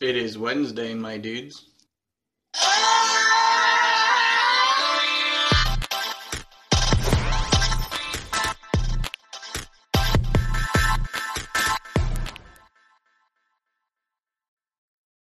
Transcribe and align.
It 0.00 0.16
is 0.16 0.38
Wednesday, 0.38 0.94
my 0.94 1.18
dudes. 1.18 1.72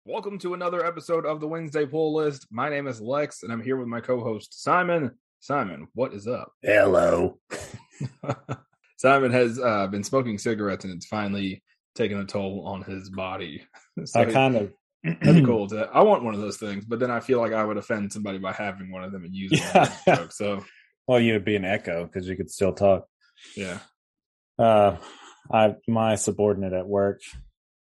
Welcome 0.04 0.38
to 0.40 0.54
another 0.54 0.86
episode 0.86 1.26
of 1.26 1.40
the 1.40 1.48
Wednesday 1.48 1.86
Pull 1.86 2.14
List. 2.14 2.48
My 2.52 2.70
name 2.70 2.88
is 2.88 3.00
Lex, 3.00 3.44
and 3.44 3.54
I'm 3.54 3.64
here 3.64 3.78
with 3.78 3.88
my 3.88 4.02
co-host 4.02 4.62
Simon. 4.62 5.12
Simon, 5.40 5.88
what 5.94 6.14
is 6.14 6.28
up? 6.28 6.52
Hello. 6.62 7.40
Simon 8.98 9.32
has 9.32 9.58
uh, 9.58 9.88
been 9.88 10.04
smoking 10.04 10.38
cigarettes, 10.38 10.84
and 10.84 10.94
it's 10.94 11.06
finally 11.06 11.64
taken 11.96 12.20
a 12.20 12.26
toll 12.26 12.64
on 12.68 12.84
his 12.84 13.10
body. 13.10 13.64
so 14.06 14.20
I 14.20 14.26
kind 14.26 14.56
of 14.56 14.74
cool. 15.46 15.68
To, 15.70 15.90
I 15.94 16.02
want 16.04 16.24
one 16.24 16.34
of 16.36 16.42
those 16.42 16.58
things, 16.58 16.86
but 16.86 17.00
then 17.00 17.12
I 17.12 17.20
feel 17.20 17.40
like 17.40 17.54
I 17.54 17.64
would 17.64 17.78
offend 17.78 18.12
somebody 18.14 18.38
by 18.38 18.52
having 18.54 18.92
one 18.92 19.04
of 19.04 19.12
them 19.12 19.24
and 19.24 19.34
using 19.34 19.58
Yeah. 19.60 19.92
it. 20.08 20.34
So 20.34 20.64
Well, 21.08 21.20
you 21.20 21.34
would 21.34 21.46
be 21.46 21.56
an 21.56 21.66
echo 21.66 22.06
because 22.06 22.28
you 22.28 22.36
could 22.36 22.50
still 22.50 22.74
talk. 22.74 23.08
yeah, 23.56 23.78
Uh, 24.58 24.98
I 25.52 25.76
my 25.88 26.16
subordinate 26.16 26.74
at 26.74 26.88
work 26.88 27.22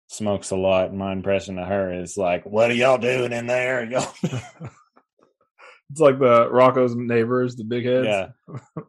smokes 0.07 0.51
a 0.51 0.55
lot. 0.55 0.93
My 0.93 1.11
impression 1.11 1.59
of 1.59 1.67
her 1.67 1.91
is 2.01 2.15
like, 2.17 2.45
"What 2.45 2.71
are 2.71 2.73
y'all 2.73 2.97
doing 2.97 3.33
in 3.33 3.47
there?" 3.47 3.83
Y'all, 3.91 4.07
it's 4.23 5.99
like 5.99 6.19
the 6.19 6.49
Rocko's 6.49 6.95
neighbors, 6.95 7.57
the 7.57 7.65
big 7.65 7.83
heads. 7.85 8.07
yeah. 8.07 8.27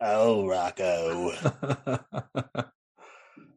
oh, 0.01 0.45
Rocko. 0.45 1.33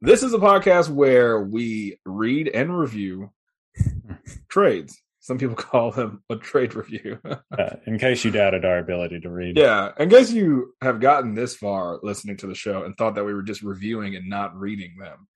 This 0.02 0.24
is 0.24 0.34
a 0.34 0.38
podcast 0.38 0.90
where 0.90 1.42
we 1.42 2.00
read 2.06 2.48
and 2.50 2.78
review 2.78 3.32
trades. 4.50 5.02
Some 5.20 5.38
people 5.40 5.56
call 5.56 5.92
them 5.92 6.24
a 6.30 6.36
trade 6.36 6.76
review. 6.76 7.20
Uh, 7.26 7.76
in 7.88 7.98
case 7.98 8.24
you 8.24 8.32
doubted 8.32 8.66
our 8.66 8.78
ability 8.78 9.20
to 9.22 9.30
read, 9.30 9.58
yeah, 9.58 9.92
in 9.98 10.10
case 10.10 10.32
you 10.32 10.74
have 10.82 11.00
gotten 11.00 11.34
this 11.34 11.56
far 11.56 12.00
listening 12.04 12.38
to 12.38 12.48
the 12.48 12.56
show 12.56 12.84
and 12.84 12.96
thought 12.96 13.16
that 13.16 13.24
we 13.24 13.34
were 13.34 13.44
just 13.44 13.64
reviewing 13.64 14.16
and 14.16 14.30
not 14.30 14.56
reading 14.56 14.98
them, 15.00 15.28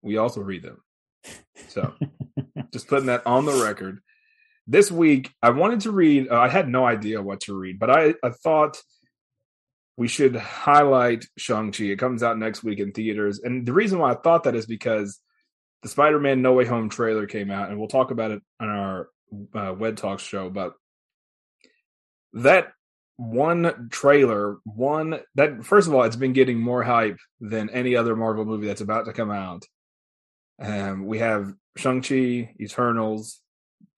we 0.00 0.16
also 0.16 0.40
read 0.40 0.62
them. 0.62 0.78
So, 1.68 1.92
just 2.72 2.88
putting 2.88 3.06
that 3.06 3.26
on 3.26 3.44
the 3.44 3.62
record. 3.62 4.00
This 4.66 4.90
week, 4.90 5.30
I 5.42 5.50
wanted 5.50 5.80
to 5.80 5.90
read. 5.90 6.28
Uh, 6.30 6.38
I 6.38 6.48
had 6.48 6.68
no 6.68 6.86
idea 6.86 7.20
what 7.20 7.40
to 7.40 7.58
read, 7.58 7.78
but 7.78 7.90
I, 7.90 8.14
I 8.22 8.30
thought 8.30 8.80
we 10.02 10.08
should 10.08 10.34
highlight 10.34 11.24
Shang-Chi. 11.38 11.84
It 11.84 12.00
comes 12.00 12.24
out 12.24 12.36
next 12.36 12.64
week 12.64 12.80
in 12.80 12.90
theaters. 12.90 13.38
And 13.38 13.64
the 13.64 13.72
reason 13.72 14.00
why 14.00 14.10
I 14.10 14.16
thought 14.16 14.42
that 14.42 14.56
is 14.56 14.66
because 14.66 15.20
the 15.84 15.88
Spider-Man 15.88 16.42
No 16.42 16.54
Way 16.54 16.64
Home 16.64 16.88
trailer 16.88 17.28
came 17.28 17.52
out, 17.52 17.68
and 17.68 17.78
we'll 17.78 17.86
talk 17.86 18.10
about 18.10 18.32
it 18.32 18.42
on 18.58 18.68
our 18.68 19.08
uh, 19.54 19.72
Wed 19.78 19.96
Talks 19.96 20.24
show. 20.24 20.50
But 20.50 20.74
that 22.32 22.72
one 23.16 23.90
trailer, 23.92 24.56
one 24.64 25.20
that 25.36 25.64
first 25.64 25.86
of 25.86 25.94
all, 25.94 26.02
it's 26.02 26.16
been 26.16 26.32
getting 26.32 26.58
more 26.58 26.82
hype 26.82 27.20
than 27.40 27.70
any 27.70 27.94
other 27.94 28.16
Marvel 28.16 28.44
movie 28.44 28.66
that's 28.66 28.80
about 28.80 29.04
to 29.04 29.12
come 29.12 29.30
out. 29.30 29.64
Um, 30.60 31.06
we 31.06 31.20
have 31.20 31.54
Shang-Chi, 31.76 32.56
Eternals. 32.60 33.38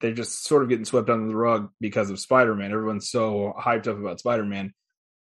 They're 0.02 0.12
just 0.12 0.44
sort 0.44 0.64
of 0.64 0.68
getting 0.68 0.84
swept 0.84 1.08
under 1.08 1.28
the 1.28 1.34
rug 1.34 1.70
because 1.80 2.10
of 2.10 2.20
Spider-Man. 2.20 2.72
Everyone's 2.72 3.08
so 3.08 3.54
hyped 3.58 3.88
up 3.88 3.98
about 3.98 4.20
Spider-Man. 4.20 4.74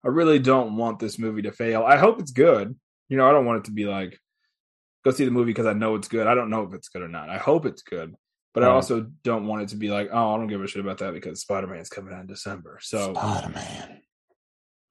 I 0.05 0.09
really 0.09 0.39
don't 0.39 0.77
want 0.77 0.99
this 0.99 1.19
movie 1.19 1.43
to 1.43 1.53
fail. 1.53 1.85
I 1.85 1.97
hope 1.97 2.21
it's 2.21 2.33
good. 2.33 2.77
You 3.09 3.17
know, 3.17 3.29
I 3.29 3.33
don't 3.33 3.45
want 3.45 3.59
it 3.59 3.65
to 3.65 3.73
be 3.73 3.87
like 3.87 4.19
go 5.05 5.11
see 5.11 5.25
the 5.25 5.31
movie 5.31 5.51
because 5.51 5.67
I 5.67 5.73
know 5.73 5.95
it's 5.95 6.09
good. 6.09 6.27
I 6.27 6.35
don't 6.35 6.51
know 6.51 6.63
if 6.63 6.75
it's 6.75 6.89
good 6.89 7.03
or 7.03 7.09
not. 7.09 7.31
I 7.31 7.39
hope 7.39 7.67
it's 7.67 7.83
good, 7.83 8.15
but 8.53 8.63
I 8.63 8.69
also 8.69 9.07
don't 9.25 9.47
want 9.47 9.63
it 9.63 9.69
to 9.71 9.77
be 9.77 9.91
like, 9.91 10.11
oh, 10.13 10.35
I 10.35 10.37
don't 10.37 10.49
give 10.49 10.63
a 10.63 10.67
shit 10.67 10.85
about 10.85 10.99
that 10.99 11.15
because 11.15 11.41
Spider-Man's 11.41 11.89
coming 11.89 12.13
out 12.13 12.21
in 12.21 12.27
December. 12.27 12.79
So 12.83 13.15
Spider-Man. 13.15 14.03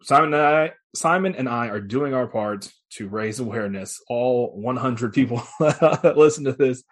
Simon 0.01 0.33
and 0.33 0.41
I, 0.41 0.71
Simon 0.95 1.35
and 1.35 1.49
I 1.49 1.67
are 1.67 1.81
doing 1.81 2.13
our 2.13 2.27
part 2.27 2.71
to 2.91 3.09
raise 3.09 3.39
awareness. 3.39 4.01
All 4.07 4.53
100 4.55 5.13
people 5.13 5.43
that 5.59 6.13
listen 6.15 6.45
to 6.45 6.53
this, 6.53 6.83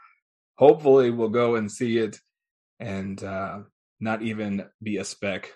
hopefully, 0.58 1.10
will 1.10 1.30
go 1.30 1.56
and 1.56 1.72
see 1.72 1.98
it, 1.98 2.20
and 2.80 3.22
uh, 3.24 3.60
not 4.00 4.22
even 4.24 4.66
be 4.84 4.98
a 4.98 5.06
speck 5.06 5.54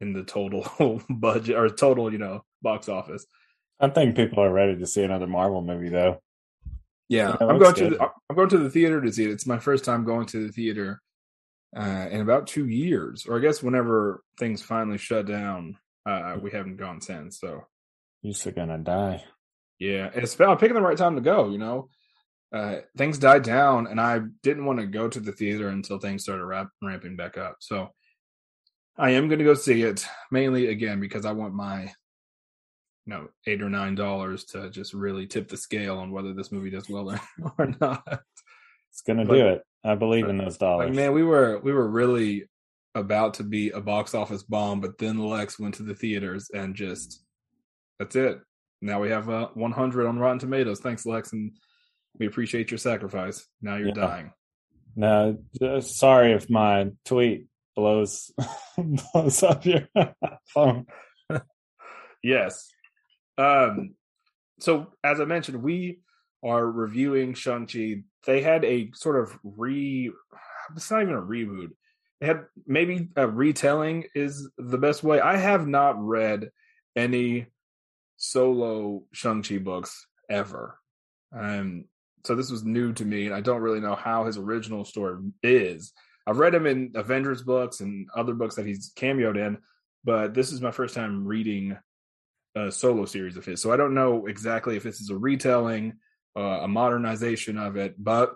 in 0.00 0.12
the 0.12 0.24
total 0.24 0.66
budget 1.10 1.56
or 1.56 1.68
total, 1.68 2.12
you 2.12 2.18
know, 2.18 2.44
box 2.62 2.88
office. 2.88 3.26
I 3.80 3.88
think 3.88 4.16
people 4.16 4.42
are 4.42 4.52
ready 4.52 4.76
to 4.76 4.86
see 4.86 5.02
another 5.02 5.26
Marvel 5.26 5.62
movie, 5.62 5.90
though. 5.90 6.22
Yeah, 7.08 7.36
I'm 7.40 7.58
going 7.58 7.74
to 7.74 7.90
the, 7.90 8.10
I'm 8.28 8.36
going 8.36 8.48
to 8.48 8.58
the 8.58 8.70
theater 8.70 9.00
to 9.00 9.12
see 9.12 9.24
it. 9.24 9.30
It's 9.30 9.46
my 9.46 9.58
first 9.58 9.84
time 9.84 10.04
going 10.04 10.26
to 10.26 10.46
the 10.46 10.52
theater 10.52 11.00
uh, 11.76 12.08
in 12.10 12.20
about 12.20 12.46
two 12.46 12.68
years, 12.68 13.26
or 13.26 13.36
I 13.36 13.40
guess 13.40 13.62
whenever 13.62 14.22
things 14.38 14.62
finally 14.62 14.98
shut 14.98 15.26
down. 15.26 15.76
Uh, 16.04 16.36
we 16.40 16.50
haven't 16.52 16.76
gone 16.76 17.00
since, 17.00 17.40
so. 17.40 17.64
You're 18.22 18.34
still 18.34 18.52
gonna 18.52 18.78
die. 18.78 19.24
Yeah, 19.78 20.10
it's 20.14 20.40
I'm 20.40 20.56
picking 20.56 20.74
the 20.74 20.80
right 20.80 20.96
time 20.96 21.16
to 21.16 21.20
go. 21.20 21.48
You 21.50 21.58
know, 21.58 21.88
uh, 22.52 22.76
things 22.96 23.18
died 23.18 23.42
down, 23.42 23.86
and 23.86 24.00
I 24.00 24.20
didn't 24.42 24.64
want 24.64 24.80
to 24.80 24.86
go 24.86 25.08
to 25.08 25.20
the 25.20 25.32
theater 25.32 25.68
until 25.68 25.98
things 25.98 26.22
started 26.22 26.44
ramp, 26.44 26.70
ramping 26.82 27.16
back 27.16 27.36
up. 27.36 27.56
So 27.60 27.90
I 28.98 29.10
am 29.10 29.28
going 29.28 29.38
to 29.38 29.44
go 29.44 29.54
see 29.54 29.82
it 29.82 30.06
mainly 30.30 30.68
again 30.68 31.00
because 31.00 31.26
I 31.26 31.32
want 31.32 31.54
my, 31.54 31.82
you 31.82 31.88
know, 33.06 33.28
eight 33.46 33.62
or 33.62 33.68
nine 33.70 33.94
dollars 33.94 34.44
to 34.46 34.70
just 34.70 34.94
really 34.94 35.26
tip 35.26 35.48
the 35.48 35.56
scale 35.56 35.98
on 35.98 36.10
whether 36.10 36.32
this 36.32 36.50
movie 36.50 36.70
does 36.70 36.88
well 36.88 37.10
or, 37.58 37.74
not. 37.80 38.02
It's 38.90 39.02
gonna 39.06 39.24
But- 39.26 39.34
do 39.34 39.46
it. 39.48 39.62
I 39.84 39.94
believe 39.94 40.28
in 40.28 40.36
those 40.38 40.56
dollars. 40.58 40.86
Like 40.88 40.96
man, 40.96 41.12
we 41.12 41.22
were 41.22 41.60
we 41.62 41.72
were 41.72 41.86
really 41.88 42.48
about 42.96 43.34
to 43.34 43.44
be 43.44 43.70
a 43.70 43.80
box 43.80 44.14
office 44.14 44.42
bomb, 44.42 44.80
but 44.80 44.98
then 44.98 45.18
Lex 45.18 45.60
went 45.60 45.76
to 45.76 45.84
the 45.84 45.94
theaters 45.94 46.50
and 46.52 46.74
just 46.74 47.22
that's 48.00 48.16
it. 48.16 48.40
Now 48.82 49.00
we 49.00 49.10
have 49.10 49.28
uh, 49.30 49.48
100 49.54 50.06
on 50.06 50.18
Rotten 50.18 50.40
Tomatoes. 50.40 50.80
Thanks, 50.80 51.06
Lex, 51.06 51.32
and 51.32 51.52
we 52.18 52.26
appreciate 52.26 52.70
your 52.72 52.78
sacrifice. 52.78 53.46
Now 53.62 53.76
you're 53.76 53.88
Yeah. 53.88 53.94
dying. 53.94 54.32
No, 54.96 55.38
sorry 55.80 56.32
if 56.32 56.50
my 56.50 56.90
tweet 57.04 57.46
blows 57.76 58.32
blows 58.78 59.42
up 59.42 59.64
your 59.64 59.88
phone. 60.48 60.86
Yes. 62.22 62.68
Um. 63.38 63.94
So 64.58 64.88
as 65.04 65.20
I 65.20 65.26
mentioned, 65.26 65.62
we 65.62 66.00
are 66.42 66.66
reviewing 66.66 67.34
Shang 67.34 67.66
Chi. 67.66 68.02
They 68.24 68.42
had 68.42 68.64
a 68.64 68.90
sort 68.94 69.22
of 69.22 69.38
re. 69.44 70.10
It's 70.74 70.90
not 70.90 71.02
even 71.02 71.14
a 71.14 71.22
reboot. 71.22 71.70
They 72.20 72.26
had 72.26 72.46
maybe 72.66 73.10
a 73.14 73.28
retelling 73.28 74.04
is 74.14 74.50
the 74.56 74.78
best 74.78 75.04
way. 75.04 75.20
I 75.20 75.36
have 75.36 75.68
not 75.68 76.02
read 76.02 76.50
any 76.96 77.46
solo 78.16 79.04
Shang 79.12 79.42
Chi 79.42 79.58
books 79.58 80.06
ever. 80.28 80.78
Um. 81.38 81.84
So 82.24 82.34
this 82.34 82.50
was 82.50 82.64
new 82.64 82.92
to 82.94 83.04
me, 83.04 83.26
and 83.26 83.34
I 83.34 83.40
don't 83.40 83.62
really 83.62 83.78
know 83.78 83.94
how 83.94 84.24
his 84.24 84.36
original 84.36 84.84
story 84.84 85.18
is. 85.44 85.92
I've 86.26 86.38
read 86.38 86.54
him 86.54 86.66
in 86.66 86.92
Avengers 86.94 87.42
books 87.42 87.80
and 87.80 88.08
other 88.14 88.34
books 88.34 88.56
that 88.56 88.66
he's 88.66 88.92
cameoed 88.94 89.36
in, 89.36 89.58
but 90.04 90.34
this 90.34 90.52
is 90.52 90.60
my 90.60 90.70
first 90.72 90.94
time 90.94 91.26
reading 91.26 91.76
a 92.56 92.72
solo 92.72 93.04
series 93.04 93.36
of 93.36 93.44
his. 93.44 93.60
So 93.62 93.72
I 93.72 93.76
don't 93.76 93.94
know 93.94 94.26
exactly 94.26 94.76
if 94.76 94.82
this 94.82 95.00
is 95.00 95.10
a 95.10 95.16
retelling, 95.16 95.94
uh, 96.36 96.40
a 96.62 96.68
modernization 96.68 97.58
of 97.58 97.76
it, 97.76 97.94
but 97.98 98.34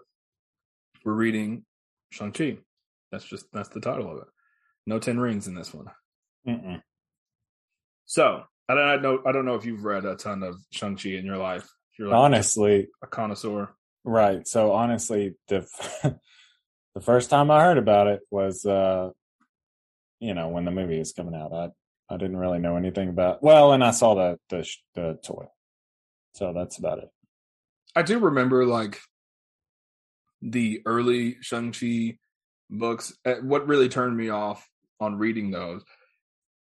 we're 1.05 1.15
reading 1.15 1.65
Shang-Chi. 2.12 2.59
That's 3.11 3.25
just, 3.25 3.47
that's 3.53 3.71
the 3.71 3.81
title 3.81 4.11
of 4.11 4.19
it. 4.19 4.28
No 4.87 4.99
10 4.99 5.19
rings 5.19 5.49
in 5.49 5.55
this 5.55 5.75
one. 5.75 5.87
Mm-mm. 6.47 6.81
So 8.07 8.43
I 8.69 8.75
don't 8.75 8.89
I 8.89 8.97
know, 8.97 9.22
I 9.27 9.33
don't 9.33 9.45
know 9.45 9.55
if 9.57 9.65
you've 9.65 9.84
read 9.84 10.05
a 10.05 10.17
ton 10.17 10.43
of 10.43 10.57
Shang-Chi 10.72 11.11
in 11.11 11.25
your 11.25 11.39
life. 11.39 11.69
You're 11.99 12.09
like 12.09 12.17
Honestly, 12.17 12.89
a 13.03 13.07
connoisseur. 13.07 13.75
right. 14.05 14.47
So 14.47 14.72
honestly, 14.72 15.34
the 15.49 15.67
the 16.95 17.01
first 17.01 17.31
time 17.31 17.51
I 17.51 17.62
heard 17.62 17.78
about 17.78 18.06
it 18.09 18.21
was, 18.31 18.65
uh, 18.65 19.10
you 20.19 20.34
know, 20.34 20.48
when 20.48 20.65
the 20.65 20.71
movie 20.71 20.98
was 20.98 21.13
coming 21.13 21.34
out. 21.34 21.53
I 21.53 21.71
I 22.13 22.16
didn't 22.16 22.39
really 22.39 22.59
know 22.59 22.77
anything 22.77 23.09
about. 23.09 23.42
Well, 23.42 23.72
and 23.72 23.84
I 23.84 23.92
saw 23.92 24.15
the 24.15 24.39
the 24.48 24.69
the 24.95 25.19
toy, 25.22 25.47
so 26.34 26.53
that's 26.53 26.78
about 26.78 26.98
it. 26.98 27.09
I 27.95 28.03
do 28.03 28.19
remember 28.19 28.66
like 28.66 29.01
the 30.42 30.83
early 30.87 31.37
Shang-Chi 31.41 32.19
books. 32.69 33.13
Uh, 33.25 33.34
What 33.43 33.69
really 33.69 33.89
turned 33.89 34.16
me 34.16 34.28
off 34.28 34.69
on 34.98 35.19
reading 35.19 35.51
those 35.51 35.83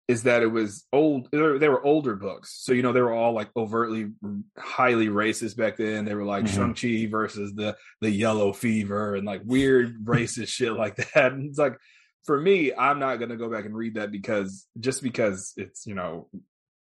is 0.10 0.24
that 0.24 0.42
it 0.42 0.48
was 0.48 0.86
old 0.92 1.30
they 1.32 1.70
were, 1.70 1.86
older 1.86 2.16
books. 2.16 2.58
So 2.64 2.74
you 2.74 2.82
know 2.82 2.92
they 2.92 3.02
were 3.02 3.14
all 3.14 3.32
like 3.34 3.50
overtly 3.56 4.08
highly 4.58 5.08
racist 5.08 5.56
back 5.56 5.78
then. 5.78 6.04
They 6.04 6.16
were 6.16 6.26
like 6.26 6.46
Mhm. 6.46 6.56
Shang-Chi 6.76 7.10
versus 7.12 7.54
the 7.54 7.78
the 8.02 8.10
yellow 8.10 8.52
fever 8.52 9.16
and 9.16 9.26
like 9.26 9.42
weird 9.46 10.04
racist 10.14 10.48
shit 10.50 10.74
like 10.74 10.96
that. 10.98 11.32
And 11.34 11.46
it's 11.50 11.60
like 11.60 11.78
for 12.26 12.40
me, 12.40 12.74
I'm 12.74 13.00
not 13.00 13.18
going 13.18 13.30
to 13.30 13.38
go 13.38 13.50
back 13.50 13.66
and 13.66 13.76
read 13.76 13.96
that 13.96 14.12
because 14.12 14.68
just 14.80 15.02
because 15.02 15.54
it's, 15.58 15.86
you 15.88 15.96
know, 15.96 16.28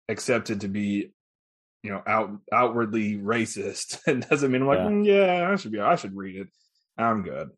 accepted 0.09 0.61
to 0.61 0.68
be 0.68 1.11
you 1.83 1.91
know 1.91 2.01
out 2.06 2.31
outwardly 2.51 3.15
racist 3.15 4.00
it 4.07 4.27
doesn't 4.29 4.51
mean 4.51 4.63
I'm 4.63 4.68
like 4.68 4.79
Yeah. 4.79 4.85
"Mm, 4.89 5.06
yeah 5.06 5.51
i 5.51 5.56
should 5.56 5.71
be 5.71 5.79
i 5.79 5.95
should 5.95 6.15
read 6.15 6.35
it 6.35 6.47
i'm 6.97 7.21
good 7.21 7.50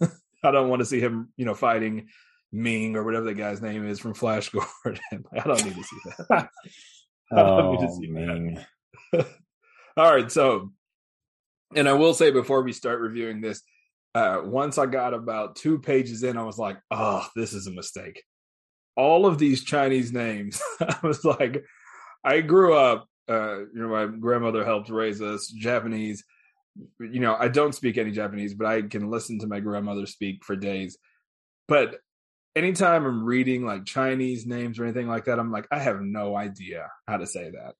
I 0.44 0.50
don't 0.50 0.68
want 0.70 0.80
to 0.80 0.86
see 0.86 1.00
him, 1.00 1.28
you 1.36 1.44
know, 1.44 1.54
fighting 1.54 2.08
Ming 2.52 2.96
or 2.96 3.04
whatever 3.04 3.26
the 3.26 3.34
guy's 3.34 3.62
name 3.62 3.86
is 3.86 4.00
from 4.00 4.14
Flash 4.14 4.50
Gordon. 4.50 5.00
I 5.32 5.40
don't 5.40 5.64
need 5.64 5.76
to 5.76 5.82
see 5.82 5.96
that. 6.06 6.48
I 7.32 7.36
don't 7.36 7.72
need 7.72 7.80
to 7.80 7.86
Oh, 7.86 8.00
see 8.00 8.06
that. 9.12 9.26
All 9.96 10.12
right, 10.12 10.30
so 10.30 10.72
and 11.74 11.88
I 11.88 11.92
will 11.92 12.14
say 12.14 12.30
before 12.30 12.62
we 12.62 12.72
start 12.72 13.00
reviewing 13.00 13.40
this, 13.40 13.62
uh, 14.14 14.40
once 14.44 14.78
I 14.78 14.86
got 14.86 15.14
about 15.14 15.56
two 15.56 15.78
pages 15.78 16.22
in, 16.24 16.36
I 16.36 16.42
was 16.42 16.58
like, 16.58 16.78
"Oh, 16.90 17.26
this 17.36 17.52
is 17.52 17.66
a 17.66 17.72
mistake." 17.72 18.22
All 18.96 19.26
of 19.26 19.38
these 19.38 19.64
Chinese 19.64 20.12
names, 20.12 20.60
I 20.80 20.96
was 21.02 21.24
like, 21.24 21.64
I 22.24 22.40
grew 22.40 22.74
up. 22.74 23.06
Uh, 23.28 23.60
you 23.60 23.70
know, 23.74 23.88
my 23.88 24.06
grandmother 24.06 24.64
helped 24.64 24.90
raise 24.90 25.22
us 25.22 25.46
Japanese. 25.46 26.24
You 26.98 27.20
know, 27.20 27.36
I 27.38 27.48
don't 27.48 27.74
speak 27.74 27.98
any 27.98 28.10
Japanese, 28.10 28.54
but 28.54 28.66
I 28.66 28.82
can 28.82 29.08
listen 29.08 29.38
to 29.40 29.46
my 29.46 29.60
grandmother 29.60 30.06
speak 30.06 30.44
for 30.44 30.56
days. 30.56 30.98
But 31.68 32.00
anytime 32.56 33.04
I'm 33.04 33.24
reading 33.24 33.64
like 33.64 33.84
Chinese 33.84 34.46
names 34.46 34.78
or 34.78 34.84
anything 34.84 35.08
like 35.08 35.26
that, 35.26 35.38
I'm 35.38 35.52
like, 35.52 35.66
I 35.70 35.78
have 35.78 36.00
no 36.00 36.36
idea 36.36 36.90
how 37.06 37.18
to 37.18 37.26
say 37.26 37.50
that 37.50 37.74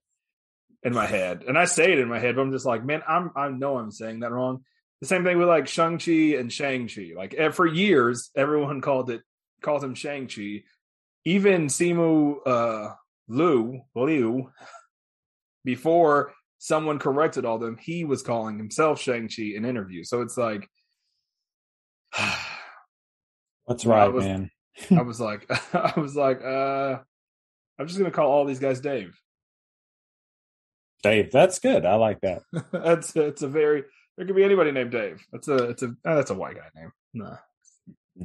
in 0.82 0.94
my 0.94 1.06
head. 1.06 1.44
And 1.46 1.58
I 1.58 1.64
say 1.66 1.92
it 1.92 1.98
in 1.98 2.08
my 2.08 2.18
head, 2.18 2.36
but 2.36 2.42
I'm 2.42 2.52
just 2.52 2.66
like, 2.66 2.84
man, 2.84 3.02
I'm 3.06 3.30
I 3.36 3.48
know 3.48 3.78
I'm 3.78 3.90
saying 3.90 4.20
that 4.20 4.32
wrong. 4.32 4.64
The 5.00 5.06
same 5.06 5.24
thing 5.24 5.38
with 5.38 5.48
like 5.48 5.66
Shang-Chi 5.66 6.36
and 6.38 6.52
Shang-Chi. 6.52 7.12
Like 7.16 7.34
eh, 7.36 7.50
for 7.50 7.66
years, 7.66 8.30
everyone 8.36 8.80
called 8.86 9.10
it 9.10 9.22
called 9.62 9.84
him 9.84 9.94
Shang-Chi. 9.94 10.62
Even 11.24 11.66
Simu 11.66 12.36
uh 12.46 12.94
Liu, 13.28 13.82
Liu, 13.94 14.50
before 15.64 16.32
someone 16.58 16.98
corrected 16.98 17.44
all 17.44 17.58
them, 17.58 17.76
he 17.80 18.04
was 18.04 18.22
calling 18.22 18.58
himself 18.58 19.00
Shang-Chi 19.00 19.52
in 19.54 19.64
interviews. 19.64 20.08
So 20.08 20.22
it's 20.22 20.36
like 20.36 20.68
What's 23.64 23.86
right, 23.86 24.08
was- 24.08 24.24
man? 24.24 24.50
I 24.90 25.02
was 25.02 25.20
like 25.20 25.50
I 25.74 25.98
was 25.98 26.16
like, 26.16 26.42
uh 26.42 26.98
I'm 27.78 27.86
just 27.86 27.98
gonna 27.98 28.10
call 28.10 28.30
all 28.30 28.44
these 28.44 28.60
guys 28.60 28.80
Dave. 28.80 29.18
Dave, 31.02 31.32
that's 31.32 31.58
good. 31.58 31.86
I 31.86 31.94
like 31.94 32.20
that. 32.20 32.42
that's 32.72 33.14
it's 33.16 33.42
a 33.42 33.48
very 33.48 33.84
there 34.16 34.26
could 34.26 34.36
be 34.36 34.44
anybody 34.44 34.70
named 34.70 34.90
Dave. 34.90 35.24
That's 35.32 35.48
a 35.48 35.70
it's 35.70 35.82
a 35.82 35.88
uh, 36.04 36.14
that's 36.14 36.30
a 36.30 36.34
white 36.34 36.56
guy 36.56 36.68
name. 36.74 36.92
No, 37.14 37.36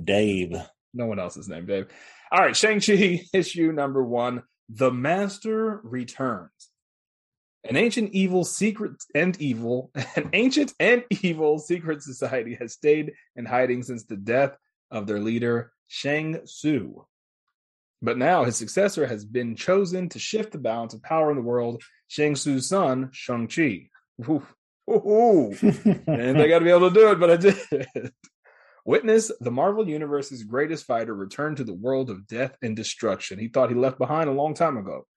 Dave. 0.04 0.56
no 0.94 1.06
one 1.06 1.20
else 1.20 1.38
is 1.38 1.48
named 1.48 1.68
Dave. 1.68 1.88
All 2.32 2.40
right, 2.40 2.56
Shang 2.56 2.82
Chi 2.82 3.22
issue 3.34 3.72
number 3.72 4.04
one: 4.04 4.44
The 4.70 4.92
Master 4.92 5.80
returns. 5.84 6.52
An 7.68 7.78
ancient 7.78 8.12
evil 8.14 8.44
secret 8.44 8.92
and 9.16 9.40
evil, 9.42 9.90
an 10.16 10.30
ancient 10.34 10.74
and 10.80 11.04
evil 11.10 11.58
secret 11.58 12.04
society 12.04 12.56
has 12.60 12.74
stayed 12.74 13.14
in 13.36 13.46
hiding 13.46 13.82
since 13.82 14.04
the 14.04 14.18
death 14.18 14.56
of 14.92 15.08
their 15.08 15.20
leader 15.20 15.72
Zheng 15.90 16.44
Zhu. 16.44 17.06
But 18.02 18.18
now 18.18 18.44
his 18.44 18.56
successor 18.56 19.08
has 19.08 19.26
been 19.26 19.56
chosen 19.56 20.10
to 20.10 20.20
shift 20.20 20.52
the 20.52 20.58
balance 20.58 20.94
of 20.94 21.02
power 21.02 21.32
in 21.32 21.38
the 21.38 21.44
world. 21.44 21.82
Zheng 22.10 22.34
Zhu's 22.34 22.70
son, 22.70 23.10
Shang 23.12 23.48
Chi. 23.48 23.90
Ooh, 24.30 24.46
ooh, 24.90 24.94
ooh. 24.94 25.56
and 26.08 26.40
they 26.40 26.48
got 26.48 26.60
to 26.60 26.66
be 26.66 26.72
able 26.72 26.90
to 26.90 26.94
do 26.94 27.12
it, 27.12 27.20
but 27.20 27.32
I 27.32 27.38
did. 27.38 28.14
Witness 28.86 29.32
the 29.40 29.52
Marvel 29.52 29.90
Universe's 29.90 30.44
greatest 30.44 30.86
fighter 30.86 31.16
return 31.16 31.56
to 31.56 31.64
the 31.64 31.74
world 31.74 32.12
of 32.12 32.28
death 32.28 32.56
and 32.62 32.76
destruction 32.76 33.40
he 33.40 33.48
thought 33.48 33.70
he 33.70 33.76
left 33.76 33.98
behind 33.98 34.30
a 34.30 34.34
long 34.34 34.54
time 34.54 34.78
ago, 34.78 35.08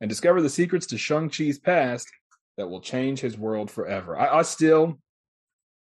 and 0.00 0.08
discover 0.08 0.40
the 0.40 0.48
secrets 0.48 0.86
to 0.86 0.98
Shang-Chi's 0.98 1.58
past 1.58 2.08
that 2.56 2.68
will 2.68 2.80
change 2.80 3.20
his 3.20 3.36
world 3.36 3.70
forever. 3.70 4.16
I, 4.16 4.38
I 4.38 4.42
still, 4.42 5.00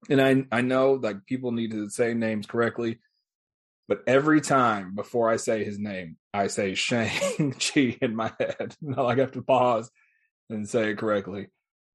and 0.10 0.22
I, 0.22 0.46
I 0.52 0.62
know 0.62 0.94
like 0.94 1.26
people 1.26 1.52
need 1.52 1.72
to 1.72 1.90
say 1.90 2.14
names 2.14 2.46
correctly, 2.46 3.00
but 3.88 4.02
every 4.08 4.42
time 4.42 4.96
before 4.96 5.30
I 5.30 5.36
say 5.38 5.64
his 5.64 5.78
name, 5.80 6.18
I 6.34 6.48
say 6.48 6.74
Shang-Chi 6.76 7.98
in 8.02 8.16
my 8.16 8.32
head. 8.40 8.76
Now 8.82 9.08
I 9.08 9.16
have 9.18 9.32
to 9.34 9.42
pause 9.42 9.90
and 10.50 10.68
say 10.68 10.92
it 10.92 10.98
correctly. 10.98 11.48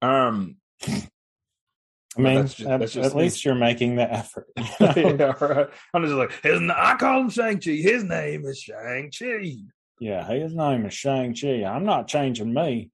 Um, 0.03 0.57
I 0.87 2.21
mean, 2.21 2.35
that's 2.37 2.55
just- 2.55 2.69
at, 2.69 2.81
that's 2.81 2.97
at 2.97 3.15
me. 3.15 3.23
least 3.23 3.45
you're 3.45 3.55
making 3.55 3.97
the 3.97 4.11
effort. 4.13 4.47
yeah, 4.81 5.33
right. 5.45 5.69
I'm 5.95 6.03
just 6.05 6.15
like, 6.15 6.33
his, 6.43 6.61
I 6.75 6.97
call 6.97 7.21
him 7.21 7.31
Shang-Chi. 7.31 7.71
His 7.73 8.05
name 8.05 8.45
is 8.45 8.59
Shang-Chi. 8.59 9.57
yeah, 10.01 10.27
his 10.29 10.55
name 10.55 10.87
is 10.87 10.95
Shang 10.95 11.35
Chi. 11.35 11.65
I'm 11.65 11.85
not 11.85 12.09
changing 12.09 12.53
me. 12.53 12.91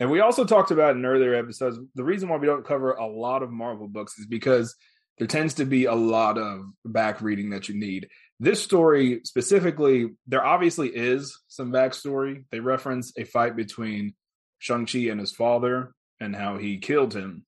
And 0.00 0.10
we 0.10 0.20
also 0.20 0.44
talked 0.44 0.70
about 0.72 0.96
in 0.96 1.04
earlier 1.04 1.34
episodes, 1.34 1.78
the 1.94 2.04
reason 2.04 2.28
why 2.28 2.36
we 2.36 2.46
don't 2.46 2.66
cover 2.66 2.92
a 2.92 3.06
lot 3.06 3.42
of 3.42 3.50
Marvel 3.50 3.86
books 3.88 4.18
is 4.18 4.26
because 4.26 4.74
there 5.18 5.28
tends 5.28 5.54
to 5.54 5.64
be 5.64 5.84
a 5.84 5.94
lot 5.94 6.36
of 6.36 6.64
back 6.84 7.20
reading 7.22 7.50
that 7.50 7.68
you 7.68 7.78
need. 7.78 8.08
This 8.40 8.62
story 8.62 9.20
specifically, 9.24 10.10
there 10.26 10.44
obviously 10.44 10.88
is 10.88 11.40
some 11.48 11.70
backstory. 11.72 12.44
They 12.50 12.60
reference 12.60 13.12
a 13.16 13.24
fight 13.24 13.56
between 13.56 14.14
Shang-Chi 14.58 15.10
and 15.10 15.20
his 15.20 15.32
father 15.32 15.92
and 16.20 16.34
how 16.34 16.58
he 16.58 16.78
killed 16.78 17.14
him. 17.14 17.44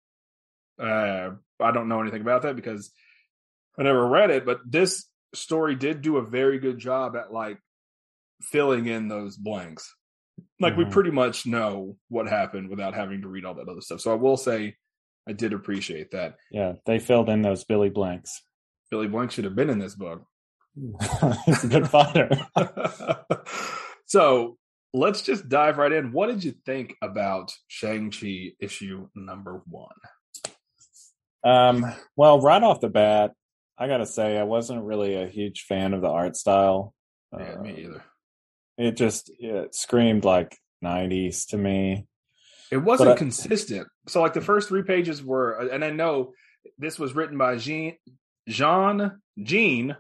Uh, 0.79 1.31
I 1.61 1.71
don't 1.73 1.89
know 1.89 2.01
anything 2.03 2.21
about 2.21 2.43
that 2.43 2.57
because 2.57 2.91
I 3.79 3.83
never 3.83 4.07
read 4.07 4.31
it, 4.31 4.45
but 4.47 4.61
this 4.65 5.07
story 5.35 5.75
did 5.75 6.03
do 6.03 6.19
a 6.19 6.25
very 6.27 6.59
good 6.59 6.79
job 6.79 7.17
at 7.17 7.33
like 7.33 7.59
filling 8.43 8.87
in 8.87 9.09
those 9.09 9.37
blanks. 9.37 9.95
Like 10.61 10.77
we 10.77 10.85
Mhm. 10.85 10.93
pretty 10.93 11.11
much 11.11 11.47
know 11.47 11.97
what 12.09 12.29
happened 12.29 12.69
without 12.69 12.95
having 12.95 13.23
to 13.23 13.29
read 13.29 13.45
all 13.45 13.55
that 13.55 13.69
other 13.69 13.81
stuff. 13.81 14.01
So 14.01 14.13
I 14.13 14.17
will 14.17 14.37
say 14.37 14.77
I 15.27 15.33
did 15.33 15.53
appreciate 15.53 16.11
that. 16.13 16.37
Yeah, 16.51 16.75
they 16.85 16.99
filled 16.99 17.29
in 17.29 17.43
those 17.43 17.65
Billy 17.65 17.89
blanks. 17.89 18.43
Billy 18.91 19.09
Blank 19.09 19.33
should 19.33 19.45
have 19.45 19.57
been 19.57 19.71
in 19.71 19.79
this 19.81 19.95
book. 19.97 20.25
He's 21.47 21.65
a 21.65 21.69
good 21.69 21.89
fighter. 21.89 22.29
so 24.07 24.57
let's 24.93 25.23
just 25.23 25.49
dive 25.49 25.79
right 25.79 25.93
in. 25.93 26.13
What 26.13 26.27
did 26.29 26.45
you 26.45 26.53
think 26.65 26.97
about 27.03 27.53
Shang-Chi 27.69 28.53
issue 28.61 29.09
number 29.15 29.63
one? 29.67 29.95
Um, 31.45 31.87
well, 32.17 32.41
right 32.41 32.63
off 32.63 32.81
the 32.81 32.89
bat, 32.89 33.33
I 33.79 33.87
gotta 33.89 34.07
say 34.07 34.37
I 34.39 34.43
wasn't 34.45 34.85
really 34.85 35.15
a 35.15 35.29
huge 35.29 35.63
fan 35.63 35.95
of 35.95 36.01
the 36.03 36.09
art 36.11 36.37
style. 36.37 36.93
Yeah, 37.33 37.55
Uh, 37.59 37.63
me 37.63 37.83
either. 37.85 38.03
It 38.79 38.97
just 38.97 39.31
it 39.39 39.75
screamed 39.75 40.25
like 40.25 40.57
'90s 40.85 41.47
to 41.49 41.57
me. 41.59 42.07
It 42.73 42.79
wasn't 42.79 43.09
But 43.11 43.13
I- 43.15 43.19
consistent. 43.19 43.87
So 44.09 44.21
like 44.23 44.33
the 44.35 44.41
first 44.41 44.69
three 44.69 44.83
pages 44.83 45.23
were, 45.23 45.53
and 45.69 45.85
I 45.85 45.91
know 45.91 46.33
this 46.79 46.99
was 46.99 47.15
written 47.15 47.39
by 47.39 47.57
Gene 47.57 47.97
Gene 48.49 49.13
Gene 49.43 49.97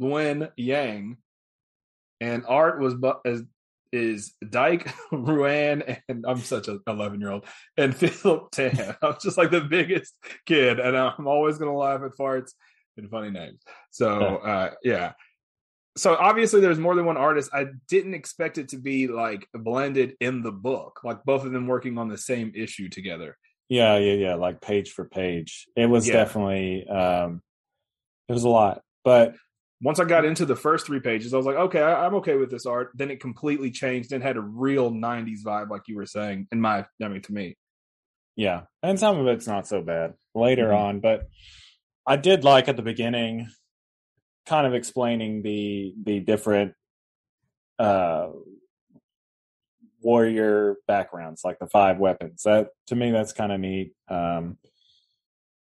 Luen 0.00 0.50
Yang, 0.56 1.16
and 2.20 2.44
art 2.46 2.80
was 2.80 2.94
bu- 2.94 3.20
is 3.24 3.42
is 3.92 4.34
Dike 4.48 4.88
Ruan, 5.12 5.82
and 6.08 6.24
I'm 6.26 6.38
such 6.38 6.68
a 6.68 6.78
11 6.86 7.20
year 7.20 7.30
old, 7.30 7.44
and 7.76 7.94
Philip 7.94 8.50
Tan. 8.52 8.96
I'm 9.02 9.16
just 9.20 9.36
like 9.36 9.50
the 9.50 9.60
biggest 9.62 10.14
kid, 10.46 10.78
and 10.80 10.96
I'm 10.96 11.26
always 11.26 11.58
gonna 11.58 11.76
laugh 11.76 12.02
at 12.04 12.12
farts 12.18 12.52
and 12.96 13.10
funny 13.10 13.30
names. 13.30 13.60
So 13.90 14.36
uh, 14.36 14.70
yeah. 14.82 15.12
So 15.96 16.14
obviously 16.16 16.60
there's 16.60 16.78
more 16.78 16.94
than 16.94 17.04
one 17.04 17.16
artist. 17.16 17.50
I 17.52 17.66
didn't 17.88 18.14
expect 18.14 18.58
it 18.58 18.68
to 18.68 18.76
be 18.78 19.08
like 19.08 19.46
blended 19.52 20.14
in 20.20 20.42
the 20.42 20.52
book, 20.52 21.00
like 21.02 21.24
both 21.24 21.44
of 21.44 21.50
them 21.52 21.66
working 21.66 21.98
on 21.98 22.08
the 22.08 22.16
same 22.16 22.52
issue 22.54 22.88
together. 22.88 23.36
Yeah, 23.68 23.98
yeah, 23.98 24.12
yeah. 24.14 24.34
Like 24.36 24.60
page 24.60 24.92
for 24.92 25.04
page, 25.04 25.66
it 25.76 25.86
was 25.86 26.06
Yeah. 26.06 26.14
definitely 26.14 26.86
um, 26.86 27.42
it 28.28 28.32
was 28.32 28.44
a 28.44 28.48
lot. 28.48 28.82
But 29.04 29.34
Once 29.82 29.98
I 29.98 30.04
got 30.04 30.24
into 30.26 30.44
the 30.44 30.56
first 30.56 30.86
three 30.86 31.00
pages, 31.00 31.32
I 31.32 31.38
was 31.38 31.46
like, 31.46 31.56
okay, 31.56 31.80
I, 31.80 32.04
I'm 32.06 32.14
okay 32.16 32.36
with 32.36 32.50
this 32.50 32.66
art. 32.66 32.90
Then 32.94 33.10
it 33.10 33.20
completely 33.20 33.70
changed 33.70 34.12
and 34.12 34.22
had 34.22 34.36
a 34.36 34.40
real 34.40 34.90
'90s 34.90 35.42
vibe, 35.44 35.70
like 35.70 35.82
you 35.88 35.96
were 35.96 36.06
saying. 36.06 36.48
In 36.52 36.60
my, 36.60 36.84
I 37.02 37.08
mean, 37.08 37.22
to 37.22 37.32
me, 37.32 37.56
yeah, 38.36 38.62
and 38.82 38.98
some 39.00 39.18
of 39.18 39.26
it's 39.26 39.46
not 39.46 39.66
so 39.66 39.80
bad 39.82 40.14
later 40.34 40.68
Mhm. 40.68 40.78
on. 40.78 41.00
But 41.00 41.28
I 42.06 42.16
did 42.16 42.44
like 42.44 42.68
at 42.68 42.76
the 42.76 42.82
beginning, 42.82 43.48
kind 44.46 44.66
of 44.66 44.74
explaining 44.74 45.42
the 45.42 45.94
the 46.02 46.20
different 46.20 46.74
uh 47.78 48.28
warrior 50.02 50.76
backgrounds, 50.86 51.42
like 51.44 51.58
the 51.58 51.66
five 51.66 51.98
weapons. 51.98 52.42
That 52.44 52.68
to 52.88 52.96
me, 52.96 53.10
that's 53.10 53.32
kind 53.32 53.52
of 53.52 53.60
neat. 53.60 53.92
Um, 54.08 54.58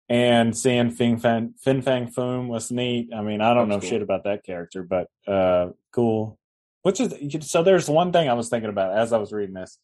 and 0.09 0.55
seeing 0.57 0.91
Fin 0.91 1.17
Fang, 1.17 1.53
Fin 1.59 1.81
Fang 1.81 2.07
Foom 2.07 2.47
was 2.47 2.71
neat. 2.71 3.09
I 3.15 3.21
mean, 3.21 3.41
I 3.41 3.53
don't 3.53 3.69
That 3.69 3.75
know 3.75 3.79
cool. 3.81 3.89
shit 3.89 4.01
about 4.01 4.24
that 4.25 4.43
character, 4.43 4.83
but 4.83 5.07
uh, 5.27 5.69
cool. 5.91 6.38
Which 6.83 7.00
is 7.00 7.13
so? 7.50 7.63
There's 7.63 7.89
one 7.89 8.12
thing 8.12 8.29
I 8.29 8.33
was 8.33 8.50
thinking 8.50 8.69
about 8.69 8.95
as 8.97 9.12
I 9.13 9.17
was 9.17 9.31
reading 9.33 9.55
this 9.55 9.79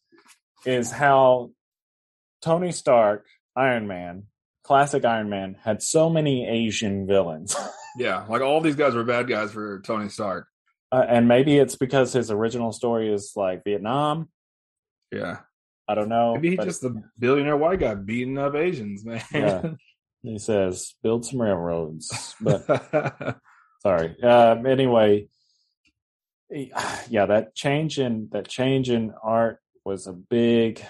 is 0.64 0.92
how 0.92 1.50
Tony 2.40 2.70
Stark, 2.70 3.26
Iron 3.56 3.88
Man, 3.88 4.24
classic 4.62 5.04
Iron 5.04 5.28
Man, 5.28 5.56
had 5.64 5.82
so 5.82 6.08
many 6.08 6.46
Asian 6.48 7.06
villains. 7.08 7.56
yeah, 7.98 8.24
like 8.28 8.40
all 8.42 8.60
these 8.60 8.76
guys 8.76 8.94
were 8.94 9.02
bad 9.02 9.26
guys 9.28 9.50
for 9.52 9.80
Tony 9.80 10.08
Stark. 10.08 10.46
Uh, 10.92 11.04
and 11.08 11.26
maybe 11.26 11.58
it's 11.58 11.74
because 11.74 12.12
his 12.12 12.30
original 12.30 12.70
story 12.70 13.12
is 13.12 13.32
like 13.34 13.64
Vietnam. 13.64 14.28
Yeah, 15.10 15.38
I 15.88 15.96
don't 15.96 16.08
know. 16.08 16.34
maybe 16.34 16.50
he's 16.56 16.64
just 16.64 16.82
the 16.82 17.02
billionaire 17.18 17.56
white 17.56 17.80
guy 17.80 17.94
beating 17.96 18.38
up 18.38 18.54
Asians, 18.54 19.04
man. 19.04 19.22
Yeah. 19.32 19.70
He 20.22 20.38
says 20.38 20.94
build 21.02 21.24
some 21.24 21.40
railroads. 21.40 22.34
But 22.40 23.38
Sorry. 23.82 24.22
Um, 24.22 24.64
anyway, 24.64 25.26
yeah, 26.48 27.26
that 27.26 27.54
change 27.56 27.98
in 27.98 28.28
that 28.30 28.46
change 28.46 28.88
in 28.88 29.12
art 29.22 29.58
was 29.84 30.06
a 30.06 30.12
big. 30.12 30.80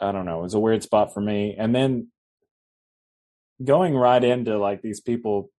I 0.00 0.10
don't 0.10 0.26
know. 0.26 0.40
It 0.40 0.42
was 0.42 0.54
a 0.54 0.60
weird 0.60 0.82
spot 0.82 1.14
for 1.14 1.20
me, 1.20 1.54
and 1.56 1.72
then 1.72 2.08
going 3.62 3.94
right 3.94 4.22
into 4.22 4.58
like 4.58 4.82
these 4.82 5.00
people, 5.00 5.50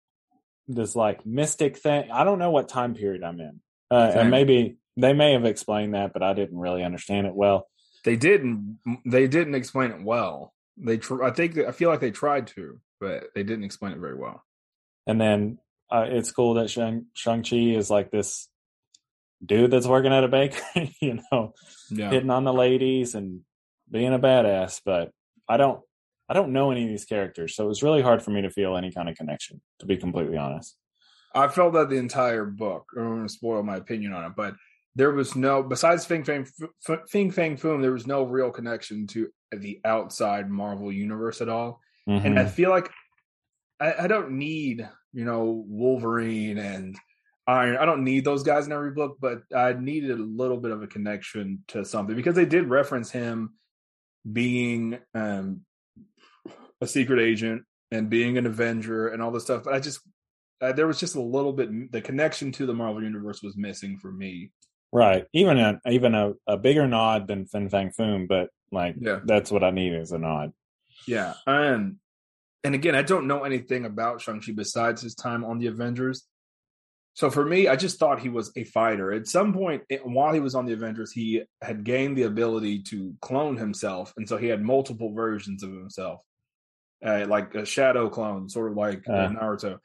this 0.68 0.94
like 0.94 1.26
mystic 1.26 1.78
thing. 1.78 2.12
I 2.12 2.26
don't 2.26 2.40
know 2.40 2.52
what 2.52 2.68
time 2.68 2.94
period 2.94 3.24
I'm 3.24 3.40
in, 3.40 3.62
uh, 3.90 4.12
and 4.16 4.30
maybe 4.30 4.76
they 4.98 5.14
may 5.14 5.34
have 5.34 5.46
explained 5.46 5.94
that, 5.94 6.12
but 6.12 6.22
I 6.22 6.34
didn't 6.34 6.60
really 6.60 6.84
understand 6.84 7.28
it 7.28 7.36
well. 7.36 7.68
They 8.04 8.18
didn't. 8.18 8.80
They 9.06 9.28
didn't 9.28 9.56
explain 9.56 9.92
it 9.92 10.04
well. 10.04 10.53
They. 10.78 10.98
Tr- 10.98 11.24
I 11.24 11.32
think. 11.32 11.58
I 11.58 11.72
feel 11.72 11.90
like 11.90 12.00
they 12.00 12.12
tried 12.12 12.48
to, 12.48 12.80
but 13.00 13.26
they 13.36 13.44
didn't 13.44 13.64
explain 13.66 13.92
it 13.94 14.00
very 14.00 14.16
well. 14.16 14.44
And 15.06 15.20
then 15.20 15.60
uh, 15.92 16.06
it's 16.08 16.32
cool 16.32 16.56
that 16.56 16.70
Shang 16.70 17.06
Shang 17.14 17.44
Chi 17.44 17.58
is 17.58 17.90
like 17.90 18.12
this 18.12 18.48
dude 19.46 19.72
that's 19.72 19.88
working 19.88 20.14
at 20.14 20.24
a 20.24 20.28
bakery, 20.28 20.96
you 21.02 21.20
know, 21.32 21.54
Yeah. 21.92 22.10
hitting 22.10 22.30
on 22.30 22.44
the 22.46 22.54
ladies 22.54 23.14
and 23.14 23.42
being 23.92 24.14
a 24.14 24.20
badass. 24.20 24.82
But 24.86 25.12
I 25.48 25.58
don't, 25.58 25.82
I 26.30 26.34
don't 26.34 26.54
know 26.54 26.72
any 26.72 26.84
of 26.84 26.90
these 26.90 27.06
characters, 27.06 27.56
so 27.56 27.66
it 27.66 27.68
was 27.68 27.84
really 27.84 28.02
hard 28.02 28.24
for 28.24 28.32
me 28.32 28.42
to 28.42 28.50
feel 28.50 28.76
any 28.78 28.92
kind 28.92 29.10
of 29.10 29.16
connection. 29.16 29.62
To 29.80 29.86
be 29.86 29.98
completely 29.98 30.38
honest. 30.38 30.78
I 31.36 31.48
felt 31.48 31.74
that 31.74 31.90
the 31.90 31.98
entire 31.98 32.46
book. 32.46 32.86
I 32.96 33.02
don't 33.02 33.18
want 33.18 33.28
to 33.28 33.34
spoil 33.34 33.64
my 33.64 33.76
opinion 33.78 34.14
on 34.14 34.24
it, 34.26 34.34
but 34.36 34.54
there 34.96 35.12
was 35.12 35.36
no 35.36 35.64
besides 35.64 36.06
Fing 36.06 36.24
Fang 36.24 36.46
F- 36.88 37.00
Fing 37.10 37.32
Fang 37.32 37.58
Foom. 37.58 37.82
There 37.82 37.92
was 37.92 38.08
no 38.08 38.24
real 38.24 38.52
connection 38.52 39.08
to 39.08 39.30
the 39.52 39.80
outside 39.86 40.50
Marvel 40.50 40.92
universe 40.92 41.42
at 41.42 41.50
all. 41.50 41.80
and 42.08 42.38
I 42.38 42.44
Mhm. 42.46 42.50
feel 42.52 42.70
like 42.70 42.90
I, 43.80 43.94
I 44.04 44.08
don't 44.08 44.32
need 44.38 44.88
you 45.14 45.26
know 45.26 45.64
Wolverine 45.68 46.58
and 46.58 46.96
Iron. 47.48 47.78
I 47.78 47.86
don't 47.86 48.04
need 48.04 48.24
those 48.26 48.44
guys 48.44 48.66
in 48.66 48.72
every 48.72 48.92
book, 48.92 49.18
but 49.20 49.42
I 49.56 49.74
needed 49.74 50.12
a 50.12 50.16
little 50.24 50.58
bit 50.58 50.72
of 50.72 50.82
a 50.84 50.88
connection 50.88 51.64
to 51.70 51.84
something 51.86 52.16
because 52.16 52.36
they 52.36 52.46
did 52.46 52.70
reference 52.70 53.10
him 53.12 53.54
being 54.32 54.98
um, 55.14 55.62
a 56.82 56.88
secret 56.88 57.20
agent 57.20 57.64
and 57.92 58.10
being 58.10 58.38
an 58.38 58.46
Avenger 58.46 59.10
and 59.10 59.22
all 59.22 59.32
this 59.32 59.44
stuff. 59.44 59.64
But 59.64 59.74
I 59.74 59.80
just 59.80 60.00
uh, 60.62 60.72
there 60.72 60.88
was 60.88 61.00
just 61.00 61.16
a 61.16 61.22
little 61.22 61.52
bit 61.54 61.92
the 61.92 62.02
connection 62.02 62.52
to 62.54 62.66
the 62.66 62.74
Marvel 62.74 63.04
universe 63.04 63.42
was 63.44 63.58
missing 63.58 63.98
for 63.98 64.12
me. 64.12 64.52
Right. 64.94 65.26
Even 65.34 65.58
a 65.58 65.82
even 65.90 66.14
a, 66.16 66.34
a 66.48 66.58
bigger 66.58 66.88
nod 66.88 67.28
than 67.28 67.46
Fin 67.48 67.70
Fang 67.70 67.90
Foom, 67.92 68.28
but 68.28 68.50
like 68.72 68.96
Yeah. 69.00 69.20
that's 69.26 69.52
what 69.52 69.64
I 69.64 69.72
need 69.72 69.94
is 69.94 70.12
a 70.12 70.20
nod. 70.20 70.54
Yeah. 71.08 71.34
Um 71.48 72.00
and 72.64 72.76
again, 72.76 72.96
I 72.96 73.02
don't 73.02 73.28
know 73.28 73.44
anything 73.44 73.84
about 73.86 74.22
Shang-Chi 74.22 74.54
besides 74.54 75.02
his 75.02 75.16
time 75.16 75.44
on 75.44 75.60
the 75.60 75.68
Avengers. 75.68 76.26
So 77.16 77.30
for 77.30 77.44
me, 77.46 77.68
I 77.68 77.76
just 77.76 78.00
thought 78.00 78.20
he 78.22 78.30
was 78.30 78.52
a 78.56 78.64
fighter. 78.64 79.12
At 79.12 79.28
some 79.28 79.54
point 79.54 79.84
while 80.04 80.34
he 80.34 80.40
was 80.40 80.56
on 80.56 80.66
the 80.66 80.74
Avengers, 80.74 81.12
he 81.12 81.44
had 81.62 81.84
gained 81.84 82.18
the 82.18 82.24
ability 82.24 82.84
to 82.84 83.14
clone 83.22 83.58
himself, 83.58 84.14
and 84.18 84.28
so 84.28 84.38
he 84.38 84.48
had 84.48 84.62
multiple 84.64 85.12
versions 85.14 85.62
of 85.64 85.72
himself. 85.72 86.22
Uh, 87.06 87.26
like 87.28 87.54
a 87.54 87.66
shadow 87.66 88.10
clone, 88.10 88.48
sort 88.48 88.72
of 88.72 88.78
like 88.78 89.04
uh, 89.10 89.14
Uh. 89.14 89.30
Naruto. 89.30 89.80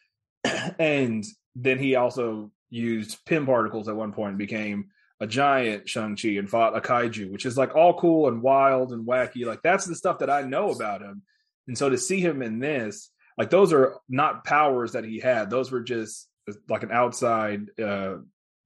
and 0.79 1.25
then 1.57 1.79
he 1.79 1.97
also 1.97 2.53
used 2.71 3.19
Pym 3.27 3.45
particles 3.45 3.89
at 3.89 3.97
one 3.97 4.13
point 4.13 4.31
and 4.31 4.39
became 4.39 4.89
a 5.21 5.27
giant 5.27 5.89
Shang-Chi 5.89 6.31
and 6.31 6.49
fought 6.49 6.77
a 6.77 6.81
kaiju, 6.81 7.31
which 7.31 7.47
is 7.47 7.57
like 7.57 7.75
all 7.75 7.99
cool 7.99 8.29
and 8.29 8.43
wild 8.43 8.93
and 8.93 9.07
wacky. 9.07 9.45
Like 9.45 9.63
that's 9.63 9.85
the 9.85 9.97
stuff 9.97 10.21
that 10.21 10.31
I 10.31 10.43
know 10.43 10.71
about 10.71 11.03
him. 11.03 11.23
And 11.67 11.77
so 11.77 11.89
to 11.89 11.99
see 11.99 12.21
him 12.21 12.43
in 12.43 12.61
this, 12.61 13.11
like 13.37 13.51
those 13.51 13.73
are 13.73 13.97
not 14.09 14.45
powers 14.45 14.93
that 14.93 15.05
he 15.05 15.19
had. 15.19 15.51
Those 15.51 15.71
were 15.71 15.81
just 15.81 16.29
like 16.69 16.83
an 16.83 16.93
outside 16.93 17.79
uh 17.79 18.17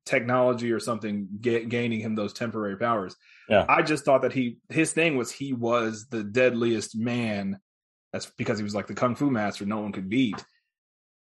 technology 0.04 0.73
or 0.73 0.80
something 0.80 1.28
ga- 1.40 1.64
gaining 1.64 2.00
him 2.00 2.14
those 2.14 2.32
temporary 2.32 2.76
powers. 2.76 3.14
Yeah. 3.49 3.64
I 3.68 3.82
just 3.82 4.04
thought 4.04 4.23
that 4.23 4.32
he 4.32 4.59
his 4.68 4.92
thing 4.92 5.16
was 5.16 5.30
he 5.30 5.52
was 5.52 6.06
the 6.11 6.25
deadliest 6.25 6.97
man. 6.97 7.59
That's 8.12 8.26
because 8.26 8.59
he 8.59 8.64
was 8.64 8.75
like 8.75 8.88
the 8.88 8.94
kung 8.94 9.14
fu 9.14 9.30
master 9.30 9.64
no 9.64 9.80
one 9.80 9.92
could 9.92 10.09
beat. 10.09 10.42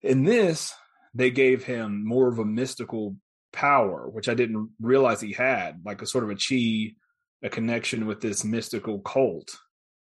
In 0.03 0.25
this, 0.25 0.73
they 1.15 1.31
gave 1.31 1.65
him 1.65 2.07
more 2.07 2.29
of 2.29 2.39
a 2.39 2.45
mystical 2.45 3.17
power, 3.53 4.09
which 4.09 4.29
I 4.29 4.35
didn't 4.35 4.71
realize 4.81 5.21
he 5.21 5.33
had, 5.33 5.81
like 5.85 6.03
a 6.03 6.07
sort 6.07 6.25
of 6.25 6.31
a 6.31 6.35
chi, 6.37 6.95
a 7.43 7.49
connection 7.49 8.07
with 8.07 8.21
this 8.21 8.45
mystical 8.45 9.01
cult. 9.01 9.57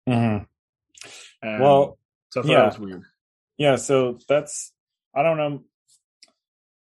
Mm-hmm. 0.07 0.43
Um, 1.47 1.59
Well, 1.59 1.97
so 2.31 2.43
yeah. 2.43 2.57
that 2.57 2.65
was 2.65 2.79
weird. 2.79 3.03
Yeah, 3.57 3.75
so 3.75 4.19
that's 4.27 4.71
I 5.15 5.23
don't 5.23 5.37
know. 5.37 5.63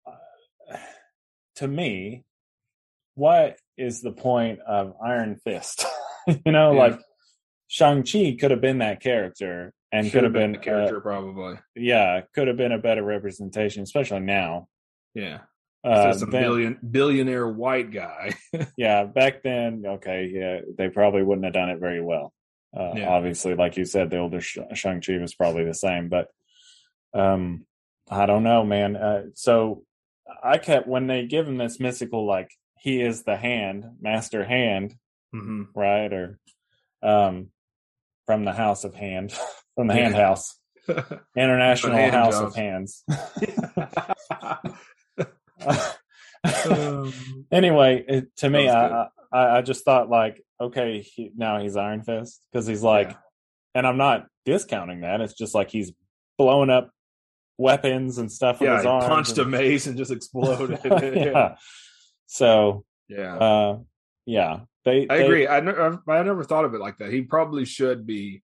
Uh, 0.05 0.77
to 1.57 1.67
me, 1.67 2.23
what 3.15 3.57
is 3.77 4.01
the 4.01 4.11
point 4.11 4.59
of 4.67 4.93
Iron 5.03 5.35
Fist? 5.43 5.85
you 6.27 6.51
know, 6.51 6.73
Yeah. 6.73 6.79
like 6.79 6.99
Shang 7.67 8.03
Chi 8.03 8.37
could 8.39 8.51
have 8.51 8.61
been 8.61 8.79
that 8.79 9.01
character 9.01 9.73
and 9.91 10.11
could 10.11 10.23
have 10.23 10.33
been, 10.33 10.51
the 10.53 10.57
character, 10.57 10.99
probably. 10.99 11.53
Uh, 11.53 11.57
yeah, 11.75 12.21
could 12.33 12.47
have 12.47 12.57
been 12.57 12.71
a 12.73 12.77
better 12.77 13.03
representation, 13.03 13.83
especially 13.83 14.19
now. 14.19 14.67
Yeah, 15.13 15.39
Uh, 15.85 16.13
so 16.13 16.19
some 16.19 16.31
then- 16.31 16.41
billion 16.41 16.79
billionaire 16.91 17.47
white 17.47 17.91
guy. 17.91 18.31
yeah, 18.77 19.03
back 19.03 19.43
then, 19.43 19.83
okay, 19.85 20.29
yeah, 20.33 20.61
they 20.77 20.89
probably 20.89 21.21
wouldn't 21.23 21.45
have 21.45 21.53
done 21.53 21.69
it 21.69 21.79
very 21.79 22.01
well. 22.01 22.33
Uh, 22.75 22.93
Yeah. 22.95 23.09
Obviously, 23.09 23.53
like 23.55 23.77
you 23.77 23.85
said, 23.85 24.09
the 24.09 24.17
older 24.17 24.41
Sh- 24.41 24.57
Shang 24.73 25.01
Chi 25.01 25.17
was 25.19 25.35
probably 25.35 25.63
the 25.63 25.73
same, 25.73 26.09
but 26.09 26.27
um, 27.13 27.65
I 28.09 28.25
don't 28.25 28.43
know, 28.43 28.63
man. 28.65 28.95
Uh, 28.95 29.23
so 29.35 29.83
I 30.43 30.57
kept 30.57 30.87
when 30.87 31.07
they 31.07 31.25
give 31.27 31.47
him 31.47 31.57
this 31.57 31.79
mystical, 31.79 32.25
like 32.25 32.49
he 32.79 32.99
is 33.01 33.23
the 33.23 33.37
hand, 33.37 33.85
master 34.01 34.43
hand, 34.43 34.95
hmm 35.31 35.63
right, 35.75 36.11
or 36.11 36.39
um, 37.03 37.49
from 38.25 38.43
the 38.43 38.53
house 38.53 38.83
of 38.83 38.95
hand, 38.95 39.33
from 39.75 39.87
the 39.87 39.93
hand 39.93 40.15
house, 40.15 40.59
international 41.37 41.95
hand 41.95 42.13
house 42.13 42.35
of 42.39 42.55
hands. 42.55 43.03
Um, 46.69 47.11
anyway, 47.51 48.05
it, 48.07 48.35
to 48.37 48.49
me, 48.51 48.69
I, 48.69 49.07
I 49.31 49.57
I 49.57 49.61
just 49.63 49.83
thought 49.83 50.09
like, 50.09 50.43
okay, 50.61 51.01
he, 51.01 51.31
now 51.35 51.59
he's 51.59 51.75
Iron 51.75 52.03
Fist 52.03 52.39
because 52.51 52.67
he's 52.67 52.83
like, 52.83 53.09
Yeah. 53.09 53.15
and 53.73 53.87
I'm 53.87 53.97
not 53.97 54.27
discounting 54.45 55.01
that. 55.01 55.21
It's 55.21 55.33
just 55.33 55.55
like 55.55 55.71
he's 55.71 55.91
blowing 56.37 56.69
up 56.69 56.91
weapons 57.57 58.19
and 58.19 58.31
stuff 58.31 58.59
yeah, 58.61 58.75
his 58.75 58.83
he 58.83 58.87
arms. 58.89 59.05
punched 59.05 59.37
a 59.39 59.41
and- 59.41 59.51
mace 59.51 59.87
and 59.87 59.97
just 59.97 60.11
exploded. 60.11 60.79
yeah. 60.85 61.55
So, 62.27 62.85
yeah. 63.07 63.35
uh, 63.37 63.79
yeah, 64.27 64.59
they. 64.83 65.07
I 65.09 65.17
they- 65.17 65.25
agree. 65.25 65.47
I 65.47 65.61
never, 65.61 65.99
I 66.07 66.21
never 66.21 66.43
thought 66.43 66.65
of 66.65 66.75
it 66.75 66.79
like 66.79 66.97
that. 66.99 67.11
He 67.11 67.21
probably 67.23 67.65
should 67.65 68.05
be 68.05 68.43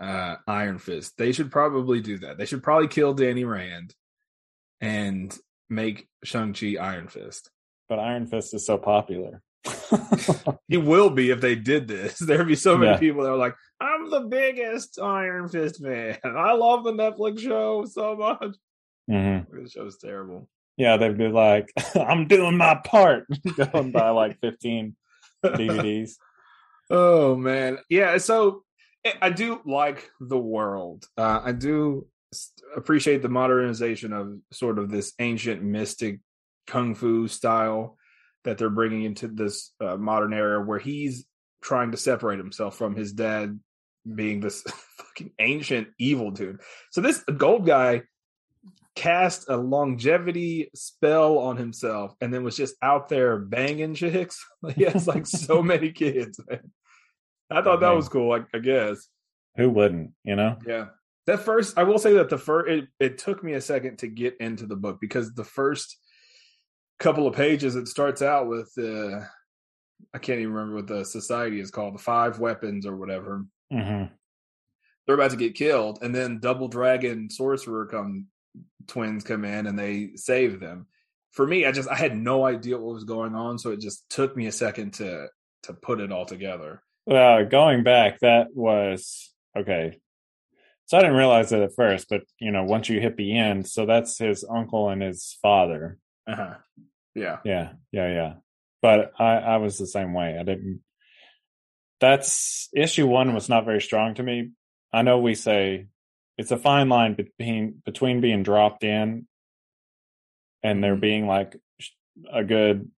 uh, 0.00 0.36
Iron 0.46 0.78
Fist. 0.78 1.12
They 1.18 1.32
should 1.32 1.52
probably 1.52 2.00
do 2.00 2.18
that. 2.20 2.38
They 2.38 2.46
should 2.46 2.62
probably 2.62 2.88
kill 2.88 3.12
Danny 3.12 3.44
Rand 3.44 3.94
and 4.80 5.36
make 5.70 6.06
Shang 6.24 6.52
Chi 6.54 6.76
Iron 6.80 7.08
Fist. 7.08 7.50
But 7.88 7.98
Iron 7.98 8.26
Fist 8.26 8.54
is 8.54 8.64
so 8.66 8.78
popular. 8.78 9.42
He 10.68 10.76
will 10.78 11.10
be 11.10 11.30
if 11.30 11.40
they 11.40 11.54
did 11.54 11.86
this. 11.88 12.18
There'd 12.20 12.46
be 12.48 12.54
so 12.56 12.76
many 12.76 12.92
Yeah. 12.92 12.98
people 12.98 13.22
that 13.22 13.30
are 13.30 13.36
like, 13.36 13.54
"I'm 13.80 14.10
the 14.10 14.20
biggest 14.20 14.98
Iron 15.00 15.48
Fist 15.48 15.82
fan. 15.82 16.18
I 16.24 16.52
love 16.54 16.84
the 16.84 16.92
Netflix 16.92 17.40
show 17.40 17.84
so 17.84 18.16
much." 18.16 18.56
hmm 19.08 19.38
The 19.62 19.68
show's 19.70 19.98
terrible. 19.98 20.48
Yeah, 20.76 20.96
they'd 20.96 21.16
be 21.18 21.28
like, 21.28 21.70
"I'm 21.94 22.26
doing 22.26 22.56
my 22.56 22.80
part." 22.84 23.26
Go 23.56 23.68
and 23.74 23.92
buy 23.92 24.10
like 24.10 24.40
15 24.40 24.96
DVDs. 25.44 26.12
Oh 26.90 27.36
man, 27.36 27.78
yeah. 27.88 28.16
So 28.18 28.64
I- 29.06 29.14
I 29.22 29.30
do 29.30 29.60
like 29.66 30.10
the 30.20 30.38
world. 30.38 31.06
Uh, 31.16 31.40
I 31.44 31.52
do 31.52 32.06
appreciate 32.76 33.22
the 33.22 33.28
modernization 33.28 34.12
of 34.12 34.38
sort 34.52 34.78
of 34.78 34.90
this 34.90 35.12
ancient 35.18 35.62
mystic 35.62 36.20
kung 36.66 36.94
fu 36.94 37.28
style 37.28 37.96
that 38.44 38.58
they're 38.58 38.70
bringing 38.70 39.04
into 39.04 39.28
this 39.28 39.72
uh, 39.80 39.96
modern 39.96 40.32
era, 40.32 40.62
where 40.62 40.78
he's 40.78 41.26
trying 41.62 41.90
to 41.92 41.96
separate 41.96 42.38
himself 42.38 42.76
from 42.76 42.94
his 42.94 43.12
dad 43.12 43.58
being 44.14 44.40
this 44.40 44.62
fucking 44.96 45.32
ancient 45.38 45.88
evil 45.98 46.30
dude. 46.30 46.60
So 46.90 47.00
this 47.00 47.22
gold 47.36 47.66
guy 47.66 48.02
cast 48.94 49.48
a 49.48 49.56
longevity 49.56 50.70
spell 50.74 51.38
on 51.38 51.56
himself 51.56 52.14
and 52.20 52.32
then 52.32 52.44
was 52.44 52.56
just 52.56 52.76
out 52.80 53.08
there 53.08 53.38
banging 53.38 53.94
chicks. 53.94 54.44
he 54.76 54.84
has 54.84 55.06
like 55.08 55.26
so 55.26 55.62
many 55.72 55.90
kids, 55.90 56.38
man. 56.48 56.70
I 57.50 57.62
thought 57.62 57.80
that 57.80 57.94
was 57.94 58.08
cool, 58.08 58.28
like 58.28 58.46
I 58.54 58.58
guess. 58.58 59.06
Who 59.56 59.70
wouldn't? 59.70 60.12
You 60.24 60.36
know? 60.36 60.58
Yeah. 60.66 60.86
That 61.26 61.40
first 61.40 61.78
I 61.78 61.84
will 61.84 61.98
say 61.98 62.14
that 62.14 62.28
the 62.28 62.38
first 62.38 62.70
it, 62.70 62.88
it 63.00 63.18
took 63.18 63.42
me 63.42 63.54
a 63.54 63.60
second 63.60 63.98
to 63.98 64.08
get 64.08 64.36
into 64.40 64.66
the 64.66 64.76
book 64.76 64.98
because 65.00 65.34
the 65.34 65.44
first 65.44 65.96
couple 66.98 67.26
of 67.26 67.34
pages 67.34 67.76
it 67.76 67.88
starts 67.88 68.22
out 68.22 68.48
with 68.48 68.70
uh 68.78 69.20
I 70.12 70.18
can't 70.18 70.40
even 70.40 70.52
remember 70.52 70.76
what 70.76 70.86
the 70.86 71.04
society 71.04 71.60
is 71.60 71.70
called, 71.70 71.94
the 71.94 72.02
five 72.02 72.38
weapons 72.38 72.86
or 72.86 72.96
whatever. 72.96 73.44
hmm 73.70 74.04
They're 75.06 75.14
about 75.14 75.30
to 75.30 75.36
get 75.36 75.54
killed, 75.54 75.98
and 76.02 76.14
then 76.14 76.40
Double 76.40 76.68
Dragon 76.68 77.30
Sorcerer 77.30 77.86
come 77.86 78.26
twins 78.86 79.24
come 79.24 79.44
in 79.44 79.66
and 79.66 79.78
they 79.78 80.10
save 80.16 80.60
them. 80.60 80.86
For 81.32 81.46
me, 81.46 81.64
I 81.66 81.72
just 81.72 81.88
I 81.88 81.96
had 81.96 82.16
no 82.16 82.44
idea 82.44 82.78
what 82.78 82.94
was 82.94 83.04
going 83.04 83.34
on, 83.34 83.58
so 83.58 83.70
it 83.70 83.80
just 83.80 84.08
took 84.10 84.36
me 84.36 84.46
a 84.46 84.52
second 84.52 84.94
to 84.94 85.28
to 85.64 85.72
put 85.72 86.00
it 86.00 86.12
all 86.12 86.26
together. 86.26 86.82
Well, 87.06 87.44
going 87.46 87.82
back, 87.82 88.20
that 88.20 88.48
was 88.54 89.32
okay. 89.56 90.00
So 90.86 90.98
I 90.98 91.00
didn't 91.00 91.16
realize 91.16 91.52
it 91.52 91.62
at 91.62 91.74
first, 91.74 92.08
but 92.08 92.22
you 92.38 92.50
know, 92.50 92.64
once 92.64 92.88
you 92.88 93.00
hit 93.00 93.16
the 93.16 93.38
end, 93.38 93.66
so 93.66 93.86
that's 93.86 94.18
his 94.18 94.44
uncle 94.48 94.90
and 94.90 95.02
his 95.02 95.38
father. 95.40 95.98
Uh-huh. 96.26 96.54
Yeah. 97.14 97.38
Yeah, 97.44 97.72
yeah, 97.92 98.08
yeah. 98.08 98.32
But 98.82 99.12
I, 99.18 99.36
I 99.36 99.56
was 99.58 99.78
the 99.78 99.86
same 99.86 100.12
way. 100.12 100.36
I 100.38 100.42
didn't. 100.42 100.80
That's 102.00 102.68
issue 102.74 103.06
one 103.06 103.34
was 103.34 103.48
not 103.48 103.64
very 103.64 103.80
strong 103.80 104.14
to 104.16 104.22
me. 104.22 104.50
I 104.92 105.02
know 105.02 105.18
we 105.18 105.34
say 105.34 105.86
it's 106.36 106.50
a 106.50 106.58
fine 106.58 106.88
line 106.88 107.14
between 107.14 107.82
between 107.84 108.20
being 108.20 108.42
dropped 108.42 108.84
in 108.84 109.26
and 110.62 110.82
there 110.82 110.96
being 110.96 111.26
like 111.26 111.56
a 112.32 112.44
good 112.44 112.90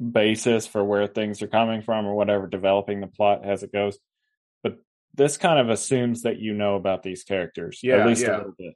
basis 0.00 0.66
for 0.66 0.82
where 0.82 1.06
things 1.06 1.42
are 1.42 1.48
coming 1.48 1.82
from 1.82 2.06
or 2.06 2.14
whatever, 2.14 2.46
developing 2.46 3.00
the 3.00 3.06
plot 3.06 3.44
as 3.44 3.62
it 3.62 3.72
goes. 3.72 3.98
This 5.14 5.36
kind 5.36 5.58
of 5.58 5.68
assumes 5.68 6.22
that 6.22 6.38
you 6.38 6.54
know 6.54 6.76
about 6.76 7.02
these 7.02 7.24
characters, 7.24 7.80
Yeah, 7.82 7.96
at 7.98 8.06
least 8.06 8.22
yeah. 8.22 8.36
a 8.36 8.38
little 8.38 8.54
bit. 8.56 8.74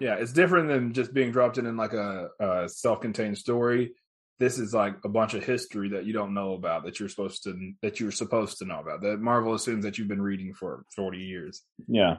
Yeah, 0.00 0.14
it's 0.14 0.32
different 0.32 0.68
than 0.68 0.92
just 0.92 1.14
being 1.14 1.30
dropped 1.30 1.58
in 1.58 1.66
in 1.66 1.76
like 1.76 1.92
a, 1.92 2.30
a 2.40 2.68
self-contained 2.68 3.38
story. 3.38 3.92
This 4.40 4.58
is 4.58 4.74
like 4.74 4.96
a 5.04 5.08
bunch 5.08 5.34
of 5.34 5.44
history 5.44 5.90
that 5.90 6.04
you 6.04 6.12
don't 6.12 6.34
know 6.34 6.54
about 6.54 6.84
that 6.84 6.98
you're 6.98 7.08
supposed 7.08 7.44
to 7.44 7.72
that 7.82 8.00
you're 8.00 8.10
supposed 8.10 8.58
to 8.58 8.64
know 8.64 8.80
about. 8.80 9.02
That 9.02 9.20
Marvel 9.20 9.54
assumes 9.54 9.84
that 9.84 9.96
you've 9.96 10.08
been 10.08 10.20
reading 10.20 10.52
for 10.52 10.84
40 10.96 11.18
years. 11.18 11.62
Yeah, 11.86 12.16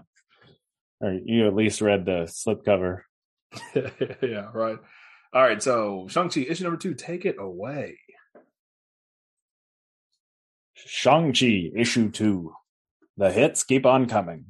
or 1.02 1.20
you 1.26 1.46
at 1.48 1.56
least 1.56 1.82
read 1.82 2.06
the 2.06 2.30
slipcover. 2.32 3.02
yeah, 3.76 4.50
right. 4.54 4.80
All 5.34 5.42
right, 5.42 5.62
so 5.62 6.08
Shang-Chi 6.08 6.42
issue 6.48 6.64
number 6.64 6.78
2, 6.78 6.94
take 6.94 7.26
it 7.26 7.36
away. 7.38 7.98
Shang-Chi 10.76 11.72
issue 11.76 12.10
two. 12.10 12.54
The 13.18 13.32
hits 13.32 13.64
keep 13.64 13.86
on 13.86 14.08
coming. 14.08 14.48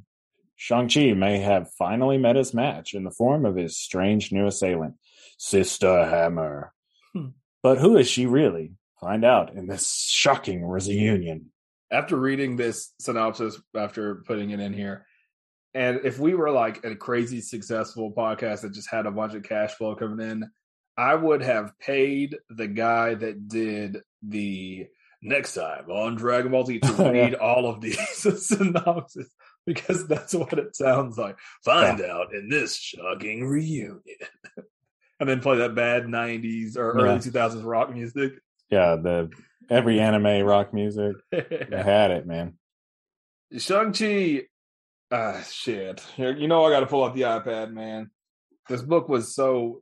Shang-Chi 0.56 1.12
may 1.12 1.38
have 1.38 1.70
finally 1.78 2.18
met 2.18 2.36
his 2.36 2.54
match 2.54 2.94
in 2.94 3.04
the 3.04 3.10
form 3.10 3.44
of 3.44 3.56
his 3.56 3.76
strange 3.76 4.32
new 4.32 4.46
assailant, 4.46 4.94
Sister 5.38 6.06
Hammer. 6.06 6.72
Hmm. 7.12 7.28
But 7.62 7.78
who 7.78 7.96
is 7.96 8.08
she 8.08 8.26
really? 8.26 8.72
Find 9.00 9.24
out 9.24 9.54
in 9.54 9.66
this 9.66 10.08
shocking 10.10 10.64
reunion. 10.64 11.52
After 11.90 12.16
reading 12.16 12.56
this 12.56 12.92
synopsis 12.98 13.60
after 13.76 14.16
putting 14.26 14.50
it 14.50 14.60
in 14.60 14.72
here, 14.72 15.06
and 15.74 16.00
if 16.04 16.18
we 16.18 16.34
were 16.34 16.50
like 16.50 16.84
a 16.84 16.96
crazy 16.96 17.42
successful 17.42 18.12
podcast 18.12 18.62
that 18.62 18.72
just 18.72 18.90
had 18.90 19.04
a 19.04 19.10
bunch 19.10 19.34
of 19.34 19.42
cash 19.42 19.74
flow 19.74 19.94
coming 19.94 20.26
in, 20.26 20.50
I 20.96 21.14
would 21.14 21.42
have 21.42 21.78
paid 21.78 22.38
the 22.48 22.66
guy 22.66 23.14
that 23.14 23.46
did 23.46 23.98
the 24.26 24.86
next 25.22 25.54
time 25.54 25.90
on 25.90 26.14
Dragon 26.16 26.52
Ball 26.52 26.64
Z 26.66 26.78
to 26.80 26.88
Yeah. 26.98 27.08
read 27.10 27.34
all 27.34 27.66
of 27.66 27.80
these 27.80 27.98
synopsis 28.46 29.28
because 29.66 30.06
that's 30.06 30.34
what 30.34 30.52
it 30.58 30.76
sounds 30.76 31.18
like. 31.18 31.36
Find 31.64 32.00
out 32.00 32.34
in 32.34 32.48
this 32.48 32.76
shocking 32.76 33.44
reunion. 33.46 34.00
and 35.20 35.28
then 35.28 35.40
play 35.40 35.58
that 35.58 35.74
bad 35.74 36.04
90s 36.04 36.76
or 36.76 36.92
early 36.92 37.08
Yeah. 37.14 37.18
2000s 37.18 37.64
rock 37.64 37.92
music. 37.92 38.34
Yeah, 38.70 38.96
the 38.96 39.30
every 39.70 40.00
anime 40.00 40.44
rock 40.44 40.72
music. 40.74 41.16
I 41.32 41.42
had 41.70 42.10
it, 42.10 42.26
man. 42.26 42.54
Shang-Chi, 43.56 44.42
ah, 45.12 45.40
shit. 45.48 46.02
You 46.16 46.48
know, 46.48 46.64
I 46.64 46.70
got 46.70 46.80
to 46.80 46.86
pull 46.86 47.04
out 47.04 47.14
the 47.14 47.22
iPad, 47.22 47.72
man. 47.72 48.10
This 48.68 48.82
book 48.82 49.08
was 49.08 49.34
so, 49.34 49.80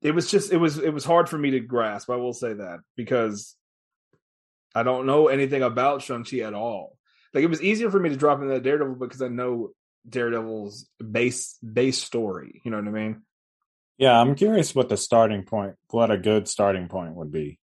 it 0.00 0.12
was 0.12 0.30
just, 0.30 0.52
it 0.52 0.58
was, 0.58 0.78
it 0.78 0.94
was 0.94 1.04
hard 1.04 1.28
for 1.28 1.36
me 1.38 1.50
to 1.52 1.60
grasp. 1.60 2.08
I 2.08 2.16
will 2.16 2.32
say 2.32 2.52
that 2.52 2.78
because 2.96 3.56
I 4.78 4.82
don't 4.82 5.06
know 5.06 5.28
anything 5.28 5.62
about 5.62 6.02
Shang-Chi 6.02 6.38
at 6.38 6.54
all. 6.54 6.96
Like, 7.34 7.44
it 7.44 7.48
was 7.50 7.62
easier 7.62 7.90
for 7.90 7.98
me 7.98 8.10
to 8.10 8.16
drop 8.16 8.40
into 8.40 8.58
Daredevil 8.60 8.94
because 8.94 9.20
I 9.20 9.28
know 9.28 9.70
Daredevil's 10.08 10.88
base, 10.98 11.58
base 11.58 12.02
story. 12.02 12.62
You 12.64 12.70
know 12.70 12.78
what 12.78 12.88
I 12.88 12.90
mean? 12.90 13.22
Yeah, 13.98 14.18
I'm 14.18 14.36
curious 14.36 14.74
what 14.74 14.88
the 14.88 14.96
starting 14.96 15.42
point, 15.42 15.74
what 15.90 16.12
a 16.12 16.16
good 16.16 16.46
starting 16.46 16.86
point 16.86 17.14
would 17.14 17.32
be. 17.32 17.58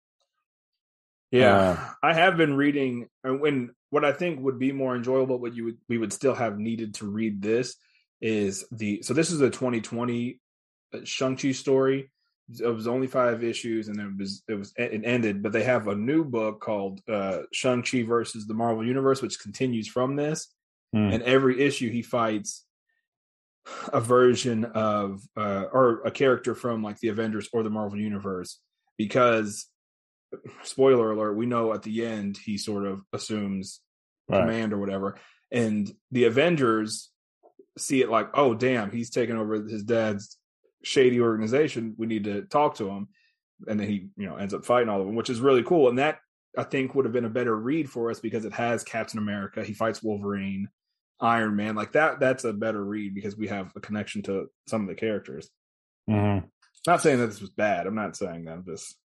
Yeah, 1.32 1.56
uh, 1.58 1.90
I 2.04 2.14
have 2.14 2.38
been 2.38 2.56
reading, 2.56 3.08
and 3.24 3.42
when 3.42 3.72
what 3.90 4.06
I 4.06 4.12
think 4.12 4.42
would 4.42 4.60
be 4.60 4.72
more 4.72 4.96
enjoyable, 4.96 5.40
what 5.40 5.56
you 5.56 5.66
would 5.66 5.78
we 5.90 5.98
would 5.98 6.14
still 6.14 6.36
have 6.36 6.58
needed 6.58 6.96
to 6.96 7.08
read 7.10 7.42
this 7.42 7.76
is 8.22 8.66
the 8.72 9.02
so 9.02 9.14
this 9.14 9.32
is 9.32 9.42
a 9.42 9.50
2020 9.50 10.40
uh, 10.94 11.00
Shang 11.04 11.36
Chi 11.36 11.52
story. 11.52 12.12
It 12.48 12.68
was 12.68 12.88
only 12.88 13.08
five 13.08 13.44
issues, 13.44 13.88
and 13.88 14.00
it 14.00 14.18
was 14.18 14.44
it 14.48 14.54
was 14.54 14.74
it 14.78 15.02
ended. 15.04 15.42
But 15.42 15.52
they 15.52 15.64
have 15.64 15.88
a 15.88 15.96
new 15.96 16.24
book 16.24 16.62
called 16.62 17.02
uh, 17.10 17.40
Shang 17.52 17.82
Chi 17.82 18.04
versus 18.04 18.46
the 18.46 18.54
Marvel 18.54 18.86
Universe, 18.86 19.22
which 19.22 19.40
continues 19.40 19.88
from 19.88 20.16
this. 20.16 20.48
Hmm. 20.94 21.10
And 21.12 21.24
every 21.24 21.62
issue, 21.62 21.90
he 21.90 22.02
fights 22.04 22.66
a 23.92 24.00
version 24.00 24.66
of 24.66 25.22
uh, 25.36 25.66
or 25.72 26.02
a 26.06 26.12
character 26.12 26.54
from 26.54 26.84
like 26.84 27.00
the 27.00 27.08
Avengers 27.10 27.50
or 27.52 27.64
the 27.64 27.72
Marvel 27.72 28.00
Universe 28.00 28.60
because 28.98 29.68
spoiler 30.64 31.12
alert, 31.12 31.34
we 31.34 31.46
know 31.48 31.74
at 31.74 31.82
the 31.82 32.06
end 32.06 32.38
he 32.38 32.58
sort 32.58 32.86
of 32.86 33.02
assumes 33.12 33.82
Right. 34.28 34.42
command 34.42 34.74
or 34.74 34.80
whatever. 34.80 35.18
And 35.52 35.92
the 36.12 36.24
Avengers 36.24 37.12
see 37.78 38.02
it 38.02 38.10
like, 38.10 38.30
oh 38.34 38.56
damn, 38.56 38.90
he's 38.92 39.10
taking 39.12 39.38
over 39.38 39.62
his 39.62 39.84
dad's 39.84 40.38
shady 40.86 41.20
organization. 41.20 41.96
We 41.98 42.08
need 42.08 42.26
to 42.26 42.44
talk 42.44 42.76
to 42.76 42.90
him. 42.90 43.10
And 43.68 43.80
then 43.80 43.88
he, 43.88 44.10
you 44.18 44.28
know, 44.28 44.36
ends 44.36 44.54
up 44.54 44.66
fighting 44.66 44.90
all 44.90 45.02
of 45.02 45.08
them, 45.08 45.16
which 45.16 45.30
is 45.30 45.40
really 45.40 45.64
cool. 45.64 45.90
And 45.90 45.98
that 46.00 46.20
I 46.58 46.64
think 46.64 46.94
would 46.94 47.06
have 47.06 47.14
been 47.14 47.26
a 47.26 47.30
better 47.30 47.56
read 47.56 47.90
for 47.90 48.12
us 48.12 48.20
because 48.20 48.46
it 48.46 48.54
has 48.54 48.84
Captain 48.84 49.20
America, 49.20 49.64
he 49.64 49.74
fights 49.74 50.04
Wolverine, 50.04 50.70
Iron 51.20 51.56
Man. 51.56 51.76
Like 51.76 51.94
that 51.94 52.20
that's 52.20 52.44
a 52.44 52.54
better 52.54 52.84
read 52.84 53.16
because 53.16 53.36
we 53.38 53.48
have 53.48 53.72
a 53.76 53.80
connection 53.80 54.22
to 54.24 54.48
some 54.68 54.82
of 54.82 54.88
the 54.88 54.96
characters. 54.96 55.50
Mhm. 56.10 56.50
Not 56.86 57.02
saying 57.02 57.20
that 57.20 57.28
this 57.28 57.42
was 57.42 57.50
bad. 57.50 57.88
I'm 57.88 57.96
not 57.96 58.16
saying 58.16 58.46
that. 58.46 58.54
I'm 58.54 58.66
just 58.66 58.96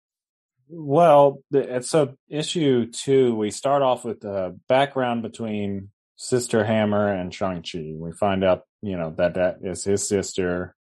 Well, 0.68 1.42
the, 1.50 1.80
so 1.82 2.14
issue 2.28 2.86
two, 2.90 3.34
we 3.34 3.50
start 3.50 3.82
off 3.82 4.04
with 4.04 4.20
the 4.20 4.58
background 4.68 5.22
between 5.22 5.90
Sister 6.16 6.64
Hammer 6.64 7.08
and 7.12 7.32
Shang 7.32 7.62
Chi. 7.62 7.94
We 7.96 8.12
find 8.12 8.44
out, 8.44 8.64
you 8.82 8.96
know, 8.96 9.14
that 9.16 9.34
that 9.34 9.58
is 9.62 9.84
his 9.84 10.06
sister, 10.06 10.76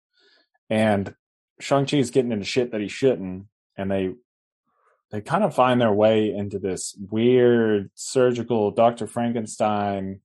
and 0.71 1.15
Shang-Chi 1.61 1.97
is 1.97 2.11
getting 2.11 2.33
into 2.33 2.45
shit 2.45 2.73
that 2.73 2.81
he 2.81 2.89
shouldn't, 2.89 3.47
and 3.77 3.91
they 3.91 4.15
they 5.11 5.21
kind 5.21 5.43
of 5.43 5.55
find 5.55 5.81
their 5.81 5.93
way 5.93 6.31
into 6.31 6.59
this 6.59 6.95
weird 7.11 7.91
surgical 7.95 8.71
Doctor 8.71 9.07
Frankenstein. 9.07 10.21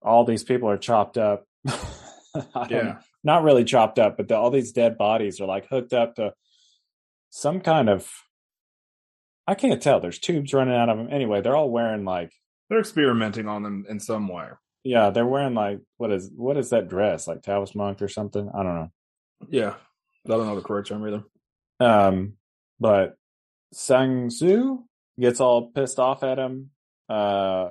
All 0.00 0.24
these 0.24 0.44
people 0.44 0.70
are 0.70 0.78
chopped 0.78 1.18
up. 1.18 1.46
Yeah. 2.70 2.98
not 3.24 3.42
really 3.42 3.64
chopped 3.64 3.98
up, 3.98 4.16
but 4.16 4.28
the, 4.28 4.36
all 4.36 4.50
these 4.50 4.70
dead 4.70 4.96
bodies 4.96 5.40
are 5.40 5.46
like 5.46 5.66
hooked 5.68 5.92
up 5.92 6.14
to 6.16 6.34
some 7.30 7.60
kind 7.60 7.88
of. 7.88 8.08
I 9.46 9.54
can't 9.54 9.82
tell. 9.82 9.98
There's 9.98 10.18
tubes 10.18 10.52
running 10.52 10.74
out 10.74 10.88
of 10.88 10.98
them. 10.98 11.08
Anyway, 11.10 11.40
they're 11.40 11.56
all 11.56 11.70
wearing 11.70 12.04
like, 12.04 12.30
They're 12.68 12.80
experimenting 12.80 13.48
on 13.48 13.62
them 13.62 13.86
in 13.88 13.98
some 13.98 14.28
way. 14.28 14.48
Yeah, 14.88 15.10
they're 15.10 15.26
wearing 15.26 15.52
like 15.54 15.80
what 15.98 16.10
is 16.10 16.30
what 16.34 16.56
is 16.56 16.70
that 16.70 16.88
dress 16.88 17.28
like 17.28 17.42
Taoist 17.42 17.76
monk 17.76 18.00
or 18.00 18.08
something? 18.08 18.48
I 18.54 18.62
don't 18.62 18.74
know. 18.74 18.90
Yeah. 19.50 19.74
I 20.26 20.30
don't 20.30 20.46
know 20.46 20.56
the 20.56 20.62
correct 20.62 20.88
term 20.88 21.06
either. 21.06 21.24
Um, 21.78 22.34
but 22.80 23.16
Sang 23.74 24.28
Tzu 24.30 24.78
gets 25.20 25.40
all 25.40 25.70
pissed 25.70 25.98
off 25.98 26.22
at 26.22 26.38
him. 26.38 26.70
Uh, 27.08 27.70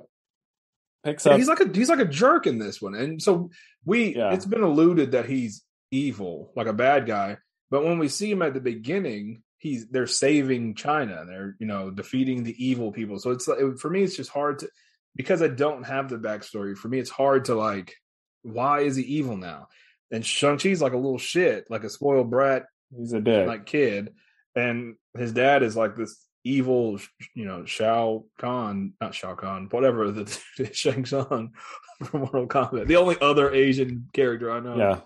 picks 1.03 1.25
Yeah, 1.25 1.33
up. 1.33 1.37
he's 1.39 1.47
like 1.47 1.59
a 1.59 1.67
he's 1.73 1.89
like 1.89 1.99
a 1.99 2.05
jerk 2.05 2.45
in 2.45 2.59
this 2.59 2.81
one. 2.81 2.93
And 2.93 3.21
so 3.21 3.49
we 3.83 4.15
Yeah. 4.15 4.33
it's 4.33 4.45
been 4.45 4.61
alluded 4.61 5.11
that 5.13 5.25
he's 5.25 5.63
evil, 5.91 6.51
like 6.55 6.67
a 6.67 6.73
bad 6.73 7.07
guy. 7.07 7.37
But 7.71 7.83
when 7.83 7.97
we 7.99 8.07
see 8.09 8.29
him 8.31 8.41
at 8.43 8.53
the 8.53 8.61
beginning, 8.61 9.41
he's 9.57 9.87
they're 9.87 10.07
saving 10.07 10.75
China. 10.75 11.25
They're, 11.27 11.55
you 11.59 11.65
know, 11.65 11.89
defeating 11.89 12.43
the 12.43 12.55
evil 12.63 12.91
people. 12.91 13.17
So 13.19 13.31
it's 13.31 13.47
like 13.47 13.77
for 13.79 13.89
me 13.89 14.03
it's 14.03 14.15
just 14.15 14.29
hard 14.29 14.59
to 14.59 14.69
because 15.17 15.41
I 15.41 15.47
don't 15.47 15.83
have 15.83 16.09
the 16.09 16.17
backstory. 16.17 16.77
For 16.77 16.87
me 16.87 16.99
it's 16.99 17.09
hard 17.09 17.45
to 17.45 17.55
like 17.55 17.95
why 18.43 18.81
is 18.81 18.95
he 18.95 19.03
evil 19.03 19.35
now? 19.35 19.67
And 20.09 20.25
Shang-Chi's 20.25 20.81
like 20.81 20.93
a 20.93 20.97
little 20.97 21.17
shit, 21.17 21.69
like 21.69 21.83
a 21.83 21.89
spoiled 21.89 22.29
brat 22.29 22.63
he's 22.95 23.13
a 23.13 23.19
dick. 23.19 23.47
like 23.47 23.65
kid, 23.65 24.13
and 24.55 24.95
his 25.17 25.33
dad 25.33 25.63
is 25.63 25.75
like 25.75 25.95
this 25.95 26.23
evil, 26.43 26.99
you 27.33 27.45
know, 27.45 27.65
Shao 27.65 28.25
Kahn, 28.39 28.93
not 29.01 29.13
Shao 29.13 29.35
Kahn, 29.35 29.67
whatever 29.69 30.11
the 30.11 30.69
Shang 30.73 31.05
Tsung 31.05 31.53
from 32.03 32.21
Mortal 32.21 32.47
Kombat, 32.47 32.87
the 32.87 32.95
only 32.97 33.17
other 33.19 33.53
Asian 33.53 34.07
character 34.13 34.51
I 34.51 34.59
know. 34.59 34.77
yeah. 34.77 34.99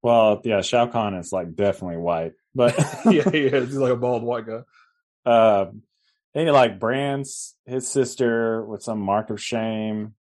Well, 0.00 0.40
yeah, 0.44 0.60
Shao 0.60 0.86
Kahn 0.86 1.14
is 1.14 1.32
like 1.32 1.56
definitely 1.56 1.98
white, 1.98 2.32
but 2.54 2.78
yeah, 3.04 3.28
yeah, 3.30 3.60
he's 3.60 3.76
like 3.76 3.92
a 3.92 3.96
bald 3.96 4.22
white 4.22 4.46
guy. 4.46 4.62
Uh, 5.26 5.66
Then 6.34 6.46
he 6.46 6.52
like 6.52 6.78
brands 6.78 7.56
his 7.66 7.88
sister 7.88 8.64
with 8.64 8.82
some 8.82 9.00
mark 9.00 9.30
of 9.30 9.40
shame, 9.40 10.14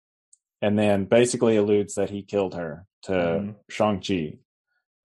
and 0.62 0.78
then 0.78 1.06
basically 1.06 1.58
alludes 1.58 1.96
that 1.96 2.10
he 2.10 2.22
killed 2.24 2.54
her 2.56 2.86
to 3.04 3.12
Mhm. 3.12 3.56
Shang 3.70 4.02
Chi. 4.02 4.38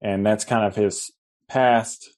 and 0.02 0.24
that's 0.24 0.44
kind 0.46 0.64
of 0.64 0.74
his 0.76 1.10
past 1.48 2.16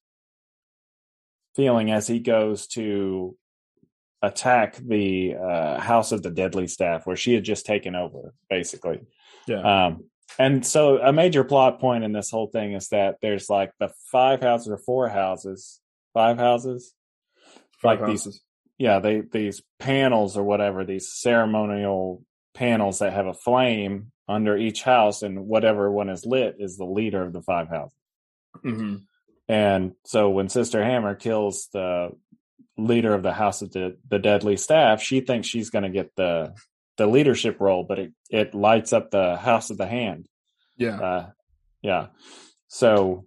feeling 1.55 1.91
as 1.91 2.07
he 2.07 2.19
goes 2.21 2.67
to 2.69 3.37
attack 4.23 4.77
the 4.77 5.35
uh, 5.35 5.81
House 5.81 6.13
of 6.13 6.23
the 6.23 6.31
Deadly 6.31 6.69
Staff, 6.69 7.07
where 7.07 7.17
she 7.17 7.35
had 7.35 7.43
just 7.45 7.67
taken 7.67 7.95
over, 7.97 8.35
basically. 8.49 9.01
Yeah. 9.49 9.87
Um, 9.87 10.05
and 10.39 10.65
so 10.65 10.99
a 10.99 11.13
major 11.13 11.43
plot 11.45 11.81
point 11.81 12.05
in 12.05 12.13
this 12.13 12.31
whole 12.31 12.47
thing 12.47 12.73
is 12.75 12.89
that 12.91 13.17
there's 13.21 13.51
like 13.51 13.73
the 13.81 13.93
five 14.13 14.41
houses 14.41 14.69
or 14.69 14.79
four 14.79 15.09
houses, 15.09 15.81
five 16.15 16.39
houses, 16.39 16.95
Five 17.79 18.01
like 18.01 18.09
these- 18.11 18.25
houses. 18.25 18.45
Yeah, 18.83 18.99
they 18.99 19.21
these 19.21 19.63
panels 19.79 20.37
or 20.37 20.43
whatever, 20.43 20.85
these 20.85 21.13
ceremonial 21.13 22.25
panels 22.53 22.99
that 22.99 23.13
have 23.13 23.27
a 23.27 23.33
flame 23.33 24.11
under 24.27 24.57
each 24.57 24.83
house, 24.83 25.23
and 25.23 25.47
whatever 25.47 25.89
one 25.89 26.09
is 26.09 26.27
lit 26.27 26.57
is 26.59 26.77
the 26.77 26.85
leader 26.85 27.23
of 27.23 27.33
the 27.33 27.43
five 27.43 27.69
houses. 27.69 27.97
hmm 28.61 28.97
And 29.47 29.93
so 30.05 30.31
when 30.31 30.49
Sister 30.49 30.83
Hammer 30.83 31.15
kills 31.15 31.69
the 31.73 32.11
leader 32.77 33.15
of 33.15 33.23
the 33.23 33.33
House 33.33 33.63
of 33.63 33.71
the, 33.71 33.99
the 34.11 34.19
Deadly 34.19 34.57
Staff, 34.57 35.01
she 35.01 35.21
thinks 35.21 35.47
she's 35.47 35.71
going 35.71 35.85
to 35.85 35.89
get 35.89 36.17
the 36.17 36.53
the 36.97 37.07
leadership 37.07 37.61
role, 37.61 37.85
but 37.85 38.01
it 38.01 38.13
it 38.31 38.53
lights 38.53 38.93
up 38.93 39.13
the 39.13 39.37
House 39.37 39.71
of 39.71 39.79
the 39.79 39.87
Hand. 39.87 40.27
Yeah. 40.77 41.01
Uh, 41.01 41.31
yeah. 41.83 42.07
So 42.67 43.27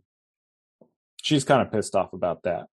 she's 1.23 1.45
kind 1.45 1.61
of 1.61 1.71
pissed 1.71 1.95
off 1.95 2.11
about 2.11 2.43
that 2.43 2.67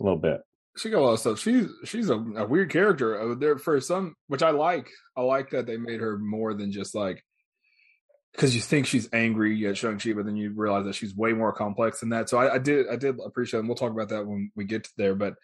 a 0.00 0.02
little 0.02 0.18
bit. 0.18 0.40
She 0.76 0.90
got 0.90 1.00
a 1.00 1.04
lot 1.04 1.12
of 1.12 1.20
stuff. 1.20 1.38
She's 1.38 1.68
she's 1.84 2.10
a, 2.10 2.14
a 2.14 2.46
weird 2.46 2.70
character. 2.70 3.32
Uh, 3.32 3.34
There 3.34 3.58
for 3.58 3.80
some, 3.80 4.14
which 4.28 4.42
I 4.42 4.50
like. 4.50 4.88
I 5.16 5.22
like 5.22 5.50
that 5.50 5.66
they 5.66 5.76
made 5.76 6.00
her 6.00 6.18
more 6.18 6.54
than 6.54 6.72
just 6.72 6.94
like 6.94 7.24
because 8.32 8.54
you 8.54 8.60
think 8.60 8.86
she's 8.86 9.08
angry 9.12 9.66
at 9.66 9.78
Shang 9.78 9.98
Chi, 9.98 10.12
but 10.12 10.26
then 10.26 10.36
you 10.36 10.52
realize 10.54 10.84
that 10.84 10.94
she's 10.94 11.16
way 11.16 11.32
more 11.32 11.52
complex 11.52 12.00
than 12.00 12.10
that. 12.10 12.28
So 12.28 12.38
I, 12.38 12.54
I 12.54 12.58
did 12.58 12.86
I 12.88 12.96
did 12.96 13.18
appreciate, 13.24 13.60
and 13.60 13.68
we'll 13.68 13.76
talk 13.76 13.92
about 13.92 14.10
that 14.10 14.26
when 14.26 14.50
we 14.54 14.64
get 14.64 14.84
to 14.84 14.90
there. 14.96 15.14
But 15.14 15.34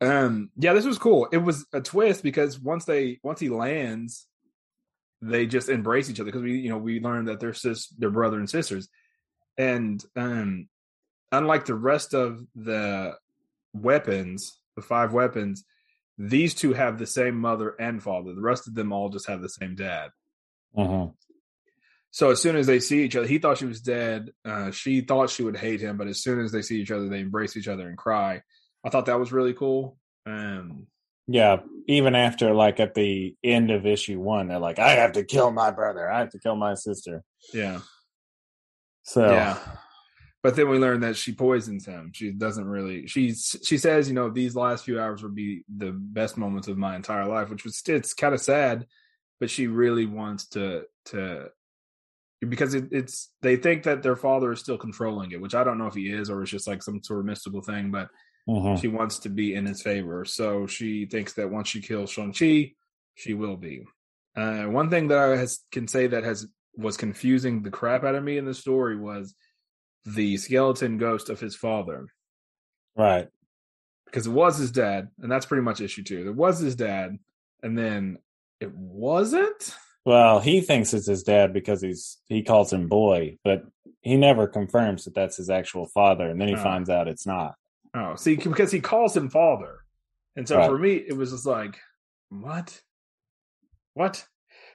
um, 0.00 0.50
yeah, 0.56 0.72
this 0.72 0.86
was 0.86 0.98
cool. 0.98 1.28
It 1.30 1.38
was 1.38 1.66
a 1.72 1.80
twist 1.80 2.22
because 2.22 2.58
once 2.58 2.86
they 2.86 3.20
once 3.22 3.38
he 3.38 3.50
lands, 3.50 4.26
they 5.20 5.46
just 5.46 5.68
embrace 5.68 6.08
each 6.08 6.20
other 6.20 6.30
because 6.30 6.42
we 6.42 6.58
you 6.58 6.70
know 6.70 6.78
we 6.78 7.00
learned 7.00 7.28
that 7.28 7.38
they're 7.38 7.54
sis 7.54 7.88
they're 7.98 8.10
brother 8.10 8.38
and 8.38 8.48
sisters, 8.48 8.88
and 9.58 10.02
um, 10.16 10.68
unlike 11.30 11.66
the 11.66 11.74
rest 11.74 12.14
of 12.14 12.40
the 12.54 13.14
weapons, 13.74 14.58
the 14.76 14.82
five 14.82 15.12
weapons, 15.12 15.64
these 16.18 16.54
two 16.54 16.72
have 16.72 16.98
the 16.98 17.06
same 17.06 17.36
mother 17.38 17.74
and 17.80 18.02
father. 18.02 18.34
The 18.34 18.40
rest 18.42 18.68
of 18.68 18.74
them 18.74 18.92
all 18.92 19.08
just 19.08 19.28
have 19.28 19.42
the 19.42 19.48
same 19.48 19.74
dad. 19.74 20.10
Mhm. 20.76 21.14
So 22.10 22.30
as 22.30 22.42
soon 22.42 22.56
as 22.56 22.66
they 22.66 22.78
see 22.78 23.02
each 23.04 23.16
other, 23.16 23.26
he 23.26 23.38
thought 23.38 23.58
she 23.58 23.64
was 23.64 23.80
dead. 23.80 24.32
Uh, 24.44 24.70
she 24.70 25.00
thought 25.00 25.30
she 25.30 25.42
would 25.42 25.56
hate 25.56 25.80
him, 25.80 25.96
but 25.96 26.08
as 26.08 26.22
soon 26.22 26.40
as 26.40 26.52
they 26.52 26.60
see 26.60 26.80
each 26.80 26.90
other, 26.90 27.08
they 27.08 27.20
embrace 27.20 27.56
each 27.56 27.68
other 27.68 27.88
and 27.88 27.96
cry. 27.96 28.42
I 28.84 28.90
thought 28.90 29.06
that 29.06 29.18
was 29.18 29.32
really 29.32 29.54
cool. 29.54 29.98
Um, 30.26 30.88
Yeah, 31.26 31.62
even 31.86 32.14
after 32.14 32.52
like 32.52 32.80
at 32.80 32.94
the 32.94 33.36
end 33.42 33.70
of 33.70 33.86
issue 33.86 34.20
one, 34.20 34.48
they're 34.48 34.58
like, 34.58 34.78
"I 34.78 34.90
have 34.96 35.12
to 35.12 35.24
kill 35.24 35.50
my 35.52 35.70
brother. 35.70 36.10
I 36.10 36.18
have 36.18 36.30
to 36.30 36.38
kill 36.38 36.56
my 36.56 36.74
sister." 36.74 37.22
yeah, 37.54 37.80
So 39.04 39.30
yeah. 39.30 39.58
But 40.42 40.56
then 40.56 40.68
we 40.68 40.78
learn 40.78 41.00
that 41.00 41.16
she 41.16 41.32
poisons 41.32 41.86
him. 41.86 42.10
She 42.12 42.32
doesn't 42.32 42.66
really. 42.66 43.06
She's 43.06 43.56
she 43.64 43.78
says, 43.78 44.08
you 44.08 44.14
know, 44.14 44.28
these 44.28 44.56
last 44.56 44.84
few 44.84 45.00
hours 45.00 45.22
would 45.22 45.34
be 45.36 45.62
the 45.74 45.92
best 45.92 46.36
moments 46.36 46.66
of 46.68 46.76
my 46.76 46.96
entire 46.96 47.26
life, 47.26 47.48
which 47.48 47.64
was 47.64 47.80
it's 47.86 48.12
kind 48.12 48.34
of 48.34 48.40
sad, 48.40 48.86
but 49.38 49.50
she 49.50 49.68
really 49.68 50.06
wants 50.06 50.48
to 50.48 50.82
to 51.06 51.48
because 52.48 52.74
it, 52.74 52.88
it's 52.90 53.30
they 53.40 53.54
think 53.54 53.84
that 53.84 54.02
their 54.02 54.16
father 54.16 54.50
is 54.50 54.58
still 54.58 54.78
controlling 54.78 55.30
it, 55.30 55.40
which 55.40 55.54
I 55.54 55.62
don't 55.62 55.78
know 55.78 55.86
if 55.86 55.94
he 55.94 56.10
is 56.10 56.28
or 56.28 56.42
it's 56.42 56.50
just 56.50 56.66
like 56.66 56.82
some 56.82 57.00
sort 57.04 57.20
of 57.20 57.26
mystical 57.26 57.62
thing, 57.62 57.90
but 57.90 58.08
Mhm. 58.48 58.80
she 58.80 58.88
wants 58.88 59.20
to 59.20 59.28
be 59.28 59.54
in 59.54 59.64
his 59.66 59.82
favor. 59.82 60.24
So 60.24 60.66
she 60.66 61.06
thinks 61.06 61.34
that 61.34 61.48
once 61.52 61.68
she 61.68 61.80
kills 61.80 62.10
Shang 62.10 62.32
Chi, 62.32 62.72
she 63.14 63.34
will 63.34 63.56
be. 63.56 63.84
Uh, 64.34 64.64
one 64.64 64.90
thing 64.90 65.06
that 65.08 65.18
I 65.18 65.36
has, 65.36 65.60
can 65.70 65.86
say 65.86 66.08
that 66.08 66.24
has 66.24 66.48
was 66.74 66.96
confusing 66.96 67.62
the 67.62 67.70
crap 67.70 68.02
out 68.02 68.16
of 68.16 68.24
me 68.24 68.38
in 68.38 68.44
the 68.44 68.54
story 68.54 68.96
was 68.96 69.36
the 70.04 70.36
skeleton 70.36 70.98
ghost 70.98 71.30
of 71.30 71.38
his 71.40 71.54
father 71.54 72.06
right. 72.96 73.28
because 74.06 74.26
it 74.26 74.30
was 74.32 74.58
his 74.58 74.70
dad, 74.72 75.08
and 75.20 75.30
that's 75.30 75.46
pretty 75.46 75.62
much 75.62 75.80
issue 75.80 76.02
two. 76.02 76.26
It 76.28 76.34
was 76.34 76.58
his 76.58 76.74
dad, 76.76 77.18
and 77.62 77.78
then 77.78 78.18
it 78.60 78.74
wasn't. 78.74 79.74
Well, 80.04 80.40
he 80.40 80.60
thinks 80.60 80.92
it's 80.94 81.06
his 81.06 81.22
dad 81.22 81.52
because 81.52 81.80
he's 81.80 82.18
he 82.26 82.42
calls 82.42 82.72
him 82.72 82.88
boy, 82.88 83.38
but 83.44 83.64
he 84.00 84.16
never 84.16 84.48
confirms 84.48 85.04
that 85.04 85.14
that's 85.14 85.36
his 85.36 85.48
actual 85.50 85.86
father, 85.86 86.28
and 86.28 86.40
then 86.40 86.48
he 86.48 86.56
Oh. 86.56 86.62
finds 86.62 86.90
out 86.90 87.06
it's 87.08 87.26
not. 87.26 87.54
Oh, 87.94 88.16
see, 88.16 88.34
because 88.36 88.72
he 88.72 88.80
calls 88.80 89.16
him 89.16 89.28
father, 89.30 89.80
and 90.34 90.48
so 90.48 90.56
Right. 90.56 90.68
for 90.68 90.78
me, 90.78 90.94
it 90.96 91.16
was 91.16 91.30
just 91.30 91.46
like, 91.46 91.78
what, 92.30 92.82
what? 93.94 94.26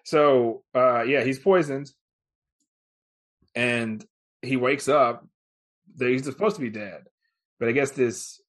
So, 0.05 0.63
uh, 0.73 1.01
yeah, 1.01 1.23
he's 1.23 1.39
poisoned, 1.39 1.91
and 3.55 4.05
he 4.47 4.57
wakes 4.57 4.87
up. 4.87 5.25
He's 5.99 6.23
supposed 6.25 6.55
to 6.55 6.61
be 6.61 6.69
dead, 6.69 7.03
but 7.59 7.69
I 7.69 7.71
guess 7.73 7.91
this 7.91 8.41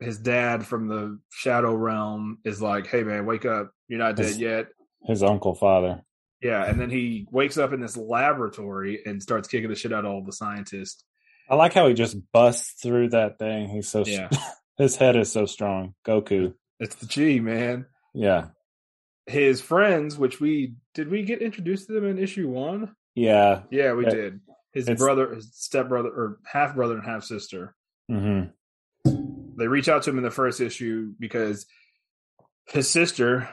his 0.00 0.18
dad 0.18 0.64
from 0.66 0.86
the 0.88 1.18
shadow 1.30 1.74
realm 1.74 2.38
is 2.44 2.62
like, 2.62 2.86
"Hey, 2.86 3.02
man, 3.02 3.26
wake 3.26 3.44
up! 3.44 3.72
You're 3.88 3.98
not 3.98 4.16
dead 4.16 4.26
His- 4.26 4.38
yet." 4.38 4.68
His 5.06 5.22
uncle 5.22 5.54
father. 5.54 6.02
Yeah, 6.42 6.64
and 6.64 6.80
then 6.80 6.90
he 6.90 7.26
wakes 7.32 7.56
up 7.58 7.72
in 7.72 7.80
this 7.80 7.96
laboratory 7.96 9.00
and 9.06 9.22
starts 9.22 9.48
kicking 9.48 9.68
the 9.68 9.74
shit 9.76 9.92
out 9.92 10.04
of 10.04 10.10
all 10.12 10.24
the 10.24 10.32
scientists. 10.32 11.04
I 11.50 11.54
like 11.56 11.72
how 11.72 11.88
he 11.88 11.94
just 11.94 12.16
busts 12.32 12.80
through 12.82 13.10
that 13.10 13.38
thing. 13.38 13.68
He's 13.68 13.88
so 13.88 14.04
Yeah, 14.04 14.28
his 14.78 14.96
head 14.96 15.16
is 15.16 15.32
so 15.32 15.46
strong. 15.46 15.94
Goku. 16.06 16.54
it's 16.80 16.94
the 16.96 17.06
G 17.06 17.40
man. 17.40 17.86
Yeah. 18.14 18.48
his 19.26 19.60
friends, 19.60 20.16
which 20.16 20.40
we 20.40 20.74
did 20.94 21.08
we 21.10 21.22
get 21.22 21.42
introduced 21.42 21.86
to 21.88 21.92
them 21.92 22.04
in 22.06 22.18
issue 22.18 22.48
one? 22.48 22.94
Yeah. 23.14 23.62
Yeah, 23.70 23.92
we 23.94 24.04
Yeah. 24.04 24.10
did. 24.10 24.40
His 24.72 24.84
It's- 24.88 24.98
brother, 24.98 25.34
his 25.34 25.54
stepbrother, 25.54 26.08
or 26.10 26.38
half 26.44 26.74
brother 26.74 26.94
and 26.94 27.04
half 27.04 27.24
sister. 27.24 27.74
hmm 28.08 28.44
They 29.04 29.66
reach 29.66 29.88
out 29.88 30.02
to 30.04 30.10
him 30.10 30.18
in 30.18 30.24
the 30.24 30.30
first 30.30 30.60
issue 30.60 31.12
because 31.18 31.66
his 32.66 32.88
sister, 32.90 33.48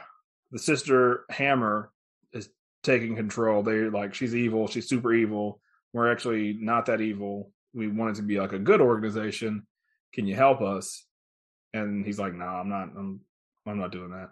the 0.51 0.59
sister 0.59 1.25
Hammer, 1.29 1.91
is 2.33 2.49
taking 2.83 3.15
control. 3.15 3.63
They're 3.63 3.89
like, 3.89 4.13
she's 4.13 4.35
evil. 4.35 4.67
She's 4.67 4.87
super 4.87 5.13
evil. 5.13 5.61
We're 5.93 6.11
actually 6.11 6.53
not 6.59 6.85
that 6.87 7.01
evil. 7.01 7.51
We 7.73 7.87
want 7.87 8.11
it 8.11 8.15
to 8.17 8.21
be 8.27 8.39
like 8.39 8.53
a 8.53 8.59
good 8.59 8.81
organization. 8.81 9.65
Can 10.13 10.27
you 10.27 10.35
help 10.35 10.61
us? 10.61 11.05
And 11.73 12.05
he's 12.05 12.19
like, 12.19 12.33
No, 12.33 12.45
I'm 12.45 12.69
not. 12.69 12.89
I'm. 12.97 13.21
I'm 13.67 13.79
not 13.79 13.91
doing 13.91 14.11
that. 14.11 14.29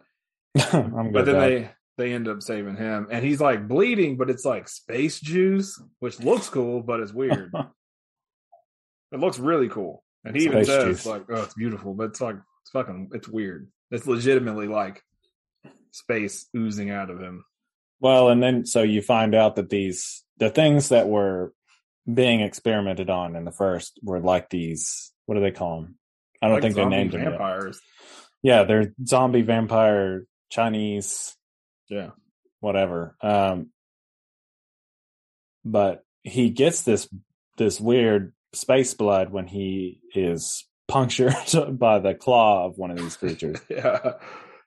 I'm 0.73 1.11
but 1.11 1.25
then 1.25 1.39
they 1.39 1.71
they 1.97 2.13
end 2.13 2.27
up 2.27 2.41
saving 2.41 2.75
him 2.75 3.07
and 3.11 3.23
he's 3.23 3.39
like 3.41 3.67
bleeding 3.67 4.17
but 4.17 4.29
it's 4.29 4.45
like 4.45 4.67
space 4.67 5.19
juice 5.19 5.81
which 5.99 6.19
looks 6.19 6.49
cool 6.49 6.81
but 6.81 6.99
it's 6.99 7.13
weird 7.13 7.51
it 9.11 9.19
looks 9.19 9.39
really 9.39 9.69
cool 9.69 10.03
and 10.25 10.35
he 10.35 10.45
even 10.45 10.65
says 10.65 10.83
juice. 10.85 11.05
like 11.05 11.23
oh 11.29 11.43
it's 11.43 11.53
beautiful 11.53 11.93
but 11.93 12.05
it's 12.09 12.21
like 12.21 12.35
it's 12.63 12.71
fucking 12.71 13.09
it's 13.13 13.27
weird 13.27 13.69
it's 13.91 14.07
legitimately 14.07 14.67
like 14.67 15.01
space 15.91 16.47
oozing 16.57 16.89
out 16.89 17.09
of 17.11 17.19
him 17.19 17.43
Well, 17.99 18.29
and 18.29 18.41
then 18.41 18.65
so 18.65 18.81
you 18.81 19.01
find 19.03 19.35
out 19.35 19.55
that 19.57 19.69
these 19.69 20.23
the 20.37 20.49
things 20.49 20.89
that 20.89 21.07
were 21.07 21.53
being 22.11 22.41
experimented 22.41 23.09
on 23.09 23.35
in 23.35 23.45
the 23.45 23.51
first 23.51 23.99
were 24.03 24.19
like 24.19 24.49
these. 24.49 25.11
What 25.27 25.35
do 25.35 25.41
they 25.41 25.51
call 25.51 25.81
them? 25.81 25.95
I 26.41 26.47
don't 26.47 26.55
Like 26.55 26.63
think 26.63 26.75
they 26.75 26.81
zombie 26.81 26.95
named 26.97 27.11
them. 27.13 27.21
yet. 27.21 27.29
vampires 27.29 27.79
Yeah, 28.41 28.63
they're 28.63 28.93
zombie 29.05 29.43
vampire 29.43 30.25
Chinese 30.49 31.35
yeah 31.93 32.09
whatever. 32.59 33.15
Um, 33.21 33.69
but 35.65 36.03
he 36.23 36.49
gets 36.49 36.81
this 36.83 37.07
this 37.57 37.79
weird 37.79 38.33
space 38.53 38.93
blood 38.93 39.31
when 39.31 39.47
he 39.47 39.99
is 40.13 40.65
punctured 40.87 41.35
by 41.79 41.99
the 41.99 42.13
claw 42.13 42.65
of 42.65 42.77
one 42.77 42.91
of 42.91 42.97
these 42.97 43.15
creatures. 43.17 43.59
yeah 43.69 44.13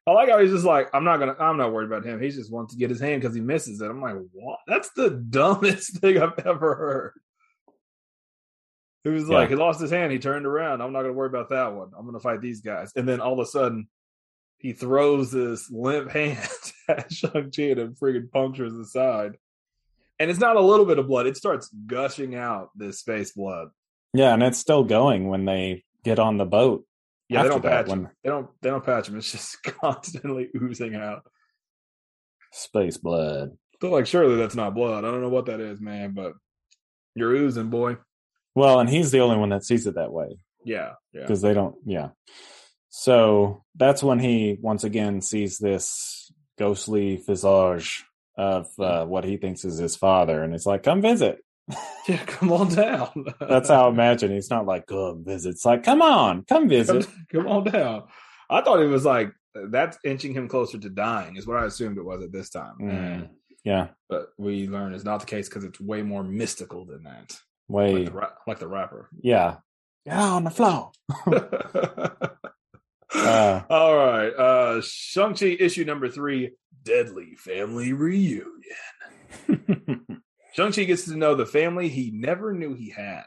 I 0.08 0.12
like 0.12 0.28
how 0.28 0.38
he's 0.38 0.52
just 0.52 0.64
like, 0.64 0.88
I'm 0.94 1.02
not 1.02 1.16
gonna, 1.18 1.34
I'm 1.40 1.56
not 1.56 1.72
worried 1.72 1.86
about 1.88 2.04
him. 2.04 2.20
He 2.22 2.30
just 2.30 2.52
wants 2.52 2.72
to 2.74 2.78
get 2.78 2.90
his 2.90 3.00
hand 3.00 3.20
because 3.20 3.34
he 3.34 3.40
misses 3.40 3.80
it. 3.80 3.90
I'm 3.90 4.00
like, 4.00 4.14
what? 4.32 4.60
That's 4.68 4.88
the 4.94 5.10
dumbest 5.30 5.98
thing 5.98 6.18
I've 6.18 6.38
ever 6.46 6.74
heard. 6.76 7.12
It 9.04 9.08
was 9.08 9.28
like 9.28 9.50
Yeah. 9.50 9.56
he 9.56 9.60
lost 9.62 9.80
his 9.80 9.90
hand, 9.90 10.12
he 10.12 10.18
turned 10.20 10.46
around. 10.46 10.80
I'm 10.80 10.92
not 10.92 11.02
gonna 11.02 11.12
worry 11.12 11.28
about 11.28 11.50
that 11.50 11.74
one. 11.74 11.90
I'm 11.98 12.06
gonna 12.06 12.20
fight 12.20 12.40
these 12.40 12.60
guys. 12.60 12.92
And 12.94 13.08
then 13.08 13.20
all 13.20 13.32
of 13.32 13.40
a 13.40 13.46
sudden, 13.46 13.88
he 14.66 14.72
throws 14.72 15.30
this 15.30 15.70
limp 15.70 16.10
hand 16.20 16.38
at 16.88 17.12
Shang-Chi 17.12 17.62
and 17.62 17.96
friggin' 17.96 18.30
punctures 18.32 18.72
the 18.74 18.84
side. 18.84 19.36
And 20.18 20.28
it's 20.30 20.40
not 20.40 20.56
a 20.56 20.60
little 20.60 20.86
bit 20.86 20.98
of 20.98 21.06
blood, 21.06 21.26
it 21.26 21.36
starts 21.36 21.68
gushing 21.86 22.34
out 22.34 22.70
this 22.74 22.98
space 22.98 23.32
blood. 23.32 23.68
yeah, 24.12 24.32
and 24.34 24.42
it's 24.42 24.58
still 24.58 24.82
going 24.82 25.28
when 25.28 25.44
they 25.44 25.84
get 26.04 26.18
on 26.18 26.36
the 26.36 26.44
boat. 26.46 26.84
Yeah, 27.28 27.42
they 27.44 27.48
don't 27.48 27.62
patch 27.62 27.86
when- 27.88 27.98
him. 28.06 28.08
They 28.24 28.30
don't 28.30 28.48
they 28.62 28.70
don't 28.70 28.84
patch 28.84 29.08
him. 29.08 29.16
It's 29.18 29.30
just 29.30 29.62
constantly 29.80 30.48
oozing 30.60 30.94
out. 30.96 31.22
Space 32.52 32.96
blood. 32.96 33.50
They're 33.80 33.90
like, 33.90 34.06
surely 34.06 34.36
that's 34.36 34.54
not 34.54 34.74
blood. 34.74 35.04
I 35.04 35.10
don't 35.10 35.20
know 35.20 35.28
what 35.28 35.46
that 35.46 35.60
is, 35.60 35.80
man, 35.80 36.12
but 36.12 36.32
You're 37.14 37.32
oozing, 37.32 37.68
boy. 37.70 37.98
Well, 38.54 38.80
and 38.80 38.88
he's 38.88 39.10
the 39.10 39.20
only 39.20 39.36
one 39.36 39.50
that 39.50 39.64
sees 39.64 39.86
it 39.86 39.96
that 39.96 40.12
way 40.12 40.38
Yeah, 40.64 40.92
yeah. 41.12 41.20
because 41.22 41.42
they 41.42 41.52
don't. 41.52 41.76
Yeah. 41.84 42.08
So 42.98 43.62
that's 43.74 44.02
when 44.02 44.18
he 44.18 44.56
once 44.58 44.82
again 44.82 45.20
sees 45.20 45.58
this 45.58 46.32
ghostly 46.58 47.16
visage 47.16 48.06
of 48.38 48.68
uh, 48.78 49.04
what 49.04 49.24
he 49.24 49.36
thinks 49.36 49.66
is 49.66 49.76
his 49.76 49.96
father, 49.96 50.42
and 50.42 50.54
it's 50.54 50.64
like, 50.64 50.82
"Come 50.82 51.02
visit." 51.02 51.38
Yeah, 52.08 52.24
come 52.24 52.52
on 52.52 52.72
down. 52.72 53.24
That's 53.40 53.68
how 53.68 53.86
I 53.86 53.88
imagine. 53.88 54.30
He's 54.30 54.48
not 54.48 54.64
like, 54.64 54.86
"Come 54.86 55.24
visit." 55.24 55.50
It's 55.50 55.64
like, 55.64 55.82
"Come 55.82 56.00
on, 56.00 56.44
come 56.44 56.62
come, 56.62 56.68
visit." 56.68 57.08
come 57.32 57.48
on 57.48 57.64
down. 57.64 58.04
I 58.48 58.62
thought 58.62 58.80
it 58.80 58.86
was 58.86 59.04
like 59.04 59.32
that's 59.54 59.98
inching 60.04 60.32
him 60.32 60.46
closer 60.46 60.78
to 60.78 60.88
dying, 60.88 61.36
is 61.36 61.48
what 61.48 61.56
I 61.56 61.66
assumed 61.66 61.98
it 61.98 62.04
was 62.04 62.22
at 62.22 62.30
this 62.30 62.48
time. 62.48 62.76
Mm. 62.80 63.28
Yeah, 63.64 63.88
But 64.08 64.28
we 64.38 64.68
learn 64.68 64.94
is 64.94 65.04
not 65.04 65.18
the 65.18 65.26
case 65.26 65.48
because 65.48 65.64
it's 65.64 65.80
way 65.80 66.02
more 66.02 66.22
mystical 66.22 66.86
than 66.86 67.02
that. 67.02 67.36
Like 67.68 67.92
way. 67.92 68.04
the, 68.04 68.12
ra- 68.12 68.38
like 68.46 68.60
the 68.60 68.68
rapper. 68.68 69.10
Yeah, 69.20 69.56
yeah, 70.04 70.22
on 70.22 70.44
the 70.44 70.50
floor. 70.50 70.92
Uh. 73.14 73.62
All 73.70 73.96
right. 73.96 74.28
Uh 74.30 74.80
Shang-Chi 74.82 75.56
issue 75.60 75.84
number 75.84 76.08
three, 76.08 76.52
Deadly 76.82 77.34
Family 77.36 77.92
Reunion. 77.92 78.60
Shang-Chi 80.54 80.84
gets 80.84 81.04
to 81.04 81.16
know 81.16 81.34
the 81.34 81.46
family 81.46 81.88
he 81.88 82.10
never 82.12 82.52
knew 82.52 82.74
he 82.74 82.90
had. 82.90 83.24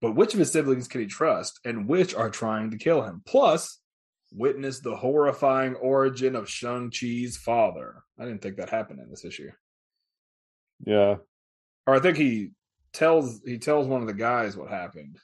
But 0.00 0.14
which 0.14 0.34
of 0.34 0.38
his 0.40 0.52
siblings 0.52 0.88
can 0.88 1.00
he 1.00 1.06
trust 1.06 1.58
and 1.64 1.88
which 1.88 2.14
are 2.14 2.30
trying 2.30 2.70
to 2.70 2.76
kill 2.78 3.02
him? 3.02 3.22
Plus, 3.26 3.80
witness 4.32 4.80
the 4.80 4.96
horrifying 4.96 5.74
origin 5.74 6.36
of 6.36 6.48
Shang-Chi's 6.50 7.36
father. 7.36 8.02
I 8.18 8.24
didn't 8.24 8.42
think 8.42 8.56
that 8.56 8.68
happened 8.70 9.00
in 9.00 9.08
this 9.10 9.24
issue. 9.24 9.50
yeah, 10.84 11.16
Or 11.86 11.94
I 11.94 12.00
think 12.00 12.16
he 12.18 12.50
tells 12.92 13.40
he 13.44 13.58
tells 13.58 13.86
one 13.86 14.00
of 14.02 14.06
the 14.06 14.14
guys 14.14 14.56
what 14.56 14.70
happened, 14.70 15.18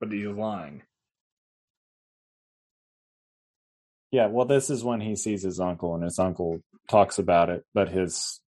but 0.00 0.12
he's 0.12 0.26
lying. 0.26 0.82
Yeah. 4.14 4.26
Well, 4.26 4.46
this 4.46 4.70
is 4.70 4.84
when 4.84 5.00
he 5.00 5.16
sees 5.16 5.42
his 5.42 5.58
uncle, 5.58 5.94
and 5.94 6.04
his 6.04 6.18
uncle 6.20 6.60
talks 6.88 7.18
about 7.18 7.50
it, 7.50 7.64
but 7.74 7.88
his 7.88 8.40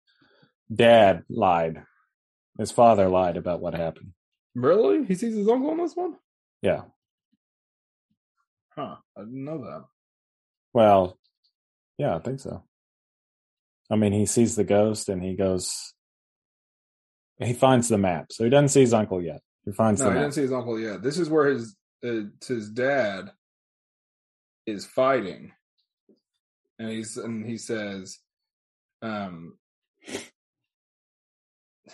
dad 0.74 1.24
lied. 1.30 1.82
His 2.60 2.72
father 2.72 3.10
lied 3.10 3.36
about 3.36 3.62
what 3.62 3.74
happened. 3.74 4.12
Really? 4.54 5.04
He 5.06 5.16
sees 5.16 5.36
his 5.36 5.50
uncle 5.50 5.72
on 5.72 5.78
this 5.78 5.96
one? 5.96 6.16
Yeah. 6.62 6.84
Huh. 8.76 8.96
I 9.18 9.22
didn't 9.22 9.44
know 9.44 9.58
that. 9.64 9.86
Well, 10.74 11.18
yeah, 11.98 12.16
I 12.16 12.20
think 12.20 12.40
so. 12.40 12.64
I 13.90 13.96
mean, 13.96 14.14
he 14.14 14.26
sees 14.26 14.56
the 14.56 14.64
ghost 14.64 15.10
and 15.10 15.22
he 15.22 15.36
goes, 15.36 15.94
he 17.40 17.54
finds 17.54 17.90
the 17.90 17.98
map. 17.98 18.28
So 18.32 18.44
he 18.44 18.50
doesn't 18.50 18.70
see 18.70 18.82
his 18.82 18.94
uncle 18.94 19.22
yet. 19.22 19.42
He 19.66 19.72
finds 19.72 20.00
No, 20.02 20.08
he 20.10 20.14
map. 20.14 20.24
didn't 20.24 20.34
see 20.36 20.42
his 20.42 20.54
uncle 20.54 20.80
yet. 20.80 21.02
This 21.04 21.18
is 21.18 21.30
where 21.30 21.48
his 21.48 21.76
uh, 22.06 22.22
his 22.46 22.70
dad 22.70 23.32
is 24.66 24.86
fighting, 24.86 25.52
and 26.80 26.90
he's 26.90 27.18
and 27.18 27.46
he 27.46 27.58
says, 27.58 28.18
um, 29.02 29.58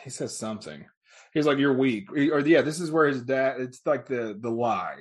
he 0.04 0.10
says 0.10 0.38
something. 0.38 0.86
He's 1.34 1.46
like, 1.46 1.58
"You're 1.58 1.78
weak," 1.78 2.12
or 2.12 2.40
yeah, 2.40 2.62
this 2.62 2.80
is 2.80 2.92
where 2.92 3.08
his 3.08 3.24
dad. 3.24 3.60
It's 3.60 3.82
like 3.86 4.06
the 4.08 4.38
the 4.40 4.50
lie. 4.52 4.98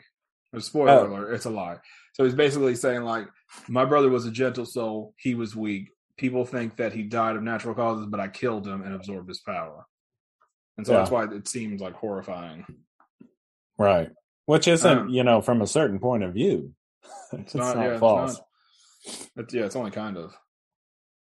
A 0.53 0.61
spoiler 0.61 0.91
Oh. 0.91 1.07
alert! 1.07 1.35
It's 1.35 1.45
a 1.45 1.51
lie. 1.51 1.79
So 2.15 2.25
he's 2.25 2.35
basically 2.35 2.75
saying 2.75 3.03
like, 3.03 3.29
"My 3.69 3.85
brother 3.85 4.09
was 4.09 4.27
a 4.27 4.31
gentle 4.33 4.67
soul. 4.67 5.15
He 5.17 5.35
was 5.37 5.55
weak. 5.55 5.91
People 6.17 6.45
think 6.45 6.77
that 6.77 6.93
he 6.93 7.05
died 7.05 7.37
of 7.37 7.43
natural 7.43 7.75
causes, 7.75 8.07
but 8.07 8.19
I 8.21 8.29
killed 8.29 8.67
him 8.67 8.83
and 8.83 8.95
absorbed 8.95 9.29
his 9.29 9.41
power." 9.41 9.87
And 10.77 10.87
so 10.87 10.93
Yeah. 10.93 10.99
that's 10.99 11.11
why 11.11 11.25
it 11.33 11.47
seems 11.47 11.81
like 11.81 11.95
horrifying. 11.95 12.65
Right. 13.79 14.11
Which 14.47 14.67
isn't, 14.67 14.99
Um, 14.99 15.09
you 15.09 15.23
know, 15.23 15.41
from 15.41 15.63
a 15.63 15.67
certain 15.67 16.01
point 16.01 16.25
of 16.25 16.35
view. 16.35 16.75
it's, 17.33 17.55
not- 17.55 17.77
not, 17.77 17.85
yeah, 17.85 17.91
it's 17.93 18.01
false. 18.01 18.35
not. 18.37 19.29
It's, 19.37 19.55
yeah, 19.55 19.65
it's 19.65 19.77
only 19.77 19.91
kind 19.91 20.17
of. 20.17 20.35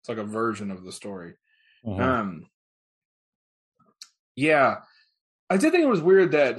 It's 0.00 0.08
like 0.08 0.18
a 0.18 0.24
version 0.24 0.70
of 0.70 0.84
the 0.84 0.92
story. 0.92 1.34
Mhm. 1.86 2.00
Um, 2.00 2.46
yeah, 4.36 4.76
I 5.50 5.56
did 5.56 5.72
think 5.72 5.84
it 5.84 5.88
was 5.88 6.00
weird 6.00 6.32
that 6.32 6.58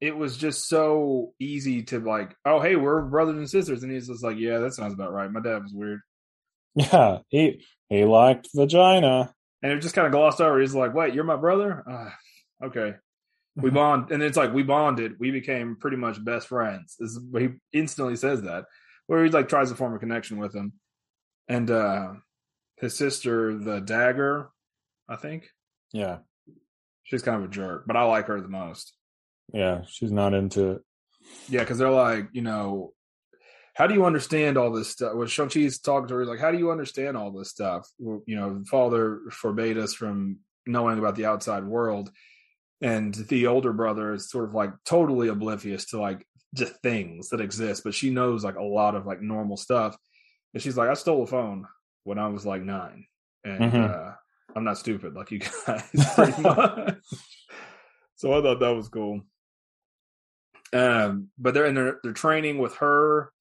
it 0.00 0.16
was 0.16 0.36
just 0.36 0.68
so 0.68 1.32
easy 1.40 1.82
to 1.84 2.00
like, 2.00 2.34
oh, 2.44 2.60
hey, 2.60 2.76
we're 2.76 3.02
brothers 3.02 3.36
and 3.36 3.48
sisters, 3.50 3.82
and 3.82 3.92
he's 3.92 4.08
just 4.08 4.22
like, 4.24 4.36
yeah, 4.38 4.58
that 4.58 4.74
sounds 4.74 4.94
about 4.94 5.12
right. 5.12 5.30
My 5.30 5.40
dad 5.40 5.62
was 5.62 5.72
weird, 5.72 6.00
yeah. 6.74 7.18
He, 7.28 7.64
he 7.88 8.04
liked 8.04 8.48
vagina. 8.54 9.32
and 9.62 9.72
it 9.72 9.80
just 9.80 9.94
kind 9.94 10.06
of 10.06 10.12
glossed 10.12 10.40
over. 10.40 10.60
He's 10.60 10.74
like, 10.74 10.92
wait, 10.94 11.14
you're 11.14 11.24
my 11.24 11.36
brother? 11.36 11.84
Ah, 11.88 12.14
okay. 12.64 12.94
We 13.54 13.70
bond, 13.70 14.10
and 14.10 14.22
it's 14.22 14.36
like 14.36 14.54
we 14.54 14.62
bonded. 14.62 15.16
We 15.20 15.30
became 15.30 15.76
pretty 15.76 15.98
much 15.98 16.24
best 16.24 16.48
friends. 16.48 16.96
This 16.98 17.10
is, 17.10 17.20
he 17.36 17.50
instantly 17.72 18.16
says 18.16 18.42
that, 18.42 18.64
where 19.06 19.22
he 19.24 19.30
like 19.30 19.48
tries 19.48 19.68
to 19.70 19.76
form 19.76 19.94
a 19.94 19.98
connection 19.98 20.38
with 20.38 20.54
him, 20.54 20.72
and 21.48 21.70
uh 21.70 22.14
his 22.78 22.96
sister, 22.96 23.56
the 23.56 23.80
dagger, 23.80 24.48
I 25.08 25.16
think 25.16 25.48
Yeah. 25.92 26.18
she's 27.04 27.22
kind 27.22 27.36
of 27.36 27.48
a 27.48 27.52
jerk, 27.52 27.84
but 27.86 27.96
I 27.96 28.02
like 28.04 28.26
her 28.26 28.40
the 28.40 28.48
most. 28.48 28.92
Yeah. 29.52 29.82
She's 29.86 30.10
not 30.10 30.34
into 30.34 30.70
it. 30.72 30.82
Yeah, 31.48 31.60
because 31.60 31.78
they're 31.78 31.90
like, 31.90 32.28
you 32.32 32.42
know, 32.42 32.92
how 33.74 33.86
do 33.86 33.94
you 33.94 34.04
understand 34.04 34.56
all 34.56 34.72
this 34.72 34.88
stuff? 34.88 35.14
When 35.14 35.28
Shang-Chi's 35.28 35.78
talking 35.78 36.08
to 36.08 36.14
her, 36.14 36.20
he's 36.22 36.28
like, 36.28 36.40
how 36.40 36.50
do 36.50 36.58
you 36.58 36.72
understand 36.72 37.16
all 37.16 37.30
this 37.30 37.50
stuff? 37.50 37.86
Well, 37.98 38.22
you 38.26 38.34
know, 38.34 38.64
father 38.68 39.20
forbade 39.30 39.78
us 39.78 39.94
from 39.94 40.38
knowing 40.66 40.98
about 40.98 41.14
the 41.14 41.26
outside 41.26 41.64
world. 41.64 42.10
And 42.82 43.14
the 43.14 43.46
older 43.46 43.72
brother 43.72 44.12
is 44.12 44.28
sort 44.30 44.46
of 44.48 44.54
like 44.54 44.72
totally 44.84 45.28
oblivious 45.28 45.84
to 45.86 46.00
like 46.00 46.26
just 46.54 46.74
things 46.82 47.28
that 47.30 47.40
exist, 47.40 47.84
but 47.84 47.94
she 47.94 48.10
knows 48.10 48.44
like 48.44 48.56
a 48.56 48.62
lot 48.62 48.94
of 48.96 49.06
like 49.06 49.22
normal 49.22 49.56
stuff. 49.56 49.96
And 50.52 50.62
she's 50.62 50.76
like, 50.76 50.90
I 50.90 50.94
stole 50.94 51.22
a 51.22 51.26
phone 51.26 51.66
when 52.04 52.18
I 52.18 52.26
was 52.28 52.44
like 52.44 52.62
nine. 52.62 53.06
And 53.44 53.72
Mhm. 53.72 53.88
uh, 53.88 54.12
I'm 54.54 54.64
not 54.64 54.78
stupid 54.78 55.14
like 55.14 55.30
you 55.30 55.38
guys, 55.38 55.88
pretty 56.14 56.42
much. 56.42 56.98
so 58.16 58.32
I 58.32 58.42
thought 58.42 58.60
that 58.60 58.74
was 58.76 58.88
cool. 58.88 59.22
Um, 60.74 61.28
but 61.38 61.54
they're 61.54 61.66
in 61.66 61.74
their 61.74 61.98
they're 62.02 62.12
training 62.12 62.58
with 62.58 62.74
her 62.76 63.32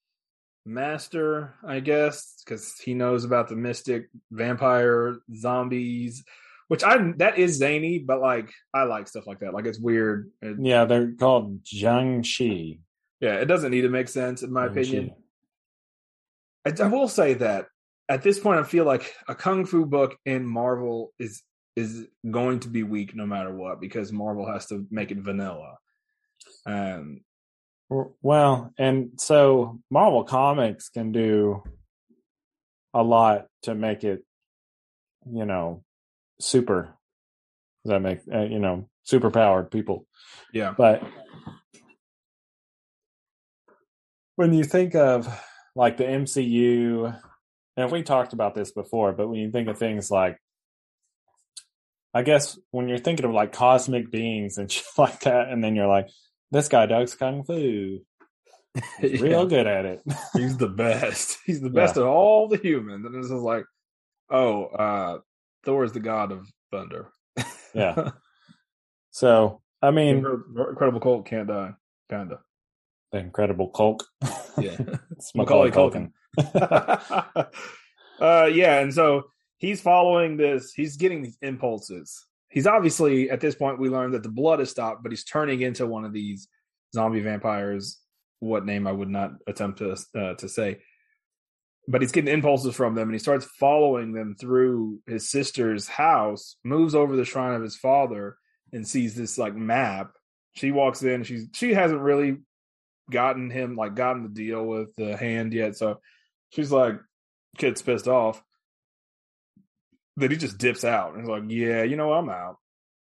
master, 0.66 1.56
I 1.66 1.80
guess, 1.80 2.42
because 2.44 2.76
he 2.78 2.94
knows 2.94 3.24
about 3.26 3.48
the 3.50 3.56
mystic 3.56 4.10
vampire 4.32 5.18
zombies, 5.36 6.24
which 6.72 6.86
I 6.86 6.96
that 7.18 7.38
is 7.38 7.58
zany, 7.58 8.00
but 8.00 8.22
like 8.22 8.50
I 8.74 8.84
like 8.84 9.06
stuff 9.10 9.28
like 9.28 9.40
that. 9.42 9.54
Like 9.54 9.66
it's 9.66 9.78
weird. 9.78 10.32
It- 10.42 10.56
Yeah. 10.62 10.86
They're 10.86 11.12
called 11.12 11.66
Jiangshi. 11.66 12.80
yeah, 13.20 13.36
it 13.36 13.46
doesn't 13.52 13.72
need 13.72 13.82
to 13.82 13.90
make 13.90 14.08
sense 14.08 14.42
in 14.42 14.54
my 14.54 14.68
Jiangshi. 14.70 14.72
opinion. 14.72 15.16
I, 16.66 16.72
I 16.82 16.88
will 16.88 17.10
say 17.10 17.34
that 17.34 17.68
at 18.08 18.24
this 18.24 18.40
point, 18.40 18.62
I 18.62 18.64
feel 18.64 18.86
like 18.86 19.14
a 19.28 19.36
kung 19.36 19.66
fu 19.66 19.86
book 19.86 20.16
in 20.26 20.46
Marvel 20.46 21.12
is 21.20 21.44
is 21.76 22.08
going 22.30 22.62
to 22.62 22.70
be 22.70 22.84
weak 22.84 23.16
no 23.16 23.26
matter 23.26 23.54
what 23.54 23.82
because 23.82 24.14
Marvel 24.14 24.50
has 24.50 24.68
to 24.68 24.88
make 24.92 25.12
it 25.12 25.18
vanilla. 25.18 25.76
Um, 26.66 27.20
Well, 28.22 28.72
and 28.78 29.20
so 29.20 29.82
Marvel 29.90 30.24
Comics 30.24 30.88
can 30.88 31.12
do 31.12 31.64
a 32.94 33.04
lot 33.04 33.48
to 33.64 33.76
make 33.76 34.06
it, 34.06 34.24
you 35.30 35.46
know, 35.46 35.84
super. 36.42 36.96
Does 37.84 37.92
that 37.92 38.02
make 38.02 38.20
uh, 38.34 38.42
you 38.44 38.60
know 38.60 38.90
super 39.04 39.32
powered 39.32 39.72
people? 39.72 40.06
yeah, 40.54 40.74
But 40.78 41.04
when 44.36 44.54
you 44.54 44.64
think 44.64 44.96
of 44.96 45.28
like 45.76 45.98
the 45.98 46.04
MCU, 46.04 47.18
and 47.78 47.92
we 47.92 48.04
talked 48.04 48.34
about 48.34 48.56
this 48.56 48.72
before, 48.72 49.14
but 49.14 49.28
when 49.28 49.40
you 49.40 49.52
think 49.52 49.68
of 49.68 49.78
things 49.78 50.12
like, 50.12 50.38
I 52.14 52.24
guess 52.24 52.60
when 52.72 52.88
you're 52.90 52.98
thinking 52.98 53.26
of 53.26 53.32
like 53.32 53.54
cosmic 53.54 54.12
beings 54.12 54.58
and 54.58 54.72
shit 54.72 54.86
like 54.98 55.22
that, 55.22 55.50
and 55.50 55.64
then 55.64 55.76
you're 55.76 55.88
like, 55.88 56.10
this 56.52 56.68
guy 56.68 56.86
does 56.86 57.16
kung 57.16 57.44
fu, 57.44 58.00
He's 59.00 59.22
real 59.22 59.46
good 59.46 59.68
at 59.68 59.86
it. 59.86 60.02
he's 60.34 60.58
the 60.58 60.70
best. 60.70 61.38
He's 61.46 61.62
the 61.62 61.70
best 61.70 61.98
of 61.98 62.08
all 62.08 62.48
the 62.48 62.58
humans, 62.58 63.06
and 63.06 63.16
it's 63.16 63.30
just 63.30 63.42
like, 63.42 63.66
oh, 64.30 64.66
uh, 64.66 65.20
Thor 65.64 65.84
is 65.84 65.92
the 65.92 66.00
god 66.00 66.32
of 66.32 66.48
thunder. 66.72 67.10
Yeah. 67.74 68.12
So 69.14 69.62
I 69.82 69.92
mean, 69.92 70.26
Incredible 70.56 71.02
Colt 71.02 71.26
can't 71.26 71.48
die. 71.50 71.72
Kinda. 72.10 72.40
the 73.12 73.18
Incredible 73.18 73.70
Hulk. 73.76 74.06
Yeah. 74.58 74.78
It's 75.12 75.36
Macaulay 75.36 75.70
Culkin. 75.72 76.12
uh 78.22 78.46
yeah, 78.46 78.80
and 78.80 78.94
so 78.94 79.24
he's 79.58 79.82
following 79.82 80.38
this, 80.38 80.74
he's 80.74 80.96
getting 80.96 81.22
these 81.22 81.38
impulses. 81.42 82.26
He's 82.50 82.68
obviously 82.68 83.30
at 83.30 83.42
this 83.42 83.56
point 83.56 83.80
we 83.80 83.90
learned 83.90 84.14
that 84.14 84.24
the 84.24 84.30
blood 84.30 84.60
has 84.60 84.70
stopped, 84.70 85.04
but 85.04 85.12
he's 85.12 85.26
turning 85.26 85.62
into 85.62 85.86
one 85.86 86.06
of 86.06 86.14
these 86.14 86.48
zombie 86.96 87.20
vampires. 87.22 88.00
What 88.40 88.66
name 88.66 88.88
I 88.88 88.92
would 88.92 89.10
not 89.10 89.32
attempt 89.46 89.80
to 89.80 89.98
uh, 90.18 90.36
to 90.36 90.48
say. 90.50 90.80
But 91.88 92.02
he's 92.02 92.12
getting 92.12 92.34
impulses 92.34 92.76
from 92.76 92.96
them 92.96 93.08
and 93.10 93.14
he 93.14 93.20
starts 93.20 93.46
following 93.60 94.14
them 94.14 94.36
through 94.40 95.00
his 95.08 95.30
sister's 95.30 95.88
house, 95.88 96.56
moves 96.64 96.94
over 96.94 97.16
the 97.16 97.26
shrine 97.26 97.56
of 97.56 97.64
his 97.64 97.76
father, 97.76 98.38
and 98.72 98.88
sees 98.88 99.16
this 99.16 99.38
like 99.38 99.56
map. 99.56 100.12
She 100.54 100.72
walks 100.72 101.02
in. 101.04 101.24
She's 101.24 101.48
she 101.54 101.74
hasn't 101.74 102.02
really 102.02 102.38
gotten 103.10 103.50
him 103.50 103.76
like 103.76 103.96
gotten 103.96 104.24
the 104.24 104.30
deal 104.30 104.66
with 104.66 104.96
the 104.96 105.18
hand 105.18 105.54
yet, 105.54 105.76
so 105.76 106.00
she's 106.50 106.72
like, 106.72 106.96
kid's 107.58 107.82
pissed 107.82 108.08
off. 108.08 108.42
Then 110.18 110.32
he 110.32 110.38
just 110.38 110.58
dips 110.58 110.84
out 110.84 111.14
and 111.14 111.22
he's 111.22 111.30
like, 111.30 111.44
"Yeah, 111.48 111.84
you 111.84 111.96
know, 111.96 112.14
I'm 112.14 112.30
out." 112.30 112.58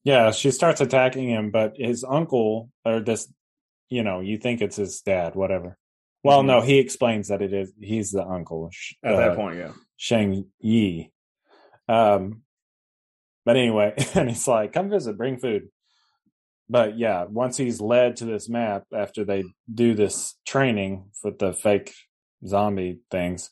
Yeah, 0.04 0.31
she 0.31 0.50
starts 0.50 0.81
attacking 0.81 1.28
him, 1.28 1.50
but 1.50 1.74
his 1.76 2.04
uncle 2.04 2.70
or 2.85 3.00
this, 3.00 3.33
you 3.88 4.02
know, 4.02 4.20
you 4.20 4.38
think 4.38 4.61
it's 4.61 4.76
his 4.76 5.00
dad, 5.00 5.35
whatever. 5.35 5.76
Well, 6.24 6.42
Mhm. 6.42 6.46
no, 6.46 6.61
he 6.61 6.78
explains 6.78 7.28
that 7.28 7.42
it 7.42 7.52
is 7.52 7.72
he's 7.81 8.11
the 8.11 8.24
uncle 8.24 8.70
At 9.02 9.14
uh, 9.14 9.16
that 9.18 9.37
point, 9.37 9.59
yeah. 9.59 9.72
Shang 9.96 10.50
Yi. 10.61 11.12
Um, 11.88 12.42
but 13.44 13.57
anyway, 13.57 13.94
and 14.14 14.28
he's 14.28 14.46
like, 14.48 14.72
"Come 14.72 14.90
visit, 14.90 15.16
bring 15.16 15.38
food." 15.38 15.70
But 16.68 16.98
yeah, 16.98 17.24
once 17.24 17.57
he's 17.57 17.81
led 17.81 18.16
to 18.16 18.26
this 18.26 18.48
map 18.48 18.85
after 18.92 19.24
they 19.24 19.44
do 19.72 19.94
this 19.94 20.35
training 20.46 21.11
with 21.24 21.38
the 21.38 21.52
fake 21.54 21.94
zombie 22.46 23.00
things, 23.11 23.50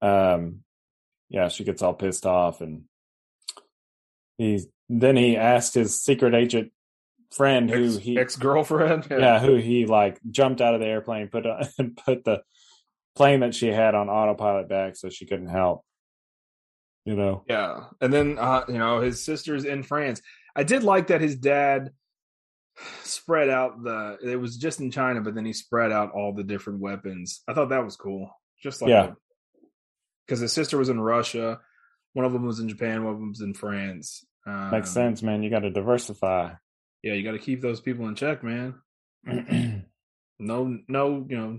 um, 0.00 0.64
yeah, 1.28 1.48
she 1.48 1.64
gets 1.64 1.82
all 1.82 1.92
pissed 1.94 2.24
off, 2.24 2.60
and 2.62 2.84
he's 4.38 4.68
then 4.88 5.16
he 5.16 5.36
asked 5.36 5.74
his 5.74 6.00
secret 6.00 6.34
agent 6.34 6.72
friend 7.32 7.70
who 7.70 7.84
Ex, 7.86 7.96
he 7.96 8.18
ex 8.18 8.36
girlfriend. 8.36 9.06
yeah. 9.10 9.38
who 9.38 9.56
he 9.56 9.86
like 9.86 10.18
jumped 10.30 10.60
out 10.60 10.74
of 10.74 10.80
the 10.80 10.86
airplane, 10.86 11.28
put 11.28 11.46
on, 11.46 11.66
put 12.04 12.24
the 12.24 12.42
plane 13.16 13.40
that 13.40 13.54
she 13.54 13.68
had 13.68 13.94
on 13.94 14.08
autopilot 14.08 14.68
back 14.68 14.96
so 14.96 15.08
she 15.10 15.26
couldn't 15.26 15.48
help. 15.48 15.84
You 17.04 17.16
know, 17.16 17.44
Yeah. 17.48 17.84
And 18.00 18.12
then 18.12 18.38
uh, 18.38 18.64
you 18.68 18.78
know, 18.78 19.00
his 19.00 19.24
sister's 19.24 19.64
in 19.64 19.82
France. 19.82 20.20
I 20.54 20.64
did 20.64 20.82
like 20.82 21.08
that 21.08 21.20
his 21.20 21.36
dad 21.36 21.90
spread 23.02 23.48
out 23.48 23.82
the 23.82 24.18
it 24.22 24.36
was 24.36 24.56
just 24.56 24.80
in 24.80 24.90
China, 24.90 25.20
but 25.20 25.34
then 25.34 25.44
he 25.44 25.52
spread 25.52 25.92
out 25.92 26.12
all 26.12 26.32
the 26.34 26.44
different 26.44 26.80
weapons. 26.80 27.42
I 27.48 27.54
thought 27.54 27.70
that 27.70 27.84
was 27.84 27.96
cool. 27.96 28.30
Just 28.62 28.82
like 28.82 28.90
Yeah. 28.90 29.12
because 30.26 30.40
his 30.40 30.52
sister 30.52 30.76
was 30.76 30.88
in 30.88 31.00
Russia, 31.00 31.60
one 32.12 32.26
of 32.26 32.32
them 32.32 32.44
was 32.44 32.60
in 32.60 32.68
Japan, 32.68 33.04
one 33.04 33.14
of 33.14 33.20
them 33.20 33.30
was 33.30 33.40
in 33.40 33.54
France. 33.54 34.24
Um, 34.46 34.70
makes 34.70 34.90
sense, 34.90 35.22
man. 35.22 35.42
You 35.42 35.50
got 35.50 35.60
to 35.60 35.70
diversify. 35.70 36.52
Yeah, 37.02 37.14
you 37.14 37.22
got 37.22 37.32
to 37.32 37.38
keep 37.38 37.60
those 37.60 37.80
people 37.80 38.08
in 38.08 38.14
check, 38.14 38.42
man. 38.44 38.74
No, 40.40 40.78
no, 40.88 41.26
you 41.28 41.36
know, 41.36 41.58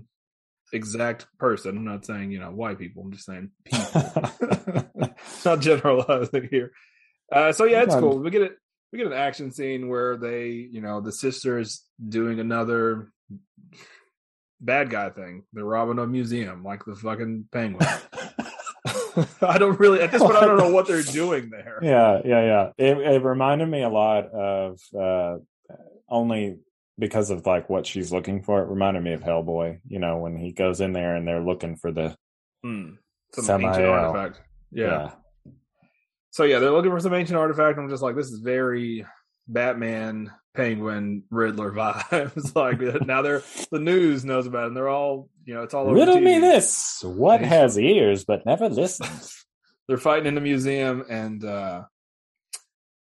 exact 0.72 1.26
person. 1.38 1.76
I'm 1.76 1.84
not 1.84 2.04
saying 2.04 2.32
you 2.32 2.40
know 2.40 2.50
white 2.50 2.78
people. 2.78 3.04
I'm 3.04 3.12
just 3.12 3.26
saying 3.26 3.50
people. 3.64 5.10
not 5.44 5.60
generalizing 5.60 6.48
here. 6.50 6.72
Uh, 7.30 7.52
so 7.52 7.64
yeah, 7.64 7.82
it's 7.82 7.94
cool. 7.94 8.18
We 8.18 8.30
get 8.30 8.42
it. 8.42 8.56
We 8.92 8.98
get 8.98 9.06
an 9.06 9.14
action 9.14 9.52
scene 9.52 9.88
where 9.88 10.18
they, 10.18 10.48
you 10.48 10.82
know, 10.82 11.00
the 11.00 11.12
sisters 11.12 11.82
doing 12.06 12.40
another 12.40 13.10
bad 14.60 14.90
guy 14.90 15.08
thing. 15.08 15.44
They're 15.54 15.64
robbing 15.64 15.98
a 15.98 16.06
museum 16.06 16.62
like 16.62 16.84
the 16.84 16.94
fucking 16.94 17.46
penguin. 17.52 17.88
I 19.42 19.58
don't 19.58 19.78
really 19.78 20.00
at 20.00 20.10
this 20.12 20.22
point. 20.22 20.36
I 20.36 20.44
don't 20.46 20.56
know 20.58 20.70
what 20.70 20.86
they're 20.86 21.02
doing 21.02 21.50
there. 21.50 21.78
yeah, 21.82 22.20
yeah, 22.24 22.44
yeah. 22.44 22.70
It, 22.78 22.96
it 22.98 23.22
reminded 23.24 23.68
me 23.68 23.82
a 23.82 23.88
lot 23.88 24.26
of 24.32 24.80
uh, 24.98 25.38
only 26.08 26.58
because 26.98 27.30
of 27.30 27.46
like 27.46 27.68
what 27.70 27.86
she's 27.86 28.12
looking 28.12 28.42
for. 28.42 28.62
It 28.62 28.68
reminded 28.68 29.02
me 29.02 29.12
of 29.12 29.20
Hellboy. 29.22 29.80
You 29.88 29.98
know, 29.98 30.18
when 30.18 30.36
he 30.36 30.52
goes 30.52 30.80
in 30.80 30.92
there 30.92 31.16
and 31.16 31.26
they're 31.26 31.42
looking 31.42 31.76
for 31.76 31.92
the 31.92 32.16
Hmm. 32.62 32.90
Some 33.32 33.44
Samael. 33.44 33.70
ancient 33.70 33.86
artifact. 33.88 34.40
yeah. 34.70 35.10
So 36.30 36.44
yeah, 36.44 36.58
they're 36.60 36.70
looking 36.70 36.90
for 36.92 37.00
some 37.00 37.12
ancient 37.14 37.38
artifact. 37.38 37.78
I'm 37.78 37.88
just 37.90 38.02
like, 38.02 38.14
this 38.16 38.30
is 38.30 38.38
very 38.40 39.04
Batman, 39.48 40.30
Penguin, 40.54 41.24
Riddler 41.30 41.72
vibes. 41.72 42.54
like 42.54 42.80
now 43.06 43.22
they're 43.22 43.42
the 43.70 43.78
news 43.78 44.24
knows 44.24 44.46
about 44.46 44.64
it. 44.64 44.66
And 44.68 44.76
they're 44.76 44.88
all 44.88 45.28
you 45.44 45.54
know, 45.54 45.62
it's 45.62 45.74
all 45.74 45.86
over 45.86 45.94
Riddle 45.94 46.16
TV. 46.16 46.24
me 46.24 46.38
this: 46.38 47.02
what 47.02 47.40
Thanks. 47.40 47.54
has 47.54 47.78
ears 47.78 48.24
but 48.24 48.46
never 48.46 48.68
listens? 48.68 49.38
They're 49.88 49.98
fighting 49.98 50.26
in 50.26 50.36
the 50.36 50.40
museum, 50.40 51.04
and 51.10 51.44
uh 51.44 51.82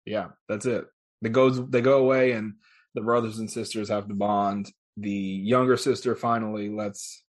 yeah, 0.05 0.29
that's 0.49 0.65
it. 0.65 0.85
They 1.21 1.29
goes 1.29 1.63
they 1.69 1.81
go 1.81 1.99
away, 1.99 2.31
and 2.31 2.55
the 2.95 3.01
brothers 3.01 3.39
and 3.39 3.49
sisters 3.49 3.89
have 3.89 4.07
to 4.07 4.15
bond. 4.15 4.71
The 4.97 5.11
younger 5.11 5.77
sister 5.77 6.15
finally 6.15 6.69
lets 6.69 7.23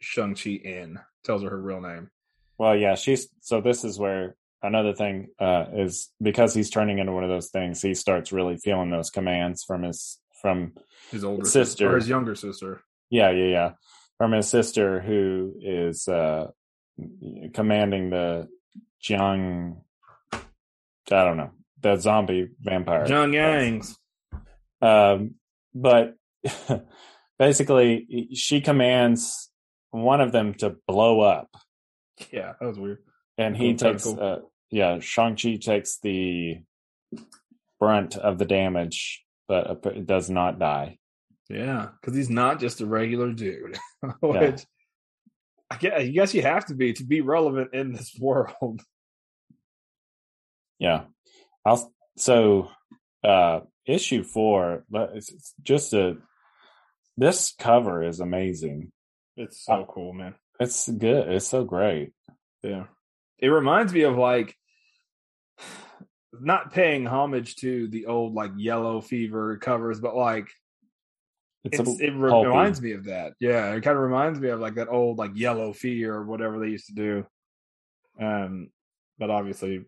Shang 0.00 0.34
Chi 0.34 0.50
in, 0.50 0.98
tells 1.24 1.42
her 1.42 1.50
her 1.50 1.60
real 1.60 1.80
name. 1.80 2.10
Well, 2.58 2.76
yeah, 2.76 2.94
she's 2.94 3.28
so. 3.40 3.60
This 3.60 3.84
is 3.84 3.98
where 3.98 4.36
another 4.62 4.94
thing 4.94 5.28
uh, 5.40 5.64
is 5.74 6.10
because 6.22 6.54
he's 6.54 6.70
turning 6.70 6.98
into 6.98 7.12
one 7.12 7.24
of 7.24 7.30
those 7.30 7.50
things. 7.50 7.82
He 7.82 7.94
starts 7.94 8.32
really 8.32 8.56
feeling 8.56 8.90
those 8.90 9.10
commands 9.10 9.64
from 9.64 9.82
his 9.82 10.18
from 10.40 10.72
His 11.10 11.24
older 11.24 11.44
Sister. 11.44 11.64
sister, 11.64 11.92
or 11.92 11.96
his 11.96 12.08
younger 12.08 12.34
sister. 12.34 12.82
yeah, 13.10 13.30
yeah, 13.30 13.44
yeah, 13.48 13.70
from 14.18 14.32
his 14.32 14.48
sister 14.48 15.00
who 15.00 15.54
is 15.60 16.08
uh, 16.08 16.48
commanding 17.54 18.10
the 18.10 18.48
Jiang. 19.02 19.76
I 20.32 21.24
don't 21.24 21.36
know 21.36 21.50
the 21.80 21.96
zombie 21.96 22.48
vampire. 22.60 23.04
John 23.06 23.32
Yangs. 23.32 23.96
Um, 24.80 25.34
but 25.74 26.14
basically, 27.38 28.28
she 28.34 28.60
commands 28.60 29.50
one 29.90 30.20
of 30.20 30.32
them 30.32 30.54
to 30.54 30.76
blow 30.86 31.20
up, 31.20 31.48
Yeah, 32.32 32.52
that 32.60 32.66
was 32.66 32.78
weird. 32.78 32.98
and 33.38 33.56
he 33.56 33.74
takes, 33.74 34.04
cool. 34.04 34.51
Uh, 34.72 34.76
yeah, 34.76 34.98
Shang 35.00 35.36
Chi 35.36 35.56
takes 35.56 35.98
the 35.98 36.58
brunt 37.78 38.16
of 38.16 38.38
the 38.38 38.44
damage, 38.44 39.24
but 39.48 39.86
uh, 39.86 39.90
does 40.04 40.30
not 40.30 40.58
die. 40.58 40.98
Yeah, 41.48 41.88
because 42.00 42.16
he's 42.16 42.30
not 42.30 42.60
just 42.60 42.80
a 42.80 42.86
regular 42.86 43.32
dude. 43.32 43.78
Which 44.20 44.64
I 45.70 45.76
guess, 45.76 45.92
I 45.94 46.06
guess 46.08 46.34
you 46.34 46.42
have 46.42 46.66
to 46.66 46.74
be 46.74 46.92
to 46.94 47.04
be 47.04 47.20
relevant 47.20 47.74
in 47.74 47.92
this 47.92 48.16
world. 48.20 48.82
Yeah, 50.78 51.04
I'll 51.64 51.92
so 52.16 52.70
uh 53.24 53.60
issue 53.86 54.22
four. 54.22 54.84
but 54.90 55.10
It's 55.14 55.30
it's 55.32 55.54
just 55.62 55.92
a 55.94 56.16
this 57.16 57.54
cover 57.58 58.02
is 58.02 58.20
amazing. 58.20 58.92
It's 59.36 59.64
so 59.64 59.86
cool, 59.88 60.12
man. 60.12 60.34
It's 60.60 60.88
good. 60.88 61.28
It's 61.28 61.48
so 61.48 61.64
great. 61.64 62.12
Yeah. 62.62 62.84
It 63.38 63.48
reminds 63.48 63.92
me 63.92 64.02
of 64.02 64.16
like 64.16 64.56
not 66.40 66.72
paying 66.72 67.06
homage 67.06 67.56
to 67.56 67.88
the 67.88 68.06
old 68.06 68.34
like 68.34 68.52
yellow 68.56 69.00
fever 69.00 69.56
covers, 69.58 70.00
but 70.00 70.16
like 70.16 70.48
It's, 71.64 71.78
it's, 71.78 72.00
it 72.00 72.10
re- 72.10 72.44
reminds 72.44 72.80
me 72.80 72.92
of 72.92 73.04
that. 73.04 73.34
Yeah, 73.38 73.72
it 73.72 73.82
kind 73.82 73.96
of 73.96 74.02
reminds 74.02 74.40
me 74.40 74.48
of 74.48 74.60
like 74.60 74.74
that 74.76 74.88
old 74.88 75.18
like 75.18 75.32
yellow 75.34 75.72
fear 75.72 76.14
or 76.14 76.24
whatever 76.24 76.58
they 76.58 76.68
used 76.68 76.86
to 76.86 76.94
do. 76.94 77.26
Um, 78.20 78.70
but 79.18 79.30
obviously 79.30 79.84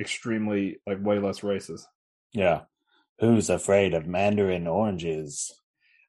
extremely 0.00 0.78
like 0.86 1.02
way 1.02 1.18
less 1.18 1.40
racist. 1.40 1.84
Yeah. 2.32 2.62
Who's 3.20 3.50
afraid 3.50 3.94
of 3.94 4.06
mandarin 4.06 4.66
oranges? 4.66 5.52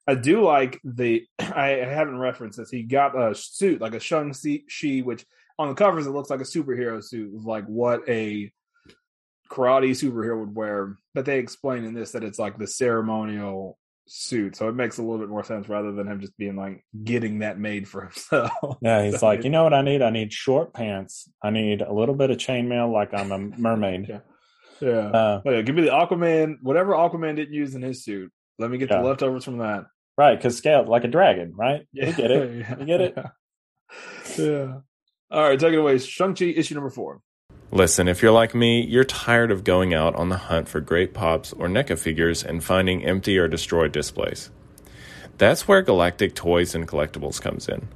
I 0.08 0.16
do 0.16 0.44
like 0.44 0.80
the. 0.84 1.26
I, 1.40 1.82
I 1.82 1.86
haven't 1.86 2.18
referenced 2.18 2.58
this. 2.58 2.72
He 2.72 2.84
got 2.84 3.20
a 3.20 3.36
suit 3.36 3.82
like 3.82 3.94
a 3.94 4.00
Shang 4.00 4.34
Chi, 4.34 5.00
which 5.00 5.26
on 5.60 5.68
the 5.68 5.76
covers 5.76 6.08
it 6.08 6.12
looks 6.12 6.30
like 6.30 6.40
a 6.40 6.44
superhero 6.44 7.04
suit, 7.04 7.34
like 7.46 7.66
what 7.66 8.08
a 8.10 8.52
karate 9.52 9.92
superhero 9.92 10.40
would 10.40 10.56
wear. 10.56 10.96
But 11.14 11.26
they 11.26 11.40
explain 11.40 11.84
in 11.84 11.94
this 11.94 12.12
that 12.12 12.24
it's 12.24 12.40
like 12.40 12.58
the 12.58 12.68
ceremonial 12.68 13.78
suit, 14.08 14.56
so 14.56 14.68
it 14.70 14.76
makes 14.76 14.98
a 14.98 15.02
little 15.02 15.20
bit 15.20 15.30
more 15.30 15.44
sense 15.44 15.68
rather 15.70 15.92
than 15.92 16.08
him 16.08 16.20
just 16.22 16.38
being 16.38 16.56
like 16.56 16.84
getting 17.04 17.40
that 17.40 17.60
made 17.60 17.88
for 17.88 18.02
himself. 18.04 18.52
Yeah, 18.82 19.04
he's 19.04 19.22
like, 19.30 19.44
you 19.44 19.50
know 19.50 19.64
what 19.64 19.74
I 19.74 19.82
need? 19.82 20.02
I 20.02 20.10
need 20.10 20.32
short 20.34 20.74
pants. 20.74 21.30
I 21.44 21.50
need 21.50 21.82
a 21.82 21.94
little 21.94 22.16
bit 22.16 22.32
of 22.32 22.38
chainmail 22.38 22.92
like 22.92 23.14
I'm 23.14 23.32
a 23.32 23.38
mermaid. 23.40 24.08
Yeah. 24.10 24.20
yeah. 24.80 24.90
Uh, 25.08 25.42
Oh, 25.46 25.52
yeah, 25.52 25.62
give 25.62 25.76
me 25.76 25.84
the 25.84 25.90
Aquaman, 25.92 26.56
whatever 26.62 26.94
Aquaman 26.94 27.36
didn't 27.36 27.54
use 27.54 27.76
in 27.76 27.82
his 27.82 28.04
suit. 28.04 28.32
Let 28.58 28.72
me 28.72 28.78
get 28.78 28.90
Yeah. 28.90 29.02
the 29.02 29.08
leftovers 29.08 29.44
from 29.46 29.58
that. 29.60 29.86
right, 30.18 30.36
because 30.36 30.58
scaled 30.58 30.88
like 30.88 31.04
a 31.04 31.08
dragon, 31.08 31.54
right? 31.56 31.88
Yeah. 31.94 32.08
We 32.08 32.14
get 32.14 32.32
it. 32.32 32.52
Yeah. 32.58 32.76
We 32.76 32.86
get 32.86 33.02
it. 33.02 33.18
yeah. 34.38 34.78
All 35.32 35.44
right, 35.50 35.60
take 35.60 35.74
it 35.74 35.78
away. 35.80 35.98
Shang-Chi, 35.98 36.46
issue 36.46 36.76
number 36.76 36.90
four. 36.90 37.22
Listen, 37.74 38.10
if 38.10 38.22
you're 38.22 38.34
like 38.34 38.54
me, 38.54 38.86
you're 38.86 39.06
tired 39.06 39.50
of 39.50 39.64
going 39.64 39.94
out 39.94 40.14
on 40.16 40.28
the 40.28 40.36
hunt 40.36 40.68
for 40.68 40.82
great 40.82 41.14
pops 41.14 41.54
or 41.54 41.70
NECA 41.70 41.98
figures 41.98 42.44
and 42.44 42.62
finding 42.62 43.06
empty 43.06 43.38
or 43.38 43.48
destroyed 43.48 43.94
displays. 43.94 44.52
That's 45.38 45.70
where 45.70 45.82
Galactic 45.82 46.36
Toys 46.36 46.76
and 46.76 46.86
Collectibles 46.86 47.42
comes 47.42 47.70
in. 47.70 47.88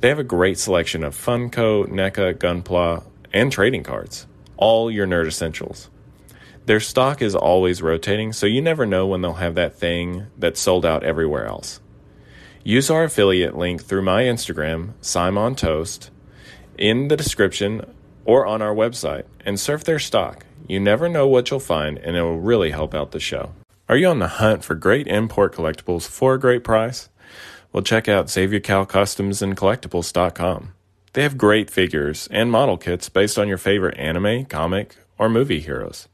They 0.00 0.08
have 0.08 0.18
a 0.18 0.24
great 0.24 0.58
selection 0.58 1.04
of 1.04 1.14
Funko, 1.14 1.86
NECA, 1.86 2.34
Gunpla, 2.34 3.04
and 3.32 3.52
trading 3.52 3.84
cards. 3.84 4.26
All 4.56 4.90
your 4.90 5.06
nerd 5.06 5.28
essentials. 5.28 5.90
Their 6.66 6.80
stock 6.80 7.22
is 7.22 7.36
always 7.36 7.82
rotating, 7.82 8.32
so 8.32 8.46
you 8.46 8.60
never 8.60 8.84
know 8.84 9.06
when 9.06 9.22
they'll 9.22 9.34
have 9.34 9.54
that 9.54 9.76
thing 9.76 10.26
that's 10.36 10.60
sold 10.60 10.84
out 10.84 11.04
everywhere 11.04 11.46
else. 11.46 11.80
Use 12.64 12.90
our 12.90 13.04
affiliate 13.04 13.56
link 13.56 13.84
through 13.84 14.02
my 14.02 14.24
Instagram, 14.24 14.94
Simon 15.00 15.54
Toast, 15.54 16.10
in 16.76 17.06
the 17.06 17.16
description 17.16 17.93
or 18.24 18.46
on 18.46 18.62
our 18.62 18.74
website 18.74 19.24
and 19.44 19.58
surf 19.58 19.84
their 19.84 19.98
stock. 19.98 20.46
You 20.66 20.80
never 20.80 21.08
know 21.08 21.28
what 21.28 21.50
you'll 21.50 21.60
find, 21.60 21.98
and 21.98 22.16
it 22.16 22.22
will 22.22 22.40
really 22.40 22.70
help 22.70 22.94
out 22.94 23.10
the 23.10 23.20
show. 23.20 23.52
Are 23.88 23.96
you 23.96 24.08
on 24.08 24.18
the 24.18 24.28
hunt 24.28 24.64
for 24.64 24.74
great 24.74 25.06
import 25.06 25.54
collectibles 25.54 26.08
for 26.08 26.34
a 26.34 26.40
great 26.40 26.64
price? 26.64 27.10
Well, 27.72 27.82
check 27.82 28.08
out 28.08 28.30
Xavier 28.30 28.60
Cal 28.60 28.86
Customs 28.86 29.42
and 29.42 29.56
Collectibles.com. 29.56 30.72
They 31.12 31.22
have 31.22 31.36
great 31.36 31.70
figures 31.70 32.28
and 32.30 32.50
model 32.50 32.76
kits 32.76 33.08
based 33.08 33.38
on 33.38 33.46
your 33.46 33.58
favorite 33.58 33.98
anime, 33.98 34.46
comic, 34.46 34.96
or 35.18 35.28
movie 35.28 35.60
heroes. 35.60 36.08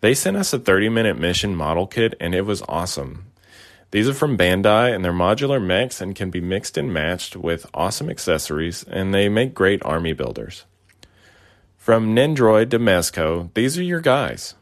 They 0.00 0.14
sent 0.14 0.36
us 0.36 0.52
a 0.52 0.58
30 0.58 0.88
minute 0.88 1.18
mission 1.18 1.54
model 1.54 1.86
kit, 1.86 2.14
and 2.20 2.34
it 2.34 2.42
was 2.42 2.62
awesome. 2.68 3.26
These 3.90 4.08
are 4.08 4.14
from 4.14 4.38
Bandai, 4.38 4.94
and 4.94 5.04
they're 5.04 5.12
modular 5.12 5.62
mechs 5.62 6.00
and 6.00 6.14
can 6.14 6.30
be 6.30 6.40
mixed 6.40 6.78
and 6.78 6.92
matched 6.92 7.36
with 7.36 7.66
awesome 7.74 8.08
accessories, 8.08 8.84
and 8.84 9.12
they 9.12 9.28
make 9.28 9.54
great 9.54 9.84
army 9.84 10.12
builders. 10.12 10.64
From 11.82 12.14
Nendroid 12.14 12.70
to 12.70 12.78
Mezco, 12.78 13.52
these 13.54 13.76
are 13.76 13.82
your 13.82 14.00
guys. 14.00 14.54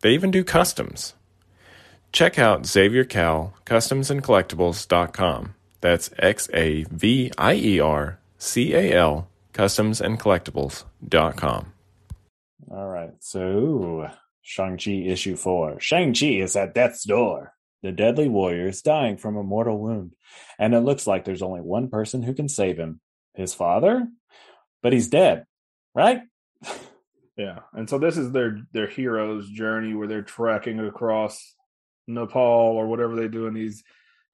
They 0.00 0.10
even 0.10 0.30
do 0.30 0.44
customs. 0.44 1.14
Check 2.12 2.38
out 2.38 2.66
Xavier 2.66 3.02
Cal 3.02 3.54
Customs 3.64 4.12
and 4.12 4.22
Collectibles.com. 4.22 5.56
That's 5.80 6.10
X 6.20 6.48
A 6.54 6.84
V 6.84 7.32
I 7.36 7.54
E 7.54 7.80
R 7.80 8.20
C 8.38 8.74
A 8.74 8.92
L 8.92 9.28
Customs 9.52 10.00
and 10.00 10.20
Collectibles.com. 10.20 11.72
All 12.70 12.86
right. 12.86 13.14
So, 13.18 14.08
Shang-Chi 14.42 14.92
issue 15.08 15.34
four. 15.34 15.80
Shang-Chi 15.80 16.26
is 16.26 16.54
at 16.54 16.76
death's 16.76 17.02
door. 17.02 17.54
The 17.82 17.90
deadly 17.90 18.28
warrior 18.28 18.68
is 18.68 18.82
dying 18.82 19.16
from 19.16 19.36
a 19.36 19.42
mortal 19.42 19.80
wound, 19.80 20.12
and 20.60 20.74
it 20.74 20.82
looks 20.82 21.08
like 21.08 21.24
there's 21.24 21.42
only 21.42 21.60
one 21.60 21.88
person 21.88 22.22
who 22.22 22.34
can 22.34 22.48
save 22.48 22.78
him 22.78 23.00
his 23.34 23.52
father? 23.52 24.06
But 24.80 24.92
he's 24.92 25.08
dead, 25.08 25.46
right? 25.92 26.20
Yeah, 27.36 27.60
and 27.72 27.88
so 27.88 27.98
this 27.98 28.18
is 28.18 28.30
their 28.32 28.58
their 28.72 28.86
hero's 28.86 29.48
journey 29.48 29.94
where 29.94 30.06
they're 30.06 30.22
trekking 30.22 30.80
across 30.80 31.54
Nepal 32.06 32.40
or 32.42 32.86
whatever 32.86 33.16
they 33.16 33.28
do 33.28 33.46
in 33.46 33.54
these 33.54 33.82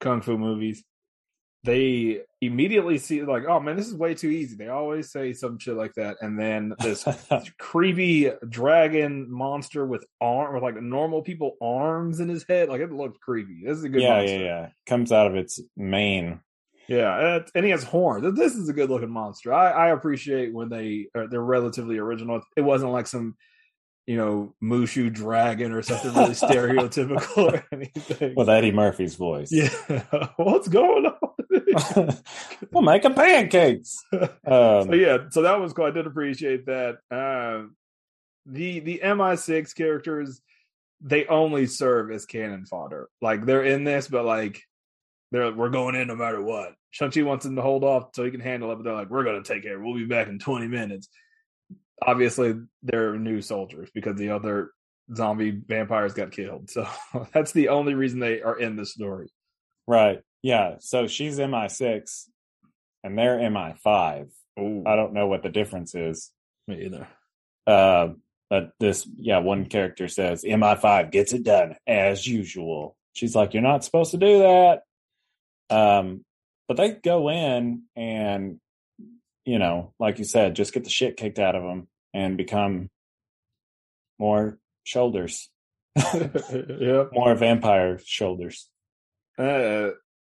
kung 0.01 0.21
fu 0.21 0.37
movies. 0.37 0.83
They 1.65 2.23
immediately 2.41 2.99
see 2.99 3.23
like, 3.23 3.45
oh 3.47 3.61
man, 3.61 3.77
this 3.77 3.89
is 3.89 3.95
way 3.95 4.15
too 4.15 4.29
easy. 4.29 4.57
They 4.57 4.69
always 4.69 5.11
say 5.11 5.33
some 5.33 5.59
shit 5.59 5.75
like 5.75 5.95
that, 5.95 6.17
and 6.21 6.39
then 6.39 6.75
this 6.81 7.07
creepy 7.59 8.31
dragon 8.49 9.31
monster 9.31 9.85
with 9.85 10.05
arm 10.21 10.55
with 10.55 10.63
like 10.63 10.81
normal 10.81 11.23
people 11.23 11.57
arms 11.61 12.21
in 12.21 12.29
his 12.29 12.45
head, 12.49 12.69
like 12.69 12.81
it 12.81 12.93
looks 12.93 13.19
creepy. 13.19 13.63
This 13.65 13.79
is 13.79 13.85
a 13.85 13.89
good 13.89 14.03
yeah, 14.03 14.19
monster. 14.19 14.39
yeah, 14.39 14.45
yeah. 14.45 14.69
Comes 14.87 15.13
out 15.13 15.27
of 15.27 15.37
its 15.37 15.61
mane. 15.77 16.41
Yeah, 16.89 17.37
and- 17.37 17.45
and 17.55 17.65
he 17.65 17.71
has 17.71 17.85
horns. 17.85 18.35
This 18.37 18.55
is 18.55 18.69
a 18.69 18.73
good 18.73 18.89
looking 18.91 19.11
monster. 19.11 19.53
I, 19.53 19.71
I 19.71 19.89
appreciate 19.91 20.53
when 20.55 20.69
they 20.71 21.09
are 21.15 21.27
they're 21.29 21.41
relatively 21.41 21.99
original. 21.99 22.41
It 22.57 22.63
wasn't 22.63 22.93
like 22.93 23.07
some, 23.07 23.37
you 24.07 24.17
know, 24.17 24.55
Mushu 24.63 25.13
dragon 25.13 25.73
or 25.73 25.83
something 25.83 26.15
really 26.15 26.31
stereotypical 26.35 27.53
or 27.53 27.65
anything. 27.73 28.35
with 28.35 28.49
Eddie 28.49 28.73
Murphy's 28.73 29.17
voice. 29.17 29.51
yeah, 29.53 29.69
what's 30.37 30.69
going 30.69 31.07
on? 31.07 31.15
we're 32.73 32.83
making 32.83 33.15
pancakes. 33.15 34.03
Um, 34.13 34.31
so 34.45 34.93
yeah, 34.95 35.19
so 35.31 35.43
that 35.43 35.61
was 35.61 35.73
cool. 35.75 35.85
I 35.87 35.91
did 35.91 36.07
appreciate 36.07 36.67
that. 36.67 36.99
Um, 37.11 37.77
the 38.47 38.81
the 38.81 39.01
MI6 39.05 39.75
characters, 39.75 40.41
they 41.03 41.27
only 41.27 41.67
serve 41.67 42.11
as 42.11 42.25
cannon 42.25 42.65
fodder. 42.65 43.09
Like 43.21 43.45
they're 43.45 43.65
in 43.65 43.85
this, 43.85 44.09
but 44.09 44.25
like 44.25 44.63
they're 45.33 45.53
we're 45.53 45.69
going 45.69 45.95
in 45.95 46.09
no 46.09 46.17
matter 46.17 46.41
what. 46.41 46.75
Shang-Chi 46.91 47.23
wants 47.23 47.45
him 47.45 47.57
to 47.57 47.63
hold 47.63 47.85
off 47.85 48.11
so 48.15 48.25
he 48.25 48.31
can 48.31 48.41
handle 48.41 48.73
it, 48.73 48.77
but 48.77 48.85
they're 48.85 48.95
like, 48.95 49.11
we're 49.11 49.25
gonna 49.25 49.43
take 49.43 49.63
care. 49.63 49.79
We'll 49.81 49.95
be 49.95 50.07
back 50.07 50.29
in 50.29 50.39
20 50.39 50.69
minutes. 50.69 51.09
Obviously, 52.01 52.55
they're 52.83 53.19
new 53.19 53.41
soldiers 53.41 53.91
because 53.93 54.17
the 54.17 54.31
other 54.31 54.71
zombie 55.15 55.51
vampires 55.51 56.15
got 56.15 56.33
killed. 56.33 56.71
So 56.71 56.87
that's 57.33 57.53
the 57.53 57.69
only 57.69 57.95
reason 57.95 58.21
they 58.21 58.41
are 58.43 58.59
in 58.59 58.77
the 58.77 58.87
story. 58.87 59.29
Right. 59.87 60.21
Yeah. 60.43 60.77
So 60.81 61.07
she's 61.07 61.39
MI6 61.39 62.25
and 63.05 63.19
they're 63.19 63.39
MI5. 63.39 64.31
Oh, 64.59 64.83
I 64.87 64.97
don't 64.97 65.15
know 65.15 65.27
what 65.27 65.43
the 65.43 65.49
difference 65.49 65.95
is. 65.95 66.31
me 66.67 66.85
either. 66.85 67.09
Uh, 67.67 68.15
but 68.51 68.71
this, 68.81 69.09
yeah, 69.17 69.39
one 69.39 69.67
character 69.67 70.09
says 70.09 70.45
MI5 70.45 71.11
gets 71.11 71.33
it 71.33 71.45
done 71.45 71.77
as 71.87 72.27
usual. 72.27 72.97
She's 73.13 73.35
like, 73.35 73.53
you're 73.53 73.63
not 73.63 73.85
supposed 73.85 74.13
to 74.13 74.17
do 74.17 74.39
that. 74.39 74.83
Um, 75.71 76.25
but 76.69 76.77
they 76.77 76.93
go 76.93 77.31
in 77.31 77.83
and, 77.97 78.61
you 79.45 79.59
know, 79.59 79.95
like 79.99 80.19
you 80.19 80.25
said, 80.25 80.55
just 80.55 80.73
get 80.73 80.85
the 80.85 80.91
shit 80.91 81.17
kicked 81.17 81.39
out 81.39 81.57
of 81.57 81.63
them 81.63 81.89
and 82.15 82.37
become 82.37 82.91
more 84.19 84.59
shoulders, 84.85 85.51
yep. 85.97 87.11
more 87.13 87.35
vampire 87.35 87.99
shoulders. 88.05 88.69
uh, 89.39 89.91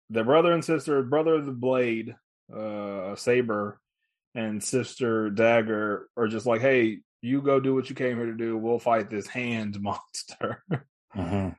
the 0.10 0.24
brother 0.24 0.52
and 0.52 0.66
sister, 0.66 1.02
brother 1.04 1.36
of 1.36 1.46
the 1.46 1.52
blade, 1.52 2.16
uh, 2.56 3.16
saber, 3.16 3.80
and 4.36 4.64
sister 4.64 5.30
dagger 5.30 6.08
are 6.18 6.28
just 6.28 6.46
like, 6.46 6.62
hey, 6.62 7.00
you 7.22 7.42
go 7.42 7.60
do 7.60 7.74
what 7.74 7.90
you 7.90 7.96
came 7.96 8.18
here 8.18 8.26
to 8.26 8.36
do. 8.36 8.58
We'll 8.58 8.80
fight 8.80 9.10
this 9.10 9.28
hand 9.28 9.80
monster. 9.82 10.64
hmm 11.12 11.50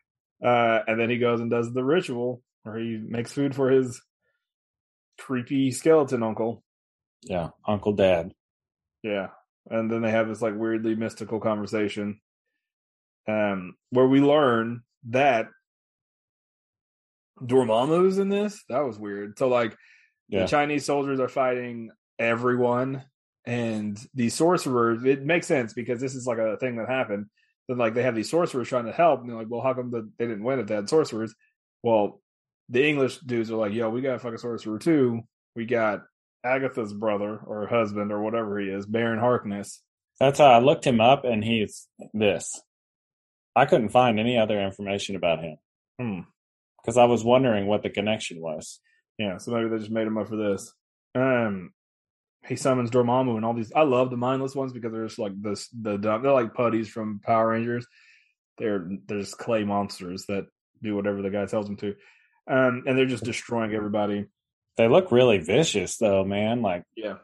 uh, 0.43 0.83
and 0.87 1.01
then 1.01 1.09
he 1.09 1.19
goes 1.19 1.41
and 1.41 1.51
does 1.51 1.73
the 1.73 1.85
ritual 1.85 2.43
where 2.65 2.77
he 2.77 2.99
makes 2.99 3.33
food 3.33 3.55
for 3.55 3.71
his 3.71 4.03
creepy 5.19 5.71
skeleton 5.71 6.23
uncle. 6.23 6.63
Yeah. 7.23 7.51
Uncle 7.67 7.93
Dad. 7.93 8.33
Yeah. 9.03 9.29
And 9.71 9.91
then 9.91 10.03
they 10.03 10.11
have 10.11 10.29
this 10.29 10.43
like 10.43 10.55
weirdly 10.57 10.95
mystical 10.95 11.41
conversation 11.41 12.21
um 13.27 13.75
where 13.91 14.07
we 14.07 14.21
learn 14.21 14.83
that 15.09 15.49
Dormammu's 17.43 18.19
in 18.19 18.29
this. 18.29 18.63
That 18.69 18.81
was 18.85 18.99
weird. 18.99 19.39
So 19.39 19.49
like 19.49 19.77
Yeah. 20.29 20.43
the 20.43 20.49
Chinese 20.49 20.85
soldiers 20.85 21.21
are 21.21 21.29
fighting 21.29 21.91
everyone 22.19 23.05
and 23.47 23.99
the 24.15 24.29
sorcerers 24.31 25.05
it 25.05 25.23
makes 25.25 25.47
sense 25.47 25.73
because 25.75 26.01
this 26.01 26.15
is 26.15 26.27
like 26.27 26.39
a 26.39 26.57
thing 26.59 26.77
that 26.77 26.89
happened. 26.89 27.27
Then 27.69 27.79
like 27.79 27.95
they 27.95 28.03
have 28.03 28.15
these 28.15 28.31
sorcerers 28.31 28.69
trying 28.69 28.87
to 28.87 28.93
help 28.93 29.21
and 29.21 29.29
they're 29.31 29.37
like, 29.37 29.49
well, 29.51 29.63
how 29.63 29.75
come 29.75 29.91
the, 29.91 30.11
they 30.19 30.27
didn't 30.27 30.45
win 30.45 30.59
if 30.61 30.67
they 30.67 30.75
had 30.75 30.89
sorcerers? 30.89 31.35
Well, 31.83 32.21
the 32.69 32.87
English 32.87 33.19
dudes 33.19 33.51
are 33.51 33.57
like, 33.57 33.73
yo, 33.73 33.91
we 33.91 34.01
got 34.01 34.17
a 34.17 34.19
fucking 34.19 34.39
sorcerer 34.39 34.79
too. 34.79 35.23
We 35.57 35.67
got 35.67 36.03
Agatha's 36.45 36.93
brother 36.93 37.39
or 37.47 37.67
husband 37.67 38.13
or 38.13 38.23
whatever 38.23 38.59
he 38.59 38.69
is, 38.69 38.87
Baron 38.87 39.19
Harkness. 39.19 39.81
That's 40.21 40.39
how 40.39 40.47
I 40.47 40.59
looked 40.61 40.87
him 40.87 41.01
up, 41.01 41.25
and 41.25 41.43
he's 41.45 41.89
this. 42.13 42.61
I 43.57 43.67
couldn't 43.67 43.89
find 43.91 44.19
any 44.19 44.39
other 44.39 44.61
information 44.61 45.17
about 45.17 45.41
him 45.41 45.57
Hmm. 46.01 46.21
because 46.83 46.97
I 46.97 47.05
was 47.05 47.25
wondering 47.25 47.67
what 47.67 47.83
the 47.83 47.91
connection 47.91 48.41
was. 48.41 48.81
Yeah, 49.19 49.39
so 49.39 49.53
maybe 49.53 49.69
they 49.69 49.79
just 49.79 49.91
made 49.91 50.07
him 50.07 50.19
up 50.19 50.29
for 50.29 50.37
this. 50.37 50.73
Um, 51.15 51.73
he 52.47 52.57
summons 52.57 52.91
Dormammu 52.91 53.37
and 53.37 53.45
all 53.45 53.55
these. 53.55 53.73
I 53.75 53.83
love 53.83 54.11
the 54.11 54.17
mindless 54.17 54.55
ones 54.57 54.73
because 54.73 54.93
they're 54.93 55.07
just 55.07 55.19
like 55.21 55.41
this. 55.41 55.69
The 55.69 55.97
dumb. 55.97 56.23
They're 56.23 56.33
like 56.33 56.55
putties 56.55 56.89
from 56.89 57.21
Power 57.21 57.51
Rangers. 57.51 57.87
They're 58.59 58.89
they're 59.07 59.21
just 59.21 59.39
clay 59.39 59.65
monsters 59.65 60.27
that 60.27 60.47
do 60.83 60.95
whatever 60.97 61.23
the 61.23 61.31
guy 61.31 61.47
tells 61.47 61.67
them 61.67 61.77
to, 61.79 61.95
um, 62.47 62.83
and 62.87 62.97
they're 62.99 63.07
just 63.07 63.25
destroying 63.25 63.73
everybody. 63.75 64.27
They 64.77 64.89
look 64.89 65.13
really 65.13 65.39
vicious, 65.39 65.97
though, 65.99 66.25
man. 66.25 66.61
Like, 66.63 66.85
Yeah, 66.97 67.17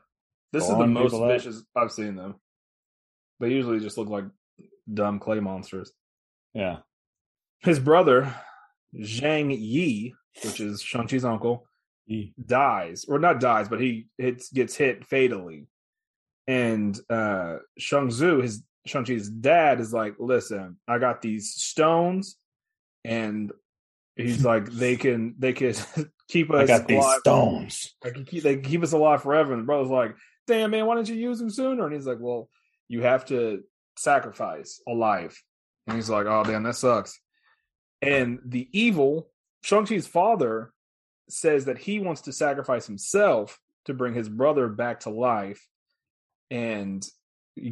this 0.53 0.65
is 0.65 0.71
the 0.77 0.87
most 0.87 1.13
people 1.13 1.25
up. 1.25 1.31
vicious 1.33 1.63
I've 1.77 1.91
seen 1.93 2.15
them. 2.17 2.37
They 3.41 3.51
usually 3.51 3.81
just 3.81 3.99
look 3.99 4.09
like 4.09 4.25
dumb 4.93 5.19
clay 5.19 5.41
monsters. 5.41 5.93
yeah, 6.55 6.79
His 7.61 7.79
brother, 7.81 8.35
Zhang 8.97 9.57
Yi, 9.57 10.15
which 10.45 10.61
is 10.61 10.83
Shang-Chi's 10.83 11.25
uncle, 11.25 11.67
He- 12.07 12.35
dies, 12.45 13.05
or 13.09 13.19
not 13.19 13.41
dies, 13.41 13.69
but 13.69 13.81
he 13.81 14.09
hits, 14.19 14.51
gets 14.53 14.75
hit 14.77 15.07
fatally. 15.07 15.67
And 16.47 16.99
uh 17.09 17.59
Zheng 17.79 18.09
Zhu, 18.11 18.43
his 18.43 18.63
Shang-Chi's 18.87 19.29
dad, 19.29 19.79
is 19.81 19.93
like, 19.93 20.15
listen, 20.19 20.79
I 20.89 20.99
got 20.99 21.23
these 21.23 21.53
stones, 21.55 22.37
and 23.05 23.53
he's 24.17 24.45
like, 24.45 24.67
they 24.71 24.97
can 24.97 25.35
they 25.39 25.53
can 25.53 25.75
keep 26.29 26.51
us 26.51 26.63
I 26.71 26.79
got 26.79 26.89
these 26.89 26.99
alive. 26.99 27.21
stones. 27.21 27.95
I 28.05 28.11
can 28.11 28.25
keep 28.25 28.43
they 28.43 28.57
can 28.57 28.65
keep 28.65 28.83
us 28.83 28.93
alive 28.93 29.23
forever. 29.23 29.53
And 29.53 29.63
the 29.63 29.67
brother's 29.67 29.91
like, 29.91 30.15
damn 30.47 30.71
man, 30.71 30.87
why 30.87 30.95
don't 30.95 31.09
you 31.09 31.15
use 31.15 31.39
them 31.39 31.51
sooner? 31.51 31.85
And 31.85 31.95
he's 31.95 32.07
like, 32.07 32.19
Well, 32.21 32.49
you 32.89 33.03
have 33.03 33.25
to 33.27 33.63
sacrifice 33.97 34.81
a 34.89 34.93
life. 34.93 35.43
And 35.87 35.97
he's 35.97 36.11
like, 36.11 36.27
Oh 36.27 36.45
damn, 36.45 36.63
that 36.65 36.77
sucks. 36.77 37.21
And 38.03 38.39
the 38.45 38.69
evil, 38.73 39.31
Shang-Chi's 39.63 40.07
father 40.07 40.73
says 41.29 41.67
that 41.67 41.79
he 41.79 42.01
wants 42.01 42.23
to 42.23 42.33
sacrifice 42.33 42.87
himself 42.87 43.59
to 43.85 43.95
bring 43.95 44.15
his 44.15 44.29
brother 44.29 44.69
back 44.69 45.01
to 45.01 45.11
life 45.11 45.67
and 46.51 47.07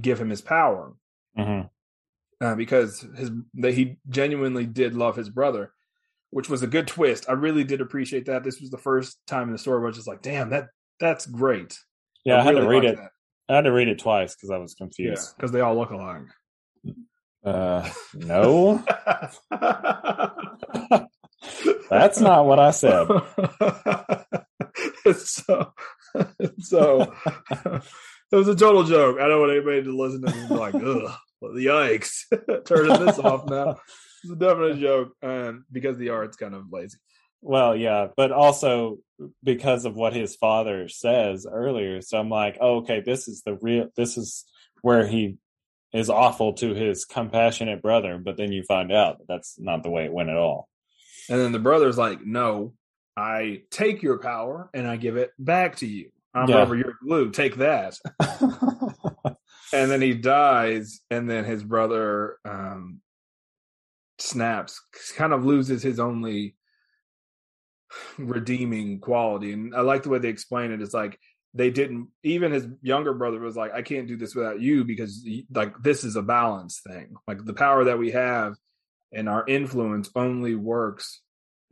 give 0.01 0.21
him 0.21 0.31
his 0.31 0.43
power. 0.43 0.93
hmm 1.37 1.63
Uh, 2.41 2.55
because 2.55 3.01
his 3.17 3.31
that 3.55 3.75
he 3.75 3.97
genuinely 4.09 4.67
did 4.67 4.95
love 4.95 5.17
his 5.17 5.29
brother, 5.29 5.73
which 6.31 6.49
was 6.49 6.63
a 6.63 6.67
good 6.67 6.87
twist. 6.87 7.27
I 7.29 7.33
really 7.33 7.65
did 7.65 7.81
appreciate 7.81 8.27
that. 8.27 8.45
This 8.45 8.61
was 8.61 8.71
the 8.71 8.79
first 8.79 9.19
time 9.27 9.49
in 9.49 9.53
the 9.53 9.59
story 9.59 9.79
where 9.79 9.87
I 9.87 9.91
was 9.91 9.97
just 9.97 10.09
like, 10.09 10.23
damn, 10.23 10.51
that 10.51 10.69
that's 11.01 11.27
great. 11.27 11.79
Yeah, 12.25 12.41
I, 12.41 12.43
had 12.43 12.53
to 12.53 12.69
read 12.69 12.85
it. 12.85 12.97
that. 12.97 13.11
I 13.49 13.57
had 13.57 13.65
to 13.65 13.73
read 13.73 13.89
it 13.89 13.99
twice 13.99 14.35
because 14.35 14.51
I 14.51 14.59
was 14.59 14.75
confused. 14.75 15.35
because 15.37 15.53
they 15.53 15.61
all 15.61 15.77
look 15.77 15.91
alike. 15.91 16.23
Uh, 17.45 17.89
no, 18.15 18.85
that's 21.89 22.21
not 22.21 22.47
what 22.47 22.59
I 22.59 22.73
said. 22.73 23.07
so, 25.17 25.73
so 26.59 27.15
it 28.33 28.37
was 28.37 28.49
a 28.49 28.57
total 28.57 28.85
joke. 28.85 29.19
I 29.21 29.29
don't 29.29 29.41
want 29.41 29.53
anybody 29.53 29.85
to 29.85 29.97
listen 29.97 30.23
to 30.23 30.33
be 30.33 30.55
like, 30.55 30.75
ugh, 30.75 31.15
well, 31.41 31.53
yikes, 31.53 32.25
turning 32.67 33.07
this 33.07 33.19
off 33.19 33.49
now. 33.49 33.77
It's 34.23 34.33
a 34.33 34.37
definite 34.37 34.79
joke, 34.79 35.13
and 35.23 35.63
because 35.71 35.97
the 35.97 36.11
art's 36.11 36.37
kind 36.37 36.55
of 36.55 36.73
lazy. 36.73 36.99
Well, 37.41 37.77
yeah, 37.77 38.09
but 38.17 38.33
also 38.33 38.99
because 39.45 39.85
of 39.85 39.95
what 39.95 40.13
his 40.13 40.35
father 40.35 40.89
says 40.89 41.47
earlier. 41.51 42.01
So 42.01 42.19
I'm 42.19 42.29
like, 42.29 42.59
oh, 42.61 42.79
okay, 42.79 43.01
this 43.05 43.29
is 43.29 43.43
the 43.43 43.55
real. 43.55 43.89
This 43.97 44.17
is 44.17 44.45
where 44.83 45.07
he 45.07 45.37
is 45.93 46.11
awful 46.11 46.55
to 46.55 46.75
his 46.75 47.05
compassionate 47.05 47.81
brother. 47.81 48.19
But 48.19 48.37
then 48.37 48.51
you 48.53 48.63
find 48.65 48.93
out 48.93 49.19
that 49.19 49.29
that's 49.29 49.59
not 49.59 49.83
the 49.83 49.91
way 49.91 50.05
it 50.05 50.13
went 50.13 50.31
at 50.31 50.37
all. 50.37 50.69
And 51.31 51.39
then 51.41 51.53
the 51.53 51.59
brother's 51.59 51.99
like, 51.99 52.25
no, 52.25 52.75
I 53.17 53.63
take 53.71 54.03
your 54.03 54.19
power 54.19 54.69
and 54.75 54.87
I 54.87 54.97
give 54.97 55.17
it 55.17 55.31
back 55.39 55.77
to 55.77 55.87
you. 55.87 56.11
I'm 56.35 56.49
Yeah. 56.49 56.63
over 56.63 56.77
your 56.77 56.95
glue. 57.03 57.31
Take 57.31 57.57
that. 57.57 57.99
and 59.73 59.91
then 59.91 60.01
he 60.01 60.15
dies 60.15 61.01
and 61.11 61.29
then 61.29 61.45
his 61.45 61.63
brother 61.63 62.39
um 62.45 63.01
snaps 64.19 64.81
kind 65.17 65.33
of 65.33 65.45
loses 65.45 65.83
his 65.83 66.01
only 66.01 66.57
redeeming 68.19 69.01
quality 69.01 69.53
and 69.53 69.75
i 69.75 69.81
like 69.81 70.03
the 70.03 70.09
way 70.09 70.19
they 70.19 70.29
explain 70.29 70.71
it 70.71 70.83
it's 70.83 70.95
like 70.95 71.19
they 71.55 71.71
didn't 71.71 72.09
even 72.23 72.53
his 72.53 72.67
younger 72.83 73.15
brother 73.15 73.41
was 73.41 73.57
like 73.57 73.73
i 73.73 73.81
can't 73.81 74.09
do 74.09 74.17
this 74.17 74.35
without 74.35 74.61
you 74.61 74.85
because 74.85 75.27
like 75.55 75.73
this 75.83 76.05
is 76.05 76.17
a 76.17 76.23
balance 76.23 76.81
thing 76.87 77.15
like 77.27 77.45
the 77.45 77.55
power 77.55 77.85
that 77.85 77.99
we 77.99 78.11
have 78.11 78.55
and 79.13 79.29
our 79.29 79.47
influence 79.47 80.11
only 80.15 80.55
works 80.55 81.23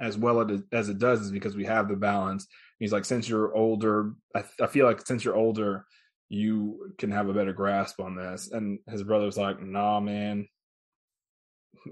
as 0.00 0.16
well 0.16 0.40
as 0.72 0.88
it 0.88 0.98
does 0.98 1.20
is 1.20 1.30
because 1.30 1.54
we 1.54 1.64
have 1.64 1.88
the 1.88 1.96
balance 1.96 2.46
he's 2.78 2.92
like 2.92 3.04
since 3.04 3.28
you're 3.28 3.54
older 3.54 4.14
I, 4.34 4.44
I 4.60 4.66
feel 4.68 4.86
like 4.86 5.06
since 5.06 5.24
you're 5.24 5.36
older 5.36 5.84
you 6.28 6.92
can 6.98 7.10
have 7.10 7.28
a 7.28 7.34
better 7.34 7.52
grasp 7.52 8.00
on 8.00 8.16
this. 8.16 8.50
And 8.50 8.78
his 8.88 9.02
brother's 9.02 9.36
like, 9.36 9.62
nah, 9.62 10.00
man. 10.00 10.48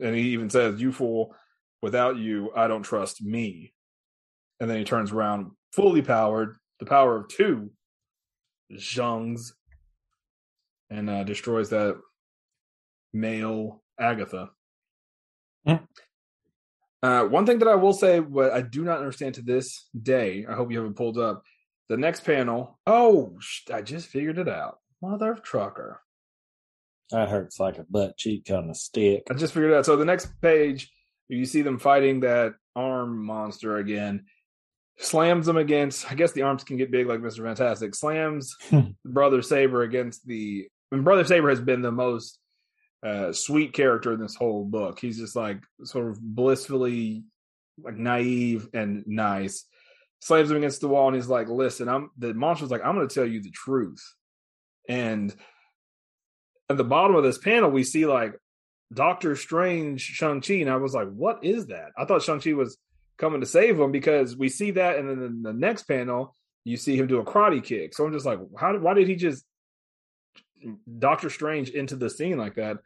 And 0.00 0.14
he 0.14 0.30
even 0.30 0.50
says, 0.50 0.80
you 0.80 0.92
fool, 0.92 1.34
without 1.82 2.16
you, 2.16 2.50
I 2.56 2.68
don't 2.68 2.82
trust 2.82 3.22
me. 3.22 3.72
And 4.60 4.70
then 4.70 4.78
he 4.78 4.84
turns 4.84 5.12
around, 5.12 5.50
fully 5.72 6.02
powered, 6.02 6.56
the 6.78 6.86
power 6.86 7.16
of 7.16 7.28
two 7.28 7.70
Zhang's, 8.72 9.54
and 10.90 11.10
uh, 11.10 11.24
destroys 11.24 11.70
that 11.70 11.98
male 13.12 13.82
Agatha. 13.98 14.50
Hmm. 15.66 15.76
Uh, 17.02 17.24
one 17.24 17.44
thing 17.44 17.58
that 17.58 17.68
I 17.68 17.74
will 17.74 17.92
say, 17.92 18.20
what 18.20 18.52
I 18.52 18.62
do 18.62 18.84
not 18.84 18.98
understand 18.98 19.34
to 19.34 19.42
this 19.42 19.88
day, 20.00 20.46
I 20.48 20.54
hope 20.54 20.70
you 20.70 20.78
haven't 20.78 20.96
pulled 20.96 21.18
up. 21.18 21.42
The 21.88 21.96
next 21.98 22.24
panel, 22.24 22.78
oh, 22.86 23.36
sh- 23.40 23.70
I 23.72 23.82
just 23.82 24.08
figured 24.08 24.38
it 24.38 24.48
out. 24.48 24.78
Mother 25.02 25.32
of 25.32 25.42
trucker. 25.42 26.00
That 27.10 27.28
hurts 27.28 27.60
like 27.60 27.78
a 27.78 27.84
butt 27.84 28.16
cheek 28.16 28.50
on 28.50 28.70
a 28.70 28.74
stick. 28.74 29.24
I 29.30 29.34
just 29.34 29.54
figured 29.54 29.72
out. 29.72 29.86
So 29.86 29.96
the 29.96 30.04
next 30.04 30.28
page, 30.40 30.90
you 31.28 31.44
see 31.44 31.62
them 31.62 31.78
fighting 31.78 32.20
that 32.20 32.54
arm 32.74 33.24
monster 33.24 33.76
again. 33.76 34.26
Slams 34.98 35.46
them 35.46 35.56
against. 35.56 36.10
I 36.10 36.14
guess 36.14 36.32
the 36.32 36.42
arms 36.42 36.64
can 36.64 36.76
get 36.76 36.90
big 36.90 37.06
like 37.06 37.20
Mister 37.20 37.44
Fantastic. 37.44 37.94
Slams 37.94 38.56
Brother 39.04 39.42
Saber 39.42 39.82
against 39.82 40.26
the. 40.26 40.68
And 40.92 41.04
Brother 41.04 41.24
Saber 41.24 41.50
has 41.50 41.60
been 41.60 41.82
the 41.82 41.92
most 41.92 42.38
uh, 43.04 43.32
sweet 43.32 43.72
character 43.72 44.12
in 44.12 44.20
this 44.20 44.36
whole 44.36 44.64
book. 44.64 45.00
He's 45.00 45.18
just 45.18 45.34
like 45.34 45.60
sort 45.82 46.10
of 46.10 46.20
blissfully 46.20 47.24
like 47.82 47.96
naive 47.96 48.68
and 48.72 49.04
nice. 49.06 49.64
Slams 50.20 50.50
him 50.50 50.56
against 50.56 50.80
the 50.80 50.88
wall 50.88 51.08
and 51.08 51.16
he's 51.16 51.28
like, 51.28 51.48
"Listen, 51.48 51.88
I'm." 51.88 52.10
The 52.16 52.32
monster's 52.32 52.70
like, 52.70 52.84
"I'm 52.84 52.94
going 52.94 53.06
to 53.08 53.14
tell 53.14 53.26
you 53.26 53.42
the 53.42 53.50
truth." 53.50 54.02
And 54.88 55.34
at 56.70 56.76
the 56.76 56.84
bottom 56.84 57.16
of 57.16 57.22
this 57.22 57.38
panel, 57.38 57.70
we 57.70 57.84
see 57.84 58.06
like 58.06 58.34
Doctor 58.92 59.36
Strange 59.36 60.00
Shang 60.00 60.40
Chi, 60.40 60.54
and 60.54 60.70
I 60.70 60.76
was 60.76 60.94
like, 60.94 61.08
"What 61.08 61.44
is 61.44 61.66
that?" 61.66 61.92
I 61.96 62.04
thought 62.04 62.22
Shang 62.22 62.40
Chi 62.40 62.52
was 62.52 62.78
coming 63.18 63.40
to 63.40 63.46
save 63.46 63.78
him 63.78 63.92
because 63.92 64.36
we 64.36 64.48
see 64.48 64.72
that, 64.72 64.96
and 64.96 65.08
then 65.08 65.22
in 65.22 65.42
the 65.42 65.52
next 65.52 65.84
panel, 65.84 66.34
you 66.64 66.76
see 66.76 66.96
him 66.96 67.06
do 67.06 67.18
a 67.18 67.24
karate 67.24 67.62
kick. 67.62 67.94
So 67.94 68.06
I'm 68.06 68.12
just 68.12 68.26
like, 68.26 68.38
"How? 68.58 68.72
Did, 68.72 68.82
why 68.82 68.94
did 68.94 69.08
he 69.08 69.16
just 69.16 69.44
Doctor 70.98 71.30
Strange 71.30 71.70
into 71.70 71.96
the 71.96 72.10
scene 72.10 72.38
like 72.38 72.54
that?" 72.54 72.78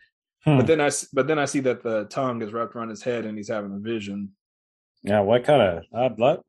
Hmm. 0.45 0.59
But 0.59 0.67
then 0.67 0.81
I, 0.81 0.91
but 1.13 1.27
then 1.27 1.39
I 1.39 1.45
see 1.45 1.61
that 1.61 1.83
the 1.83 2.05
tongue 2.05 2.43
is 2.43 2.53
wrapped 2.53 2.75
around 2.75 2.91
his 2.91 3.03
head, 3.03 3.27
and 3.27 3.37
he's 3.37 3.49
having 3.49 3.73
a 3.73 3.79
vision. 3.79 4.35
Yeah, 5.03 5.21
what 5.21 5.45
kind 5.45 5.63
of 5.63 5.85
I'd 5.95 6.19
love 6.19 6.43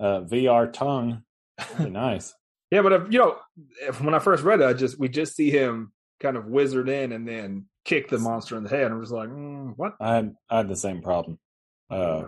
uh, 0.00 0.20
VR 0.20 0.72
tongue? 0.72 1.22
Nice. 1.78 2.34
Yeah, 2.70 2.82
but 2.82 2.92
if, 2.92 3.12
you 3.12 3.18
know, 3.20 3.36
if, 3.80 4.00
when 4.02 4.12
I 4.12 4.18
first 4.18 4.42
read 4.42 4.60
it, 4.60 4.66
I 4.66 4.72
just 4.72 4.98
we 4.98 5.08
just 5.08 5.36
see 5.36 5.50
him 5.50 5.92
kind 6.20 6.36
of 6.36 6.46
wizard 6.46 6.88
in 6.88 7.12
and 7.12 7.26
then 7.26 7.66
kick 7.84 8.08
the 8.08 8.18
monster 8.18 8.56
in 8.56 8.64
the 8.64 8.70
head. 8.70 8.90
I'm 8.90 9.00
just 9.00 9.12
like, 9.12 9.28
mm, 9.28 9.74
what? 9.76 9.94
I 10.00 10.14
had 10.16 10.34
I 10.50 10.56
had 10.58 10.68
the 10.68 10.76
same 10.76 11.02
problem 11.02 11.38
uh, 11.90 12.24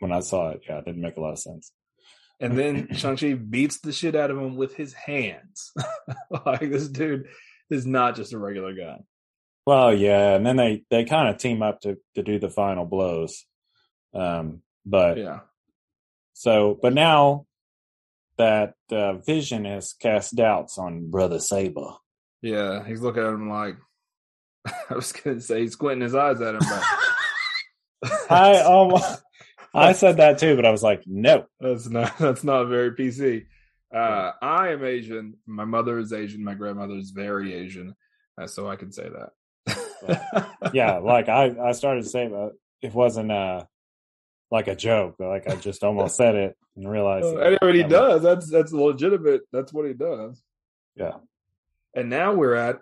when 0.00 0.12
I 0.12 0.20
saw 0.20 0.50
it. 0.50 0.62
Yeah, 0.68 0.78
it 0.78 0.84
didn't 0.84 1.02
make 1.02 1.16
a 1.16 1.20
lot 1.20 1.32
of 1.32 1.38
sense. 1.38 1.72
And 2.40 2.56
then 2.56 2.94
Shang-Chi 2.94 3.34
beats 3.34 3.80
the 3.80 3.92
shit 3.92 4.14
out 4.14 4.30
of 4.30 4.38
him 4.38 4.56
with 4.56 4.76
his 4.76 4.92
hands. 4.92 5.72
like 6.46 6.60
this 6.60 6.88
dude 6.88 7.26
is 7.68 7.84
not 7.84 8.14
just 8.14 8.32
a 8.32 8.38
regular 8.38 8.74
guy. 8.74 8.98
Well, 9.66 9.92
yeah, 9.92 10.34
and 10.34 10.46
then 10.46 10.56
they 10.56 10.84
they 10.90 11.04
kind 11.04 11.28
of 11.28 11.38
team 11.38 11.62
up 11.62 11.80
to 11.82 11.98
to 12.14 12.22
do 12.22 12.38
the 12.38 12.48
final 12.48 12.84
blows. 12.84 13.44
Um, 14.14 14.62
but 14.86 15.18
Yeah. 15.18 15.40
so 16.32 16.78
but 16.80 16.94
now 16.94 17.46
that 18.38 18.74
uh, 18.92 19.14
Vision 19.14 19.64
has 19.64 19.92
cast 19.92 20.34
doubts 20.36 20.78
on 20.78 21.10
Brother 21.10 21.40
Saber. 21.40 21.94
Yeah. 22.42 22.84
He's 22.84 23.00
looking 23.00 23.22
at 23.22 23.32
him 23.32 23.48
like 23.48 23.76
I 24.90 24.94
was 24.94 25.12
gonna 25.12 25.40
say 25.40 25.60
he's 25.60 25.72
squinting 25.72 26.02
his 26.02 26.14
eyes 26.14 26.40
at 26.40 26.54
him, 26.54 26.60
but 26.60 28.12
I 28.30 28.58
um 28.60 29.00
I 29.74 29.92
said 29.92 30.16
that 30.16 30.38
too, 30.38 30.56
but 30.56 30.66
I 30.66 30.70
was 30.70 30.82
like, 30.82 31.02
no. 31.06 31.46
that's 31.60 31.88
not 31.88 32.18
that's 32.18 32.44
not 32.44 32.64
very 32.64 32.92
PC. 32.92 33.46
Uh 33.94 34.32
I 34.42 34.70
am 34.70 34.84
Asian. 34.84 35.34
My 35.46 35.64
mother 35.64 35.98
is 35.98 36.12
Asian. 36.12 36.44
My 36.44 36.54
grandmother 36.54 36.94
is 36.94 37.10
very 37.10 37.54
Asian. 37.54 37.94
Uh, 38.40 38.46
so 38.46 38.68
I 38.68 38.76
can 38.76 38.92
say 38.92 39.08
that. 39.08 40.70
Yeah, 40.72 40.98
like 40.98 41.28
I 41.28 41.54
I 41.60 41.72
started 41.72 42.04
to 42.04 42.08
say 42.08 42.28
that 42.28 42.52
it 42.82 42.94
wasn't 42.94 43.32
uh 43.32 43.64
like 44.50 44.68
a 44.68 44.76
joke. 44.76 45.16
Like 45.18 45.48
I 45.48 45.56
just 45.56 45.82
almost 45.82 46.16
said 46.16 46.34
it 46.34 46.56
and 46.76 46.90
realized. 46.90 47.26
Uh, 47.26 47.40
and 47.40 47.58
what 47.60 47.74
he 47.74 47.82
does, 47.82 48.22
that's 48.22 48.50
that's 48.50 48.72
legitimate. 48.72 49.42
That's 49.52 49.72
what 49.72 49.86
he 49.86 49.94
does. 49.94 50.42
Yeah. 50.96 51.14
And 51.94 52.10
now 52.10 52.34
we're 52.34 52.54
at 52.54 52.78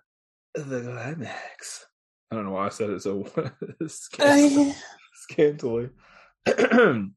the 0.54 0.82
climax. 0.82 1.86
I 2.30 2.34
don't 2.34 2.44
know 2.44 2.52
why 2.52 2.66
I 2.66 2.70
said 2.70 2.90
it 2.90 3.02
so 3.02 3.24
scantily. 3.86 4.74
scantily. 5.14 5.90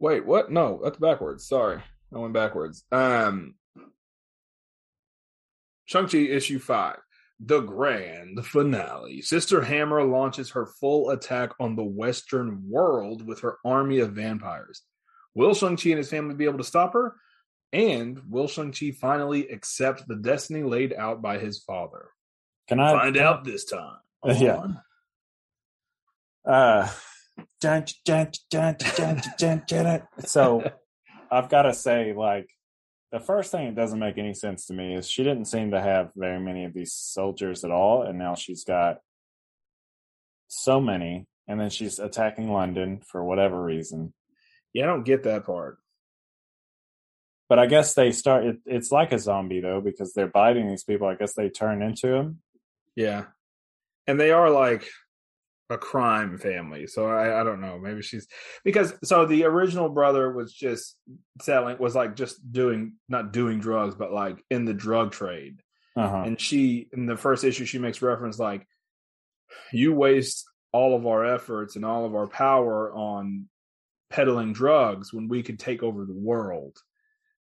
Wait, 0.00 0.24
what? 0.24 0.52
No, 0.52 0.80
that's 0.82 0.98
backwards. 0.98 1.46
Sorry. 1.48 1.82
I 2.14 2.18
went 2.18 2.34
backwards. 2.34 2.84
Um 2.92 3.54
Shang-Chi 5.86 6.18
issue 6.18 6.58
5. 6.58 6.96
The 7.40 7.60
grand 7.60 8.44
finale. 8.44 9.22
Sister 9.22 9.62
Hammer 9.62 10.04
launches 10.04 10.50
her 10.50 10.66
full 10.66 11.10
attack 11.10 11.52
on 11.58 11.76
the 11.76 11.84
Western 11.84 12.62
world 12.68 13.26
with 13.26 13.40
her 13.40 13.56
army 13.64 14.00
of 14.00 14.12
vampires. 14.12 14.82
Will 15.34 15.54
Shang-Chi 15.54 15.90
and 15.90 15.98
his 15.98 16.10
family 16.10 16.34
be 16.34 16.44
able 16.44 16.58
to 16.58 16.64
stop 16.64 16.92
her? 16.92 17.14
And 17.72 18.22
will 18.28 18.48
Shang-Chi 18.48 18.92
finally 18.92 19.48
accept 19.48 20.08
the 20.08 20.16
destiny 20.16 20.62
laid 20.62 20.94
out 20.94 21.20
by 21.20 21.38
his 21.38 21.62
father? 21.62 22.08
Can 22.68 22.80
I 22.80 22.92
Find 22.92 23.16
out 23.16 23.44
this 23.44 23.64
time. 23.64 23.96
Yeah. 24.24 24.56
on 24.56 24.80
Uh, 26.44 26.88
dun, 27.60 27.84
dun, 28.04 28.32
dun. 28.50 28.76
so 30.24 30.70
I've 31.30 31.48
got 31.48 31.62
to 31.62 31.74
say, 31.74 32.14
like, 32.14 32.48
the 33.12 33.20
first 33.20 33.50
thing 33.50 33.66
that 33.66 33.74
doesn't 33.74 33.98
make 33.98 34.18
any 34.18 34.34
sense 34.34 34.66
to 34.66 34.74
me 34.74 34.94
is 34.94 35.08
she 35.08 35.22
didn't 35.22 35.46
seem 35.46 35.70
to 35.70 35.80
have 35.80 36.10
very 36.16 36.40
many 36.40 36.64
of 36.64 36.74
these 36.74 36.92
soldiers 36.92 37.64
at 37.64 37.70
all, 37.70 38.02
and 38.02 38.18
now 38.18 38.34
she's 38.34 38.64
got 38.64 38.98
so 40.48 40.80
many, 40.80 41.26
and 41.46 41.60
then 41.60 41.70
she's 41.70 41.98
attacking 41.98 42.50
London 42.50 43.00
for 43.06 43.24
whatever 43.24 43.62
reason. 43.62 44.12
Yeah, 44.74 44.84
I 44.84 44.86
don't 44.88 45.04
get 45.04 45.22
that 45.24 45.46
part. 45.46 45.78
But 47.48 47.58
I 47.58 47.66
guess 47.66 47.94
they 47.94 48.12
start. 48.12 48.44
It, 48.44 48.58
it's 48.66 48.92
like 48.92 49.12
a 49.12 49.18
zombie 49.18 49.60
though, 49.60 49.80
because 49.80 50.12
they're 50.12 50.26
biting 50.26 50.68
these 50.68 50.84
people. 50.84 51.06
I 51.06 51.14
guess 51.14 51.34
they 51.34 51.48
turn 51.48 51.82
into 51.82 52.08
them. 52.08 52.40
Yeah. 52.94 53.24
And 54.06 54.20
they 54.20 54.32
are 54.32 54.50
like 54.50 54.88
a 55.70 55.78
crime 55.78 56.38
family. 56.38 56.86
So 56.86 57.06
I, 57.06 57.40
I 57.40 57.44
don't 57.44 57.60
know. 57.60 57.78
Maybe 57.78 58.02
she's 58.02 58.26
because 58.64 58.94
so 59.04 59.26
the 59.26 59.44
original 59.44 59.88
brother 59.88 60.32
was 60.32 60.52
just 60.52 60.96
selling 61.42 61.78
was 61.78 61.94
like 61.94 62.16
just 62.16 62.52
doing 62.52 62.94
not 63.08 63.32
doing 63.32 63.60
drugs, 63.60 63.94
but 63.94 64.12
like 64.12 64.42
in 64.50 64.64
the 64.64 64.74
drug 64.74 65.12
trade. 65.12 65.62
Uh-huh. 65.96 66.22
and 66.24 66.40
she 66.40 66.86
in 66.92 67.06
the 67.06 67.16
first 67.16 67.42
issue 67.42 67.64
she 67.64 67.80
makes 67.80 68.00
reference 68.00 68.38
like 68.38 68.64
you 69.72 69.92
waste 69.92 70.44
all 70.70 70.94
of 70.94 71.08
our 71.08 71.24
efforts 71.24 71.74
and 71.74 71.84
all 71.84 72.04
of 72.04 72.14
our 72.14 72.28
power 72.28 72.92
on 72.92 73.48
peddling 74.08 74.52
drugs 74.52 75.12
when 75.12 75.26
we 75.26 75.42
could 75.42 75.58
take 75.58 75.82
over 75.82 76.04
the 76.04 76.12
world 76.12 76.76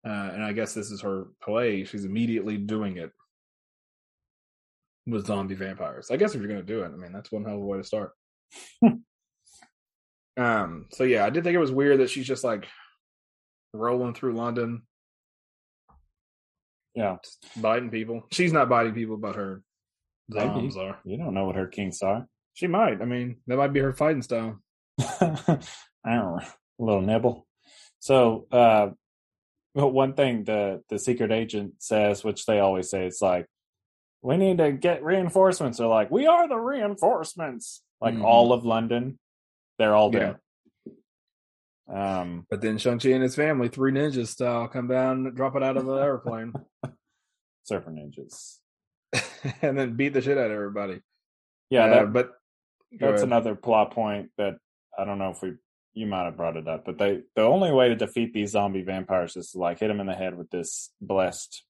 uh, 0.06 0.30
and 0.34 0.42
i 0.44 0.52
guess 0.52 0.74
this 0.74 0.90
is 0.90 1.00
her 1.02 1.26
play 1.42 1.84
she's 1.84 2.04
immediately 2.04 2.56
doing 2.56 2.96
it 2.98 3.10
with 5.06 5.26
zombie 5.26 5.54
vampires 5.54 6.10
i 6.10 6.16
guess 6.16 6.34
if 6.34 6.40
you're 6.40 6.48
going 6.48 6.64
to 6.64 6.66
do 6.66 6.82
it 6.82 6.86
i 6.92 6.96
mean 6.96 7.12
that's 7.12 7.30
one 7.32 7.44
hell 7.44 7.54
of 7.56 7.60
a 7.62 7.64
way 7.64 7.78
to 7.78 7.84
start 7.84 8.12
um 10.36 10.86
so 10.90 11.04
yeah 11.04 11.24
i 11.24 11.30
did 11.30 11.44
think 11.44 11.54
it 11.54 11.58
was 11.60 11.70
weird 11.72 12.00
that 12.00 12.10
she's 12.10 12.26
just 12.26 12.42
like 12.44 12.66
rolling 13.72 14.14
through 14.14 14.34
london 14.34 14.82
Yeah. 16.94 17.16
biting 17.56 17.90
people 17.90 18.26
she's 18.32 18.52
not 18.52 18.68
biting 18.68 18.94
people 18.94 19.16
but 19.16 19.36
her 19.36 19.62
zombs 20.32 20.76
are 20.76 20.98
You 21.04 21.18
don't 21.18 21.34
know 21.34 21.44
what 21.44 21.56
her 21.56 21.66
kinks 21.66 22.00
are. 22.02 22.26
She 22.54 22.66
might. 22.66 23.02
I 23.02 23.04
mean, 23.04 23.36
that 23.46 23.56
might 23.58 23.72
be 23.72 23.80
her 23.80 23.92
fighting 23.92 24.22
style. 24.22 24.58
I 25.00 25.36
don't 26.06 26.36
know. 26.36 26.40
A 26.80 26.82
little 26.82 27.02
nibble. 27.02 27.46
So, 27.98 28.46
uh, 28.52 28.90
well, 29.74 29.90
one 29.90 30.14
thing 30.14 30.44
the 30.44 30.82
the 30.88 30.98
secret 30.98 31.32
agent 31.32 31.74
says, 31.82 32.22
which 32.24 32.46
they 32.46 32.60
always 32.60 32.88
say, 32.90 33.06
it's 33.06 33.20
like, 33.22 33.46
we 34.22 34.36
need 34.36 34.58
to 34.58 34.72
get 34.72 35.02
reinforcements. 35.04 35.78
They're 35.78 35.86
like, 35.86 36.10
we 36.10 36.26
are 36.26 36.48
the 36.48 36.56
reinforcements. 36.56 37.82
Like 38.00 38.14
Mhm. 38.14 38.24
all 38.24 38.52
of 38.52 38.64
London, 38.64 39.18
they're 39.78 39.94
all 39.94 40.12
Yeah. 40.12 40.34
there. 41.88 41.96
Um, 41.96 42.46
But 42.48 42.60
then 42.60 42.78
Shang-Chi 42.78 43.10
and 43.10 43.22
his 43.22 43.34
family, 43.36 43.68
three 43.68 43.92
ninjas 43.92 44.28
style, 44.28 44.68
come 44.68 44.88
down, 44.88 45.34
drop 45.34 45.54
it 45.56 45.62
out 45.62 45.76
of 45.76 45.86
an 45.88 45.98
airplane, 45.98 46.52
surfer 47.64 47.90
ninjas. 47.90 48.58
and 49.62 49.78
then 49.78 49.94
beat 49.96 50.12
the 50.14 50.20
shit 50.22 50.38
out 50.38 50.46
of 50.46 50.52
everybody. 50.52 51.00
Yeah, 51.70 51.84
Uh, 51.86 51.90
that, 52.04 52.12
but 52.12 52.30
that's 52.92 53.22
ahead. 53.22 53.28
another 53.28 53.54
plot 53.54 53.92
point 53.92 54.30
that 54.38 54.54
I 54.98 55.04
don't 55.04 55.18
know 55.18 55.30
if 55.30 55.42
we 55.42 55.54
you 55.94 56.06
might 56.06 56.24
have 56.24 56.36
brought 56.36 56.56
it 56.56 56.66
up, 56.68 56.84
but 56.84 56.98
they 56.98 57.20
the 57.36 57.42
only 57.42 57.72
way 57.72 57.88
to 57.88 57.96
defeat 57.96 58.32
these 58.32 58.50
zombie 58.50 58.82
vampires 58.82 59.36
is 59.36 59.52
to 59.52 59.58
like 59.58 59.78
hit 59.78 59.88
them 59.88 60.00
in 60.00 60.06
the 60.06 60.14
head 60.14 60.36
with 60.36 60.50
this 60.50 60.90
blessed 61.00 61.64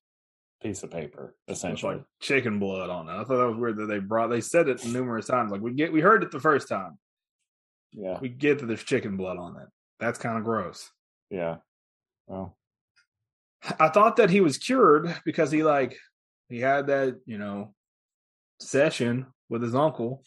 piece 0.63 0.83
of 0.83 0.91
paper, 0.91 1.35
essentially. 1.47 1.97
like 1.97 2.05
chicken 2.21 2.59
blood 2.59 2.89
on 2.91 3.09
it. 3.09 3.13
I 3.13 3.25
thought 3.25 3.37
that 3.37 3.49
was 3.49 3.57
weird 3.57 3.77
that 3.77 3.87
they 3.87 3.99
brought. 3.99 4.29
They 4.29 4.41
said 4.41 4.69
it 4.69 4.85
numerous 4.87 5.27
times. 5.27 5.53
Like 5.53 5.61
we 5.61 5.73
get, 5.75 5.93
we 5.93 6.01
heard 6.01 6.23
it 6.23 6.31
the 6.31 6.41
first 6.41 6.69
time. 6.69 6.99
yeah, 7.93 8.19
We 8.21 8.31
get 8.31 8.59
that 8.61 8.67
there's 8.67 8.83
chicken 8.83 9.17
blood 9.19 9.37
on 9.37 9.57
it. 9.61 9.69
That's 10.01 10.19
kind 10.19 10.39
of 10.39 10.45
gross. 10.45 10.91
yeah. 11.31 11.57
Well, 12.27 12.57
I 13.79 13.91
thought 13.91 14.17
that 14.17 14.31
he 14.31 14.41
was 14.41 14.57
cured 14.57 15.15
because 15.27 15.51
he 15.51 15.63
like 15.63 15.99
he 16.49 16.61
had 16.61 16.87
that 16.87 17.21
you 17.27 17.37
know 17.37 17.75
session 18.61 19.27
with 19.51 19.63
his 19.63 19.75
uncle. 19.75 20.23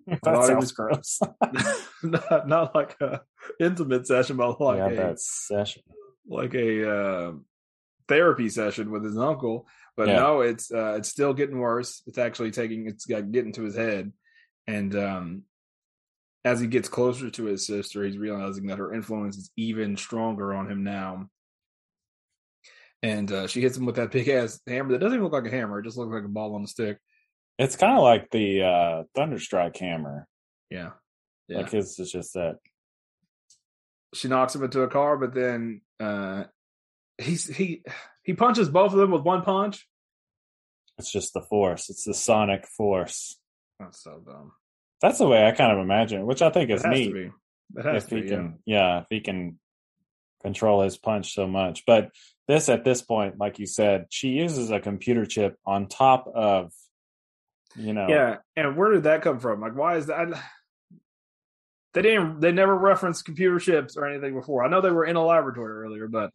that 0.06 0.18
it 0.22 0.46
sounds 0.46 0.50
was- 0.50 0.72
gross. 0.72 1.20
not, 2.02 2.48
not 2.48 2.74
like 2.74 2.96
a 3.00 3.20
intimate 3.58 4.06
session, 4.06 4.36
but 4.36 4.60
like 4.60 4.78
yeah, 4.78 4.88
a, 4.88 4.96
that 4.96 5.20
session. 5.20 5.82
like 6.26 6.54
a 6.54 6.90
uh, 6.90 7.32
therapy 8.08 8.48
session 8.48 8.90
with 8.90 9.04
his 9.04 9.18
uncle. 9.18 9.66
But 9.96 10.08
Yeah. 10.08 10.16
no, 10.16 10.40
it's 10.40 10.72
uh, 10.72 10.94
it's 10.98 11.08
still 11.08 11.34
getting 11.34 11.58
worse. 11.58 12.02
It's 12.06 12.18
actually 12.18 12.50
taking 12.52 12.86
it's 12.86 13.06
got 13.06 13.30
getting 13.32 13.52
to 13.54 13.62
his 13.62 13.76
head, 13.76 14.12
and 14.66 14.94
um, 14.96 15.42
as 16.44 16.60
he 16.60 16.66
gets 16.66 16.88
closer 16.88 17.28
to 17.30 17.44
his 17.44 17.66
sister, 17.66 18.04
he's 18.04 18.16
realizing 18.16 18.66
that 18.68 18.78
her 18.78 18.94
influence 18.94 19.36
is 19.36 19.50
even 19.56 19.96
stronger 19.96 20.54
on 20.54 20.70
him 20.70 20.84
now. 20.84 21.28
And 23.02 23.30
uh, 23.32 23.46
she 23.46 23.60
hits 23.62 23.76
him 23.76 23.86
with 23.86 23.96
that 23.96 24.10
big 24.10 24.28
ass 24.28 24.60
hammer 24.66 24.92
that 24.92 24.98
doesn't 24.98 25.14
even 25.14 25.24
look 25.24 25.32
like 25.32 25.46
a 25.46 25.54
hammer; 25.54 25.78
it 25.78 25.84
just 25.84 25.96
looks 25.96 26.12
like 26.12 26.24
a 26.24 26.28
ball 26.28 26.54
on 26.54 26.64
a 26.64 26.66
stick. 26.66 26.98
It's 27.62 27.76
kind 27.76 27.96
of 27.96 28.02
like 28.02 28.30
the 28.30 28.62
uh, 28.62 29.02
Thunderstrike 29.16 29.76
hammer. 29.76 30.26
Yeah, 30.70 30.90
yeah. 31.48 31.58
Like 31.58 31.70
his 31.70 31.98
is 31.98 32.10
just 32.10 32.34
that. 32.34 32.56
she 34.14 34.28
knocks 34.28 34.54
him 34.54 34.64
into 34.64 34.80
a 34.82 34.88
car, 34.88 35.16
but 35.18 35.34
then 35.34 35.82
uh, 36.00 36.44
he's 37.18 37.46
he 37.46 37.82
he 38.22 38.32
punches 38.32 38.68
both 38.68 38.92
of 38.92 38.98
them 38.98 39.10
with 39.10 39.22
one 39.22 39.42
punch. 39.42 39.86
It's 40.98 41.12
just 41.12 41.34
the 41.34 41.42
force. 41.42 41.90
It's 41.90 42.04
the 42.04 42.14
sonic 42.14 42.66
force. 42.66 43.38
That's 43.78 44.02
so 44.02 44.22
dumb. 44.24 44.52
That's 45.00 45.18
the 45.18 45.26
way 45.28 45.46
I 45.46 45.52
kind 45.52 45.72
of 45.72 45.78
imagine, 45.78 46.20
it, 46.20 46.26
which 46.26 46.42
I 46.42 46.50
think 46.50 46.70
It 46.70 46.74
is 46.74 46.82
has 46.82 46.92
neat. 46.92 47.08
to 47.08 47.12
be. 47.14 47.30
It 47.76 47.84
has 47.84 48.04
if 48.04 48.08
to 48.10 48.16
he 48.16 48.22
be. 48.22 48.28
can 48.28 48.58
yeah. 48.66 49.00
if 49.00 49.06
he 49.10 49.20
can 49.20 49.58
control 50.42 50.80
his 50.82 50.96
punch 50.96 51.34
so 51.34 51.46
much 51.46 51.84
but 51.86 52.10
this 52.48 52.70
at 52.70 52.82
this 52.82 53.02
point 53.02 53.38
like 53.38 53.58
you 53.58 53.66
said 53.66 54.06
she 54.08 54.28
uses 54.30 54.70
a 54.70 54.80
computer 54.80 55.26
chip 55.26 55.58
on 55.66 55.86
top 55.86 56.26
of 56.34 56.72
you 57.76 57.92
know 57.92 58.06
Yeah. 58.08 58.36
and 58.56 58.76
where 58.76 58.92
did 58.92 59.04
that 59.04 59.22
come 59.22 59.38
from? 59.40 59.60
Like, 59.60 59.76
why 59.76 59.96
is 59.96 60.06
that? 60.06 60.28
They 61.92 62.02
didn't. 62.02 62.38
They 62.40 62.52
never 62.52 62.76
referenced 62.76 63.24
computer 63.24 63.58
chips 63.58 63.96
or 63.96 64.06
anything 64.06 64.32
before. 64.34 64.62
I 64.64 64.68
know 64.68 64.80
they 64.80 64.92
were 64.92 65.04
in 65.04 65.16
a 65.16 65.26
laboratory 65.26 65.72
earlier, 65.72 66.06
but 66.06 66.30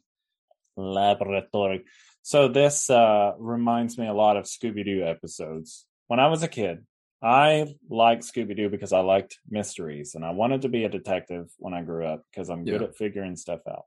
laboratory 0.76 1.86
so 2.22 2.48
this 2.50 2.90
uh 2.90 3.32
reminds 3.40 3.98
me 3.98 4.08
a 4.08 4.14
lot 4.14 4.36
of 4.36 4.44
scooby-doo 4.44 5.06
episodes 5.06 5.86
when 6.08 6.20
i 6.20 6.28
was 6.28 6.44
a 6.44 6.50
kid 6.50 6.86
i 7.22 7.66
liked 7.90 8.24
scooby-doo 8.24 8.70
because 8.70 8.92
i 8.92 9.00
liked 9.00 9.40
mysteries 9.50 10.16
and 10.16 10.26
i 10.26 10.32
wanted 10.32 10.64
to 10.64 10.68
be 10.68 10.84
a 10.84 10.90
detective 10.90 11.48
when 11.60 11.74
i 11.74 11.82
grew 11.82 12.06
up 12.06 12.24
because 12.30 12.50
i'm 12.50 12.66
good 12.66 12.82
Yeah. 12.82 12.88
at 12.88 12.98
figuring 12.98 13.38
stuff 13.38 13.62
out 13.70 13.86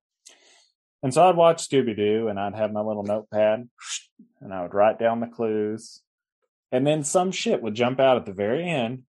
and 1.02 1.12
so 1.12 1.28
i'd 1.28 1.36
watch 1.36 1.68
scooby-doo 1.68 2.28
and 2.28 2.40
i'd 2.40 2.54
have 2.54 2.72
my 2.72 2.80
little 2.80 3.02
notepad 3.04 3.68
and 4.40 4.54
i 4.54 4.62
would 4.62 4.72
write 4.72 4.98
down 4.98 5.20
the 5.20 5.26
clues 5.26 6.00
and 6.72 6.86
then 6.86 7.04
some 7.04 7.32
shit 7.32 7.62
would 7.62 7.74
jump 7.74 8.00
out 8.00 8.16
at 8.16 8.26
the 8.26 8.32
very 8.32 8.68
end 8.68 9.02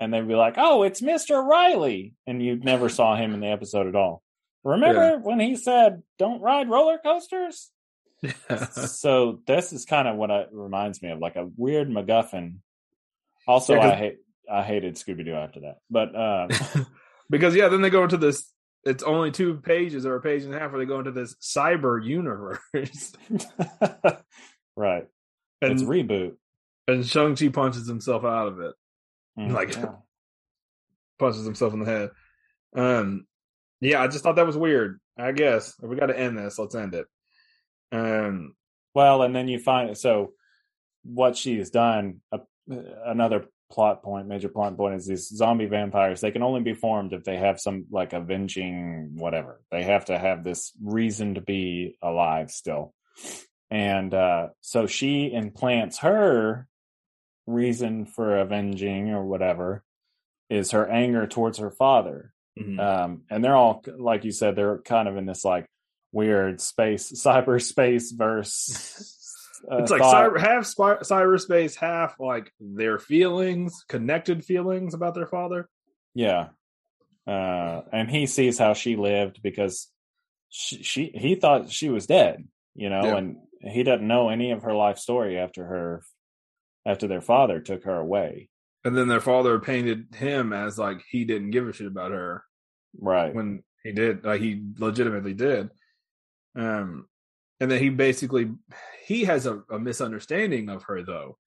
and 0.00 0.12
they'd 0.12 0.26
be 0.26 0.34
like 0.34 0.54
oh 0.56 0.82
it's 0.82 1.00
mr 1.00 1.44
riley 1.44 2.14
and 2.26 2.42
you 2.42 2.56
never 2.56 2.88
saw 2.90 3.16
him 3.16 3.34
in 3.34 3.40
the 3.40 3.48
episode 3.48 3.86
at 3.86 3.96
all 3.96 4.22
remember 4.64 5.18
when 5.18 5.40
he 5.40 5.56
said 5.56 6.02
don't 6.18 6.40
ride 6.40 6.68
roller 6.68 6.98
coasters 6.98 7.70
so 8.86 9.40
this 9.46 9.72
is 9.72 9.84
kind 9.84 10.08
of 10.08 10.16
what 10.16 10.30
it 10.30 10.48
reminds 10.52 11.02
me 11.02 11.10
of, 11.10 11.18
like 11.18 11.36
a 11.36 11.48
weird 11.56 11.88
MacGuffin. 11.88 12.56
Also, 13.46 13.74
Yeah, 13.74 13.88
I 13.88 13.94
hate 13.94 14.16
I 14.50 14.62
hated 14.62 14.94
Scooby 14.94 15.24
Doo 15.24 15.34
after 15.34 15.60
that, 15.60 15.78
but 15.90 16.14
uh, 16.14 16.48
because 17.30 17.54
yeah, 17.54 17.68
then 17.68 17.82
they 17.82 17.90
go 17.90 18.04
into 18.04 18.16
this. 18.16 18.48
It's 18.84 19.04
only 19.04 19.30
two 19.30 19.56
pages 19.58 20.06
or 20.06 20.16
a 20.16 20.20
page 20.20 20.42
and 20.42 20.52
a 20.52 20.58
half 20.58 20.72
where 20.72 20.80
they 20.80 20.86
go 20.86 20.98
into 20.98 21.12
this 21.12 21.36
cyber 21.36 22.04
universe, 22.04 22.58
right, 24.76 25.06
and 25.60 25.72
it's 25.72 25.82
reboot. 25.82 26.34
And 26.88 27.06
Shang 27.06 27.36
Chi 27.36 27.48
punches 27.48 27.86
himself 27.86 28.24
out 28.24 28.48
of 28.48 28.60
it. 28.60 28.74
Mhm. 29.38 29.52
Like- 29.52 29.74
Yeah. 29.76 29.96
punches 31.18 31.44
himself 31.44 31.72
in 31.72 31.80
the 31.80 31.86
head. 31.86 32.10
Um, 32.74 33.26
yeah, 33.80 34.02
I 34.02 34.08
just 34.08 34.24
thought 34.24 34.36
that 34.36 34.46
was 34.46 34.56
weird. 34.56 35.00
I 35.16 35.32
guess 35.32 35.74
if 35.82 35.88
we 35.88 35.96
got 35.96 36.06
to 36.06 36.18
end 36.18 36.36
this, 36.38 36.58
let's 36.58 36.74
end 36.74 36.94
it. 36.94 37.06
Um, 37.92 38.54
well, 38.94 39.22
and 39.22 39.34
then 39.36 39.46
you 39.48 39.58
find 39.58 39.96
so 39.96 40.32
what 41.04 41.36
she's 41.36 41.70
done. 41.70 42.20
Uh, 42.32 42.38
another 43.04 43.46
plot 43.70 44.02
point, 44.02 44.26
major 44.26 44.48
plot 44.48 44.76
point, 44.76 44.94
is 44.96 45.06
these 45.06 45.28
zombie 45.28 45.66
vampires. 45.66 46.20
They 46.20 46.30
can 46.30 46.42
only 46.42 46.60
be 46.62 46.74
formed 46.74 47.12
if 47.12 47.24
they 47.24 47.36
have 47.36 47.60
some 47.60 47.86
like 47.90 48.12
avenging 48.12 49.12
whatever. 49.14 49.60
They 49.70 49.82
have 49.84 50.06
to 50.06 50.18
have 50.18 50.42
this 50.44 50.72
reason 50.82 51.34
to 51.34 51.40
be 51.40 51.96
alive 52.02 52.50
still. 52.50 52.94
And 53.70 54.12
uh, 54.12 54.48
so 54.60 54.86
she 54.86 55.32
implants 55.32 55.98
her 55.98 56.66
reason 57.46 58.06
for 58.06 58.38
avenging 58.38 59.10
or 59.10 59.24
whatever 59.24 59.82
is 60.50 60.70
her 60.72 60.88
anger 60.88 61.26
towards 61.26 61.58
her 61.58 61.70
father. 61.70 62.32
mhm. 62.58 62.78
Um, 62.78 63.22
and 63.30 63.42
they're 63.42 63.56
all, 63.56 63.82
like 63.98 64.24
you 64.24 64.30
said, 64.32 64.54
they're 64.56 64.78
kind 64.78 65.08
of 65.08 65.16
in 65.16 65.26
this 65.26 65.44
like 65.44 65.66
weird 66.12 66.60
space, 66.60 67.10
cyberspace 67.24 68.14
verse. 68.16 69.08
uh, 69.70 69.78
it's 69.78 69.90
like 69.90 70.02
cyber, 70.02 70.38
half 70.38 70.66
spy, 70.66 70.96
cyberspace, 70.96 71.74
half 71.76 72.16
like 72.20 72.52
their 72.60 72.98
feelings, 72.98 73.84
connected 73.88 74.44
feelings 74.44 74.92
about 74.94 75.14
their 75.14 75.26
father. 75.26 75.68
Yeah. 76.14 76.48
Uh, 77.26 77.82
and 77.92 78.10
he 78.10 78.26
sees 78.26 78.58
how 78.58 78.74
she 78.74 78.96
lived 78.96 79.40
because 79.42 79.88
she, 80.50 80.82
she 80.82 81.12
he 81.14 81.34
thought 81.36 81.70
she 81.70 81.88
was 81.88 82.06
dead, 82.06 82.44
you 82.74 82.90
know, 82.90 83.02
Yeah. 83.04 83.16
and 83.16 83.36
he 83.60 83.84
doesn't 83.84 84.06
know 84.06 84.28
any 84.28 84.50
of 84.50 84.64
her 84.64 84.74
life 84.74 84.98
story 84.98 85.38
after 85.38 85.64
her 85.64 86.02
after 86.86 87.06
their 87.06 87.20
father 87.20 87.60
took 87.60 87.84
her 87.84 87.96
away. 87.96 88.48
And 88.84 88.96
then 88.96 89.08
their 89.08 89.20
father 89.20 89.60
painted 89.60 90.14
him 90.14 90.52
as 90.52 90.78
like 90.78 91.02
he 91.08 91.24
didn't 91.24 91.50
give 91.50 91.68
a 91.68 91.72
shit 91.72 91.86
about 91.86 92.10
her 92.12 92.44
Right. 93.00 93.34
when 93.34 93.62
he 93.84 93.92
did, 93.92 94.24
like 94.24 94.40
he 94.40 94.62
legitimately 94.78 95.34
did. 95.34 95.70
Um, 96.56 97.06
and 97.60 97.70
then 97.70 97.80
he 97.80 97.88
basically 97.90 98.50
he 99.06 99.24
has 99.24 99.46
a, 99.46 99.62
a 99.70 99.78
misunderstanding 99.78 100.68
of 100.68 100.82
her 100.84 101.02
though. 101.02 101.38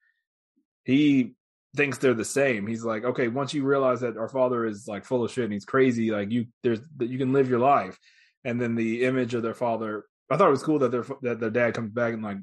He 0.86 1.34
thinks 1.76 1.98
they're 1.98 2.14
the 2.14 2.24
same. 2.26 2.68
He's 2.68 2.84
like, 2.84 3.04
okay, 3.04 3.28
once 3.28 3.54
you 3.54 3.64
realize 3.64 4.02
that 4.02 4.18
our 4.18 4.30
father 4.30 4.66
is 4.66 4.88
like 4.88 5.04
full 5.06 5.24
of 5.26 5.32
shit 5.32 5.44
and 5.44 5.54
he's 5.54 5.66
crazy, 5.66 6.12
like 6.12 6.32
you 6.32 6.48
there's 6.64 6.80
that 6.98 7.10
you 7.10 7.18
can 7.18 7.34
live 7.34 7.50
your 7.50 7.60
life. 7.60 8.00
And 8.44 8.62
then 8.62 8.76
the 8.76 9.04
image 9.04 9.34
of 9.34 9.44
their 9.44 9.54
father, 9.56 10.06
I 10.32 10.38
thought 10.38 10.48
it 10.48 10.52
was 10.52 10.64
cool 10.64 10.80
that 10.80 10.92
their 10.92 11.06
that 11.24 11.40
their 11.40 11.50
dad 11.50 11.74
comes 11.74 11.92
back 11.92 12.14
and 12.14 12.24
like, 12.24 12.38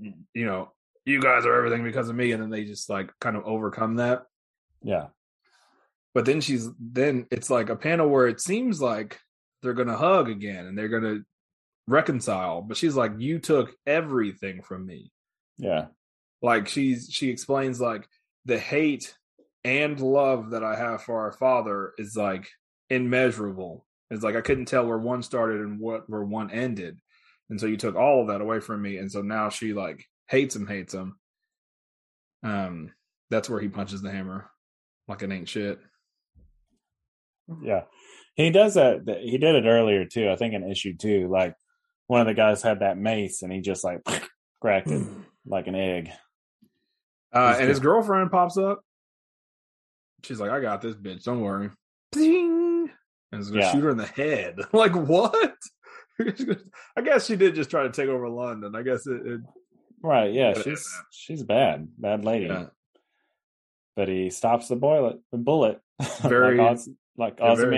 you 0.00 0.46
know, 0.46 0.72
you 1.08 1.22
guys 1.22 1.46
are 1.46 1.54
everything 1.54 1.84
because 1.84 2.10
of 2.10 2.16
me, 2.16 2.32
and 2.32 2.42
then 2.42 2.50
they 2.50 2.64
just 2.64 2.90
like 2.90 3.10
kind 3.18 3.34
of 3.34 3.44
overcome 3.44 3.96
that. 3.96 4.24
Yeah. 4.82 5.06
But 6.14 6.26
then 6.26 6.42
she's 6.42 6.68
then 6.78 7.26
it's 7.30 7.48
like 7.48 7.70
a 7.70 7.76
panel 7.76 8.08
where 8.08 8.28
it 8.28 8.40
seems 8.40 8.80
like 8.80 9.18
they're 9.62 9.72
gonna 9.72 9.96
hug 9.96 10.28
again 10.28 10.66
and 10.66 10.76
they're 10.76 10.88
gonna 10.88 11.20
reconcile, 11.86 12.60
but 12.60 12.76
she's 12.76 12.94
like, 12.94 13.12
"You 13.16 13.38
took 13.38 13.74
everything 13.86 14.62
from 14.62 14.84
me." 14.84 15.10
Yeah. 15.56 15.86
Like 16.42 16.68
she's 16.68 17.08
she 17.10 17.30
explains 17.30 17.80
like 17.80 18.06
the 18.44 18.58
hate 18.58 19.16
and 19.64 19.98
love 20.00 20.50
that 20.50 20.62
I 20.62 20.76
have 20.76 21.02
for 21.02 21.20
our 21.20 21.32
father 21.32 21.94
is 21.96 22.16
like 22.16 22.48
immeasurable. 22.90 23.86
It's 24.10 24.22
like 24.22 24.36
I 24.36 24.42
couldn't 24.42 24.66
tell 24.66 24.86
where 24.86 24.98
one 24.98 25.22
started 25.22 25.62
and 25.62 25.80
what 25.80 26.08
where 26.08 26.22
one 26.22 26.50
ended. 26.50 26.98
And 27.48 27.58
so 27.58 27.66
you 27.66 27.78
took 27.78 27.96
all 27.96 28.20
of 28.20 28.28
that 28.28 28.42
away 28.42 28.60
from 28.60 28.82
me. 28.82 28.98
And 28.98 29.10
so 29.10 29.22
now 29.22 29.48
she 29.48 29.72
like 29.72 30.04
hates 30.28 30.54
him, 30.56 30.66
hates 30.66 30.94
him. 30.94 31.18
Um, 32.42 32.92
that's 33.30 33.48
where 33.50 33.60
he 33.60 33.68
punches 33.68 34.02
the 34.02 34.10
hammer 34.10 34.50
like 35.08 35.22
it 35.22 35.32
ain't 35.32 35.48
shit. 35.48 35.78
Yeah. 37.62 37.82
He 38.34 38.50
does 38.50 38.74
that. 38.74 39.20
He 39.22 39.38
did 39.38 39.54
it 39.56 39.66
earlier 39.66 40.04
too. 40.04 40.30
I 40.30 40.36
think 40.36 40.54
in 40.54 40.70
issue 40.70 40.94
two, 40.96 41.28
like 41.28 41.54
one 42.06 42.20
of 42.20 42.26
the 42.26 42.34
guys 42.34 42.62
had 42.62 42.80
that 42.80 42.98
mace 42.98 43.42
and 43.42 43.52
he 43.52 43.60
just 43.60 43.82
like 43.84 44.00
cracked 44.60 44.88
it 44.90 45.02
like 45.46 45.66
an 45.66 45.74
egg. 45.74 46.10
Uh, 47.32 47.50
He's 47.52 47.60
and 47.60 47.68
his 47.68 47.80
girlfriend 47.80 48.30
pops 48.30 48.56
up. 48.56 48.80
She's 50.24 50.40
like, 50.40 50.50
I 50.50 50.60
got 50.60 50.80
this 50.82 50.94
bitch, 50.96 51.24
don't 51.24 51.40
worry. 51.40 51.70
Ding! 52.12 52.90
And 53.32 53.40
is 53.40 53.50
gonna 53.50 53.62
Yeah. 53.62 53.72
shoot 53.72 53.84
her 53.84 53.90
in 53.90 53.96
the 53.98 54.06
head. 54.06 54.56
like, 54.72 54.94
what? 54.94 55.54
I 56.96 57.00
guess 57.02 57.26
she 57.26 57.36
did 57.36 57.54
just 57.54 57.70
try 57.70 57.82
to 57.84 57.90
take 57.90 58.08
over 58.08 58.28
London. 58.28 58.74
I 58.74 58.82
guess 58.82 59.06
it, 59.06 59.26
it 59.26 59.40
Right. 60.02 60.32
Yeah. 60.32 60.54
She's 60.54 60.88
she's 61.10 61.42
bad. 61.42 61.88
Bad 61.98 62.24
lady. 62.24 62.46
yeah. 62.46 62.66
But 63.96 64.08
he 64.08 64.30
stops 64.30 64.68
the 64.68 64.76
bullet 64.76 65.18
the 65.32 65.38
bullet. 65.38 65.80
Very- 66.22 66.56
like, 66.58 66.72
Oz, 66.72 66.88
like 67.16 67.38
yeah, 67.40 67.54
very- 67.56 67.76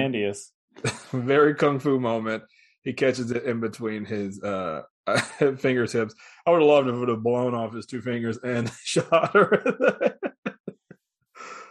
very 1.12 1.54
kung 1.54 1.78
fu 1.78 1.98
moment. 1.98 2.42
He 2.82 2.92
catches 2.92 3.30
it 3.30 3.44
in 3.44 3.60
between 3.60 4.04
his 4.04 4.42
uh 4.42 4.82
fingertips. 5.58 6.14
I 6.46 6.50
would 6.50 6.60
have 6.60 6.68
loved 6.68 6.88
if 6.88 6.94
it 6.94 6.98
would 6.98 7.08
have 7.08 7.22
blown 7.22 7.54
off 7.54 7.74
his 7.74 7.86
two 7.86 8.00
fingers 8.02 8.38
and 8.38 8.70
shot 8.84 9.32
her. 9.34 10.14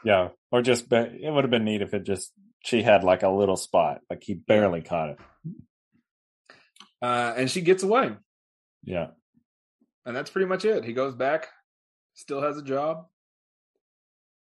Yeah. 0.04 0.30
Or 0.52 0.62
just 0.62 0.90
be, 0.90 0.96
it 0.98 1.32
would 1.32 1.44
have 1.44 1.52
been 1.52 1.66
neat 1.66 1.82
if 1.82 1.94
it 1.94 2.04
just 2.06 2.32
she 2.66 2.82
had 2.82 3.04
like 3.04 3.24
a 3.24 3.30
little 3.30 3.56
spot. 3.58 4.00
Like 4.10 4.24
he 4.24 4.34
barely 4.34 4.82
caught 4.82 5.10
it. 5.12 5.18
uh, 7.02 7.34
and 7.38 7.50
she 7.52 7.62
gets 7.62 7.84
away. 7.84 8.12
Yeah. 8.84 9.08
And 10.10 10.18
that's 10.18 10.32
pretty 10.32 10.48
much 10.48 10.66
it. 10.66 10.84
He 10.84 10.94
goes 10.94 11.14
back, 11.14 11.50
still 12.16 12.42
has 12.42 12.58
a 12.58 12.64
job. 12.64 13.06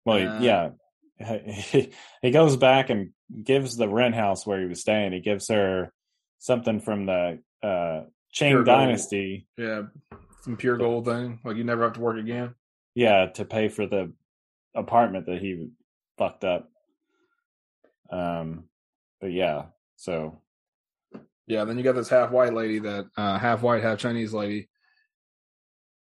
Well, 0.05 0.17
Uh, 0.37 0.39
yeah. 0.39 0.69
He, 1.19 1.91
he 2.21 2.31
goes 2.31 2.55
back 2.55 2.89
and 2.89 3.09
gives 3.43 3.75
the 3.75 3.89
rent 3.89 4.15
house 4.15 4.47
where 4.47 4.61
he 4.61 4.65
was 4.65 4.79
staying. 4.79 5.11
He 5.11 5.19
gives 5.19 5.49
her 5.49 5.91
something 6.39 6.79
from 6.79 7.05
the 7.05 7.39
uh 7.61 8.05
Qing 8.33 8.47
Pure 8.47 8.63
gold. 8.63 8.65
dynasty. 8.65 9.45
Yeah, 9.57 9.81
some 10.43 10.55
pure 10.55 10.77
gold 10.77 11.03
thing. 11.03 11.41
Like 11.43 11.57
you 11.57 11.65
never 11.65 11.83
have 11.83 11.93
to 11.93 11.99
work 11.99 12.17
again. 12.17 12.55
Yeah, 12.95 13.25
to 13.33 13.43
pay 13.43 13.67
for 13.67 13.85
the 13.85 14.13
apartment 14.73 15.25
that 15.25 15.41
he 15.41 15.67
fucked 16.17 16.45
up. 16.45 16.69
Um 18.09 18.69
but 19.19 19.33
yeah, 19.33 19.65
so 19.97 20.39
Yeah, 21.45 21.65
then 21.65 21.77
you 21.77 21.83
got 21.83 21.95
this 21.95 22.07
half 22.07 22.31
white 22.31 22.53
lady 22.53 22.79
that 22.79 23.07
uh 23.17 23.37
half 23.37 23.61
white, 23.61 23.83
half 23.83 23.99
Chinese 23.99 24.33
lady 24.33 24.69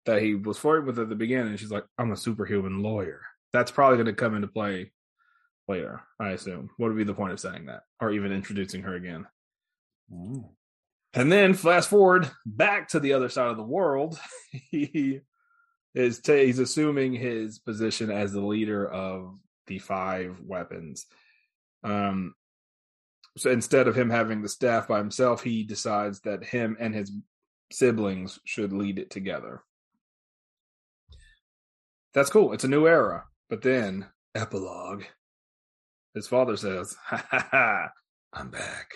that 0.07 0.23
he 0.23 0.35
was 0.35 0.59
flirting 0.59 0.87
with 0.87 0.99
at 0.99 1.09
the 1.09 1.15
beginning. 1.15 1.57
She's 1.57 1.71
like, 1.71 1.85
I'm 1.99 2.13
a 2.13 2.17
superhuman 2.17 2.83
lawyer. 2.83 3.23
That's 3.53 3.71
probably 3.71 3.99
gonna 3.99 4.13
come 4.13 4.35
into 4.35 4.49
play 4.49 4.93
later, 5.69 6.03
I 6.21 6.31
assume. 6.31 6.71
What 6.77 6.89
would 6.89 6.97
be 6.97 7.05
the 7.05 7.15
point 7.15 7.33
of 7.33 7.41
saying 7.41 7.67
that? 7.67 7.83
Or 8.01 8.11
even 8.11 8.33
introducing 8.33 8.83
her 8.83 8.95
again. 8.95 9.27
mm, 10.13 10.45
And 11.15 11.33
then 11.33 11.55
fast 11.55 11.89
forward 11.89 12.31
back 12.45 12.89
to 12.89 13.01
the 13.01 13.13
other 13.15 13.29
side 13.29 13.49
of 13.51 13.57
the 13.57 13.63
world. 13.63 14.19
he 14.71 15.21
is 15.95 16.21
ta 16.21 16.35
he's 16.35 16.59
assuming 16.59 17.13
his 17.15 17.59
position 17.61 18.11
as 18.11 18.33
the 18.33 18.41
leader 18.45 18.87
of 18.87 19.39
the 19.69 19.79
five 19.79 20.41
weapons. 20.45 21.07
Um 21.83 22.35
so 23.37 23.51
instead 23.51 23.89
of 23.89 23.97
him 23.97 24.11
having 24.11 24.43
the 24.43 24.49
staff 24.49 24.87
by 24.87 24.99
himself, 24.99 25.43
he 25.43 25.65
decides 25.65 26.21
that 26.21 26.45
him 26.45 26.77
and 26.79 26.95
his 26.95 27.11
siblings 27.73 28.39
should 28.45 28.73
lead 28.73 28.99
it 28.99 29.11
together. 29.11 29.63
That's 32.15 32.31
cool. 32.31 32.53
It's 32.53 32.65
a 32.65 32.69
new 32.69 32.87
era. 32.87 33.25
But 33.51 33.63
then, 33.63 34.07
epilogue. 34.35 35.05
His 36.15 36.29
father 36.29 36.57
says, 36.57 36.97
Ha 37.07 37.27
ha 37.31 37.49
ha, 37.51 37.89
I'm 38.33 38.51
back. 38.51 38.93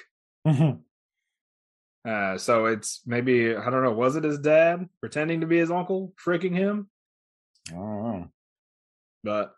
Uh, 2.08 2.38
so 2.38 2.66
it's 2.66 3.02
maybe 3.04 3.54
I 3.54 3.68
don't 3.70 3.82
know. 3.82 3.92
Was 3.92 4.16
it 4.16 4.24
his 4.24 4.38
dad 4.38 4.88
pretending 5.00 5.40
to 5.42 5.46
be 5.46 5.58
his 5.58 5.70
uncle, 5.70 6.14
tricking 6.16 6.54
him? 6.54 6.88
I 7.70 7.72
don't 7.74 8.02
know. 8.02 8.28
But 9.24 9.52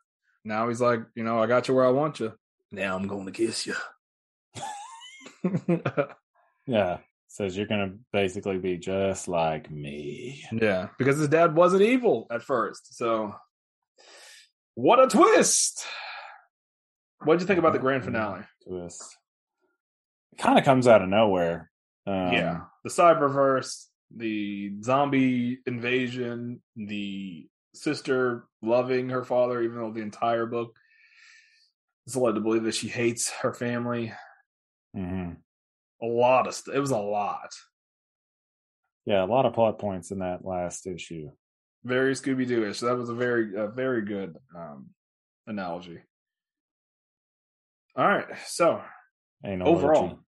now 0.45 0.69
he's 0.69 0.81
like, 0.81 1.01
you 1.15 1.23
know, 1.23 1.39
I 1.39 1.47
got 1.47 1.69
you 1.69 1.75
where 1.75 1.85
I 1.85 1.91
want 1.91 2.19
you. 2.19 2.33
Now 2.73 2.97
I'm 2.97 3.07
going 3.07 3.27
to 3.27 3.33
kiss 3.33 3.67
you. 3.67 3.77
Yeah. 6.67 6.99
Says 7.29 7.57
you're 7.57 7.67
gonna 7.67 7.95
basically 8.13 8.59
be 8.59 8.77
just 8.77 9.29
like 9.29 9.71
me. 9.71 10.45
yeah, 10.53 10.89
because 10.99 11.17
his 11.19 11.29
dad 11.29 11.55
wasn't 11.55 11.83
evil 11.83 12.27
at 12.31 12.43
first. 12.43 12.97
So, 12.97 13.35
what 14.75 15.03
a 15.03 15.09
twist! 15.09 15.85
What 17.25 17.35
did 17.35 17.43
you 17.43 17.47
think 17.47 17.59
about 17.59 17.73
the 17.73 17.79
grand 17.79 18.05
finale? 18.05 18.43
Twist. 18.67 19.17
It 20.33 20.39
kind 20.39 20.59
of 20.59 20.65
comes 20.65 20.87
out 20.87 21.03
of 21.03 21.09
nowhere. 21.09 21.71
Um, 22.07 22.33
yeah, 22.33 22.61
the 22.83 22.91
cyberverse, 22.91 23.87
the 24.17 24.73
zombie 24.83 25.59
invasion, 25.67 26.63
the 26.77 27.47
sister 27.75 28.45
loving 28.63 29.11
her 29.11 29.23
father, 29.23 29.61
even 29.63 29.77
though 29.77 29.93
the 29.93 30.01
entire 30.01 30.47
book 30.47 30.75
is 32.07 32.17
led 32.17 32.35
to 32.37 32.41
believe 32.41 32.65
that 32.65 32.75
she 32.75 32.89
hates 32.89 33.31
her 33.31 33.53
family. 33.53 34.13
mhm. 34.97 35.37
A 36.03 36.07
lot 36.07 36.47
of 36.47 36.55
st- 36.55 36.75
it 36.75 36.81
was 36.81 36.91
a 36.93 36.99
lot. 36.99 37.51
Yeah, 39.05 39.23
a 39.23 39.27
lot 39.27 39.45
of 39.45 39.53
plot 39.53 39.79
points 39.79 40.11
in 40.11 40.21
that 40.21 40.45
last 40.45 40.87
issue. 40.87 41.31
Very 41.85 42.15
Scooby 42.15 42.47
Doo 42.47 42.65
ish. 42.65 42.81
That 42.81 42.97
was 42.97 43.09
a 43.09 43.15
very, 43.15 43.55
a 43.57 43.69
very 43.69 44.03
good 44.03 44.37
um, 44.57 44.91
analogy. 45.47 45.99
All 47.97 48.07
right, 48.07 48.27
so 48.47 48.83
Anal 49.45 49.69
overall, 49.69 50.19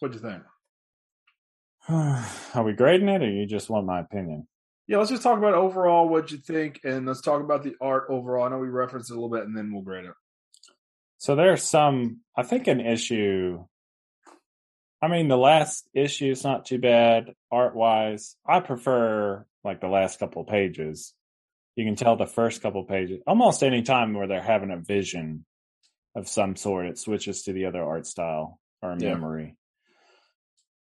what'd 0.00 0.20
you 0.20 0.28
think? 0.28 0.42
Are 1.88 2.64
we 2.64 2.72
grading 2.72 3.08
it, 3.08 3.22
or 3.22 3.30
you 3.30 3.46
just 3.46 3.70
want 3.70 3.86
my 3.86 4.00
opinion? 4.00 4.46
Yeah, 4.88 4.98
let's 4.98 5.10
just 5.10 5.22
talk 5.22 5.38
about 5.38 5.54
overall 5.54 6.08
what 6.08 6.30
you 6.32 6.38
think, 6.38 6.80
and 6.84 7.06
let's 7.06 7.20
talk 7.20 7.40
about 7.40 7.62
the 7.62 7.74
art 7.80 8.06
overall. 8.08 8.44
I 8.44 8.48
know 8.48 8.58
we 8.58 8.68
referenced 8.68 9.10
it 9.10 9.14
a 9.14 9.16
little 9.16 9.30
bit, 9.30 9.44
and 9.44 9.56
then 9.56 9.72
we'll 9.72 9.82
grade 9.82 10.06
it. 10.06 10.14
So 11.18 11.36
there's 11.36 11.62
some. 11.62 12.20
I 12.36 12.42
think 12.42 12.66
an 12.66 12.80
issue. 12.80 13.64
I 15.00 15.08
mean, 15.08 15.28
the 15.28 15.36
last 15.36 15.88
issue 15.94 16.30
is 16.30 16.44
not 16.44 16.64
too 16.64 16.78
bad 16.78 17.32
art 17.50 17.76
wise. 17.76 18.36
I 18.46 18.60
prefer 18.60 19.46
like 19.64 19.80
the 19.80 19.88
last 19.88 20.18
couple 20.18 20.42
of 20.42 20.48
pages. 20.48 21.14
You 21.76 21.84
can 21.84 21.96
tell 21.96 22.16
the 22.16 22.26
first 22.26 22.62
couple 22.62 22.82
of 22.82 22.88
pages 22.88 23.20
almost 23.26 23.62
any 23.62 23.82
time 23.82 24.14
where 24.14 24.26
they're 24.26 24.42
having 24.42 24.70
a 24.70 24.76
vision 24.78 25.46
of 26.14 26.28
some 26.28 26.56
sort, 26.56 26.86
it 26.86 26.98
switches 26.98 27.44
to 27.44 27.52
the 27.52 27.66
other 27.66 27.82
art 27.82 28.06
style 28.06 28.58
or 28.82 28.94
Yeah. 28.96 29.14
memory. 29.14 29.56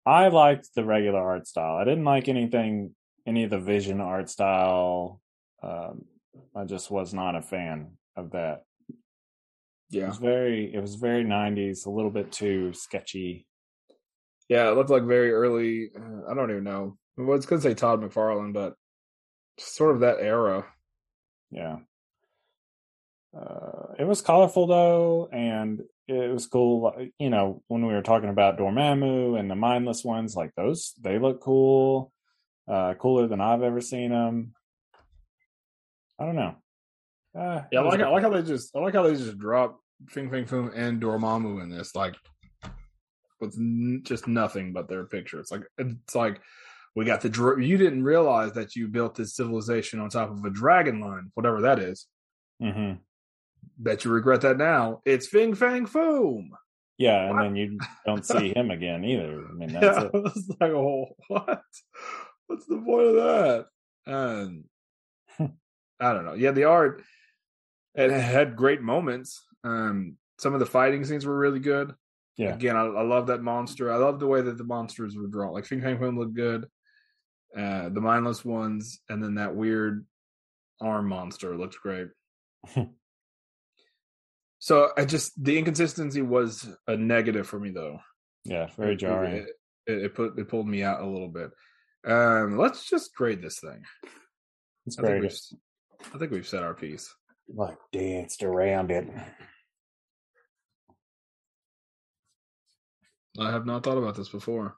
I 0.06 0.30
liked 0.30 0.70
the 0.74 0.86
regular 0.86 1.20
art 1.20 1.48
style. 1.48 1.76
I 1.76 1.84
didn't 1.84 2.06
like 2.06 2.30
anything, 2.30 2.96
any 3.26 3.44
of 3.44 3.50
the 3.50 3.60
vision 3.60 4.00
art 4.00 4.30
style. 4.30 5.22
Um, 5.62 6.06
I 6.56 6.64
just 6.64 6.90
was 6.90 7.14
not 7.14 7.36
a 7.36 7.42
fan 7.42 7.98
of 8.16 8.32
that. 8.32 8.64
It 8.90 8.96
Yeah, 9.90 10.08
was 10.08 10.18
very 10.18 10.74
it 10.74 10.80
was 10.80 10.96
very 10.96 11.24
90s, 11.26 11.86
a 11.86 11.90
little 11.90 12.12
bit 12.12 12.32
too 12.32 12.74
sketchy. 12.74 13.48
yeah, 14.50 14.70
it 14.70 14.76
looked 14.76 14.90
like 14.90 15.04
very 15.04 15.32
early. 15.32 15.90
Uh, 15.94 16.30
I 16.32 16.34
don't 16.34 16.52
even 16.52 16.64
know. 16.64 16.98
Well, 17.18 17.36
it's 17.36 17.46
gonna 17.46 17.62
say 17.62 17.74
Todd 17.74 18.02
McFarlane, 18.02 18.54
but 18.54 18.76
sort 19.58 19.96
of 19.96 20.02
that 20.02 20.20
era. 20.20 20.66
Yeah. 21.52 21.78
Uh, 23.38 23.94
it 24.00 24.06
was 24.06 24.22
colorful 24.22 24.68
though, 24.68 25.30
and 25.32 25.82
it 26.08 26.32
was 26.32 26.48
cool. 26.48 26.94
You 27.20 27.30
know, 27.30 27.62
when 27.68 27.86
we 27.86 27.94
were 27.94 28.02
talking 28.02 28.30
about 28.30 28.58
Dormammu 28.58 29.38
and 29.40 29.50
the 29.50 29.56
mindless 29.56 30.04
ones, 30.04 30.36
like 30.36 30.52
those, 30.56 30.94
they 31.02 31.20
look 31.20 31.42
cool, 31.42 32.12
uh, 32.68 32.94
cooler 32.96 33.28
than 33.28 33.42
I've 33.42 33.64
ever 33.64 33.82
seen 33.82 34.12
them. 34.12 34.54
I 36.20 36.26
don't 36.26 36.36
know. 36.36 36.56
Uh, 37.38 37.64
Yeah, 37.72 37.82
I 37.82 37.84
like 37.84 38.00
I 38.00 38.10
like 38.10 38.24
how 38.24 38.30
they 38.30 38.42
just 38.44 38.76
I 38.76 38.80
like 38.80 38.94
how 38.94 39.04
they 39.04 39.16
just 39.16 39.38
drop 39.38 39.80
Fing 40.10 40.30
Fang 40.32 40.46
Foom 40.46 40.72
and 40.76 41.02
Dormammu 41.02 41.62
in 41.62 41.70
this 41.70 41.96
like 41.96 42.16
with 43.40 43.56
n- 43.58 44.02
just 44.04 44.28
nothing 44.28 44.74
but 44.74 44.88
their 44.88 45.06
picture. 45.06 45.40
It's 45.40 45.52
like 45.52 45.64
it's 45.78 46.16
like 46.16 46.42
We 46.98 47.06
got 47.06 47.22
the 47.22 47.30
dra- 47.30 47.64
you 47.64 47.78
didn't 47.78 48.04
realize 48.04 48.54
that 48.54 48.76
you 48.76 48.88
built 48.88 49.14
this 49.14 49.36
civilization 49.36 50.00
on 50.00 50.10
top 50.10 50.32
of 50.32 50.44
a 50.44 50.50
dragon 50.50 51.00
line, 51.00 51.30
whatever 51.36 51.62
that 51.62 51.78
is. 51.78 52.08
hmm 52.60 52.94
Bet 53.78 54.04
you 54.04 54.10
regret 54.10 54.42
that 54.42 54.58
now. 54.58 55.02
It's 55.06 55.28
Fing 55.28 55.54
Fang 55.54 55.86
Foom. 55.86 56.48
Yeah, 56.98 57.28
and 57.28 57.36
What? 57.36 57.44
then 57.44 57.56
you 57.56 57.78
don't 58.04 58.26
see 58.26 58.52
him 58.56 58.72
again 58.72 59.06
either. 59.06 59.46
I 59.48 59.54
mean, 59.54 59.74
that's 59.74 59.86
Yeah, 60.00 60.04
it. 60.06 60.12
I 60.16 60.18
was 60.18 60.56
like, 60.60 60.72
oh, 60.72 61.06
what? 61.28 61.62
What's 62.48 62.66
the 62.66 62.78
point 62.80 63.08
of 63.10 63.16
that? 63.16 63.66
Um, 64.08 64.64
I 66.00 66.14
don't 66.14 66.26
know. 66.26 66.34
Yeah, 66.34 66.50
the 66.50 66.64
art 66.64 67.04
it 67.94 68.10
had 68.10 68.56
great 68.56 68.82
moments. 68.82 69.44
Um, 69.64 70.16
some 70.40 70.56
of 70.56 70.60
the 70.60 70.66
fighting 70.66 71.06
scenes 71.06 71.28
were 71.28 71.38
really 71.38 71.60
good. 71.60 71.94
Yeah. 72.38 72.56
Again, 72.56 72.76
I, 72.76 72.86
I 72.86 73.04
love 73.04 73.28
that 73.28 73.44
monster. 73.44 73.92
I 73.92 73.98
love 73.98 74.20
the 74.20 74.26
way 74.28 74.42
that 74.42 74.58
the 74.58 74.64
monsters 74.64 75.16
were 75.16 75.28
drawn. 75.28 75.54
Like 75.54 75.66
Fing 75.66 75.82
Fang 75.82 76.00
Foom 76.00 76.18
looked 76.18 76.34
good. 76.36 76.66
Uh, 77.56 77.90
the 77.90 78.02
mindless 78.02 78.44
ones, 78.44 79.00
and 79.10 79.24
then 79.24 79.36
that 79.36 79.56
weird 79.56 80.06
arm 80.82 81.08
monster 81.08 81.58
looked 81.58 81.80
great. 81.82 82.08
so 84.60 84.90
I 84.98 85.06
just 85.06 85.42
the 85.42 85.58
inconsistency 85.58 86.22
was 86.22 86.68
a 86.88 86.98
negative 86.98 87.48
for 87.48 87.60
me 87.60 87.72
though. 87.72 88.00
Yeah, 88.44 88.68
very 88.78 88.96
jarring. 88.96 89.36
It, 89.36 89.48
it, 89.88 90.04
it 90.06 90.16
put 90.16 90.38
it 90.38 90.50
pulled 90.50 90.68
me 90.68 90.84
out 90.84 91.02
a 91.02 91.08
little 91.08 91.30
bit. 91.30 91.52
Um, 92.06 92.58
let's 92.58 92.90
just 92.90 93.16
grade 93.16 93.42
this 93.42 93.60
thing. 93.60 93.82
It's 94.86 94.98
I 95.00 95.04
think, 95.04 95.22
we've, 95.22 95.40
I 96.14 96.18
think 96.18 96.32
we've 96.32 96.48
said 96.48 96.64
our 96.64 96.74
piece. 96.74 97.14
Like 97.54 97.78
danced 97.92 98.44
around 98.44 98.92
it. 98.92 99.08
I 103.40 103.52
have 103.52 103.66
not 103.66 103.84
thought 103.84 103.98
about 103.98 104.16
this 104.16 104.30
before. 104.30 104.78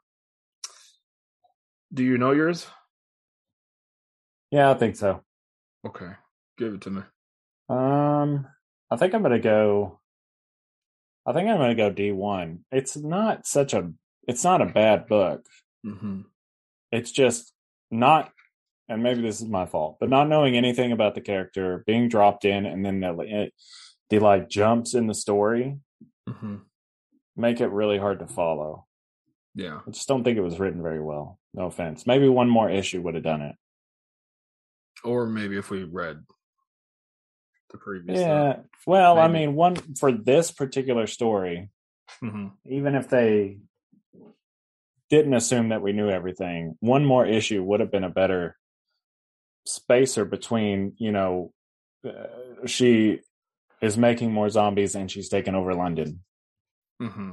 Do 1.92 2.04
you 2.04 2.18
know 2.18 2.32
yours? 2.32 2.66
Yeah, 4.50 4.70
I 4.70 4.74
think 4.74 4.96
so. 4.96 5.22
Okay, 5.86 6.10
give 6.58 6.74
it 6.74 6.80
to 6.82 6.90
me. 6.90 7.02
Um, 7.68 8.46
I 8.90 8.96
think 8.96 9.14
I'm 9.14 9.22
gonna 9.22 9.38
go. 9.38 10.00
I 11.26 11.32
think 11.32 11.48
I'm 11.48 11.58
gonna 11.58 11.74
go 11.74 11.90
D 11.90 12.12
one. 12.12 12.60
It's 12.70 12.96
not 12.96 13.46
such 13.46 13.74
a. 13.74 13.90
It's 14.26 14.44
not 14.44 14.62
a 14.62 14.66
bad 14.66 15.06
book. 15.06 15.46
Mm-hmm. 15.86 16.22
It's 16.92 17.10
just 17.10 17.52
not, 17.90 18.30
and 18.88 19.02
maybe 19.02 19.22
this 19.22 19.40
is 19.40 19.48
my 19.48 19.66
fault, 19.66 19.96
but 19.98 20.08
not 20.10 20.28
knowing 20.28 20.56
anything 20.56 20.92
about 20.92 21.14
the 21.14 21.20
character, 21.20 21.82
being 21.86 22.08
dropped 22.08 22.44
in, 22.44 22.66
and 22.66 22.84
then 22.84 23.00
the 23.00 23.50
the 24.10 24.18
like 24.18 24.48
jumps 24.48 24.94
in 24.94 25.06
the 25.06 25.14
story 25.14 25.78
Mm-hmm. 26.28 26.56
make 27.36 27.60
it 27.60 27.68
really 27.68 27.98
hard 27.98 28.20
to 28.20 28.26
follow. 28.28 28.86
Yeah, 29.56 29.80
I 29.86 29.90
just 29.90 30.06
don't 30.06 30.22
think 30.22 30.38
it 30.38 30.42
was 30.42 30.60
written 30.60 30.80
very 30.82 31.00
well. 31.02 31.39
No 31.54 31.66
offense. 31.66 32.06
Maybe 32.06 32.28
one 32.28 32.48
more 32.48 32.70
issue 32.70 33.00
would 33.02 33.14
have 33.14 33.24
done 33.24 33.42
it. 33.42 33.56
or 35.02 35.26
maybe 35.26 35.56
if 35.56 35.70
we 35.70 35.82
read 35.84 36.18
the 37.70 37.78
previous. 37.78 38.20
Yeah. 38.20 38.56
Well, 38.86 39.18
I 39.18 39.28
mean, 39.28 39.54
one 39.54 39.76
for 39.98 40.12
this 40.12 40.50
particular 40.50 41.06
story, 41.06 41.70
Mm-hmm. 42.22 42.48
even 42.66 42.96
if 42.96 43.08
they 43.08 43.58
didn't 45.10 45.34
assume 45.34 45.68
that 45.70 45.80
we 45.80 45.92
knew 45.92 46.10
everything, 46.10 46.76
one 46.80 47.04
more 47.04 47.24
issue 47.24 47.62
would 47.62 47.78
have 47.80 47.90
been 47.92 48.04
a 48.04 48.10
better 48.10 48.56
spacer 49.64 50.24
between, 50.24 50.94
you 50.98 51.12
know, 51.12 51.52
uh, 52.04 52.66
she 52.66 53.20
is 53.80 53.96
making 53.96 54.32
more 54.32 54.50
zombies 54.50 54.94
and 54.96 55.10
she's 55.10 55.28
taking 55.28 55.54
over 55.54 55.72
London. 55.74 56.22
Mm-hmm. 57.00 57.30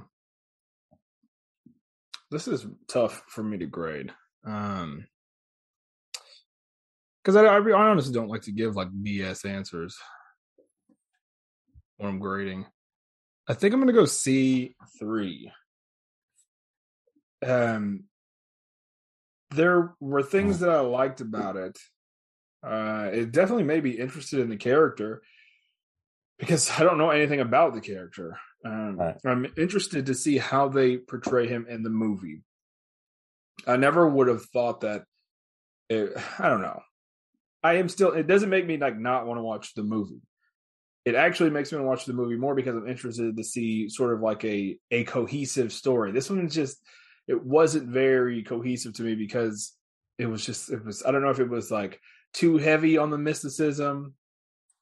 This 2.29 2.47
is 2.47 2.65
tough 2.87 3.23
for 3.27 3.43
me 3.43 3.57
to 3.57 3.65
grade. 3.65 4.13
Um, 4.45 5.07
because 7.23 7.35
I, 7.35 7.43
I, 7.43 7.57
I 7.59 7.89
honestly 7.89 8.13
don't 8.13 8.29
like 8.29 8.43
to 8.43 8.53
give 8.53 8.75
like 8.75 8.87
BS 8.89 9.45
answers 9.45 9.97
when 11.97 12.09
I'm 12.09 12.19
grading. 12.19 12.65
I 13.49 13.53
think 13.53 13.73
I'm 13.73 13.81
gonna 13.81 13.91
go 13.91 14.05
C 14.05 14.75
three. 14.97 15.51
Um, 17.45 18.05
there 19.51 19.93
were 19.99 20.23
things 20.23 20.59
that 20.59 20.69
I 20.69 20.79
liked 20.79 21.21
about 21.21 21.55
it. 21.55 21.77
Uh, 22.65 23.09
it 23.11 23.31
definitely 23.31 23.63
made 23.63 23.83
me 23.83 23.91
interested 23.91 24.39
in 24.39 24.49
the 24.49 24.57
character 24.57 25.21
because 26.39 26.71
I 26.77 26.83
don't 26.83 26.97
know 26.97 27.09
anything 27.09 27.39
about 27.39 27.73
the 27.73 27.81
character. 27.81 28.37
Um, 28.67 28.97
Right. 28.97 29.15
I'm 29.25 29.47
interested 29.57 30.07
to 30.07 30.13
see 30.13 30.37
how 30.37 30.67
they 30.67 30.97
portray 30.97 31.47
him 31.47 31.65
in 31.69 31.83
the 31.83 31.89
movie. 31.89 32.41
I 33.65 33.77
never 33.77 34.07
would 34.07 34.27
have 34.27 34.45
thought 34.45 34.81
that. 34.81 35.03
It, 35.89 36.13
I 36.39 36.49
don't 36.49 36.61
know. 36.61 36.81
I 37.63 37.75
am 37.75 37.89
still. 37.89 38.11
It 38.11 38.27
doesn't 38.27 38.49
make 38.49 38.65
me 38.65 38.77
like 38.77 38.97
not 38.97 39.25
want 39.25 39.39
to 39.39 39.43
watch 39.43 39.73
the 39.73 39.83
movie. 39.83 40.21
It 41.05 41.15
actually 41.15 41.51
makes 41.51 41.71
me 41.71 41.77
want 41.77 41.85
to 41.85 41.89
watch 41.89 42.05
the 42.05 42.13
movie 42.13 42.35
more 42.35 42.53
because 42.53 42.75
I'm 42.75 42.87
interested 42.87 43.35
to 43.35 43.43
see 43.43 43.87
sort 43.89 44.13
of 44.13 44.21
like 44.21 44.43
a 44.43 44.77
a 44.91 45.03
cohesive 45.05 45.71
story. 45.71 46.11
This 46.11 46.29
one 46.29 46.45
is 46.45 46.53
just. 46.53 46.77
It 47.27 47.43
wasn't 47.43 47.89
very 47.89 48.41
cohesive 48.43 48.93
to 48.93 49.03
me 49.03 49.15
because 49.15 49.73
it 50.17 50.27
was 50.27 50.45
just. 50.45 50.71
It 50.71 50.83
was. 50.85 51.03
I 51.05 51.11
don't 51.11 51.21
know 51.21 51.29
if 51.29 51.39
it 51.39 51.49
was 51.49 51.71
like 51.71 51.99
too 52.33 52.57
heavy 52.57 52.97
on 52.97 53.09
the 53.09 53.17
mysticism, 53.17 54.13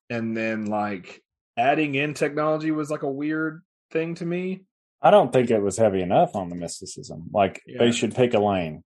and 0.09 0.36
then 0.36 0.65
like 0.65 1.23
adding 1.57 1.95
in 1.95 2.13
technology 2.13 2.71
was 2.71 2.91
like 2.91 3.03
a 3.03 3.09
weird 3.09 3.63
thing 3.91 4.15
to 4.15 4.25
me. 4.25 4.61
I 5.01 5.11
don't 5.11 5.31
think 5.31 5.51
it 5.51 5.61
was 5.61 5.77
heavy 5.77 6.01
enough 6.01 6.36
on 6.36 6.49
the 6.49 6.55
mysticism. 6.55 7.29
Like 7.31 7.61
Yeah. 7.67 7.79
they 7.79 7.91
should 7.91 8.15
pick 8.15 8.33
a 8.33 8.39
lane. 8.39 8.83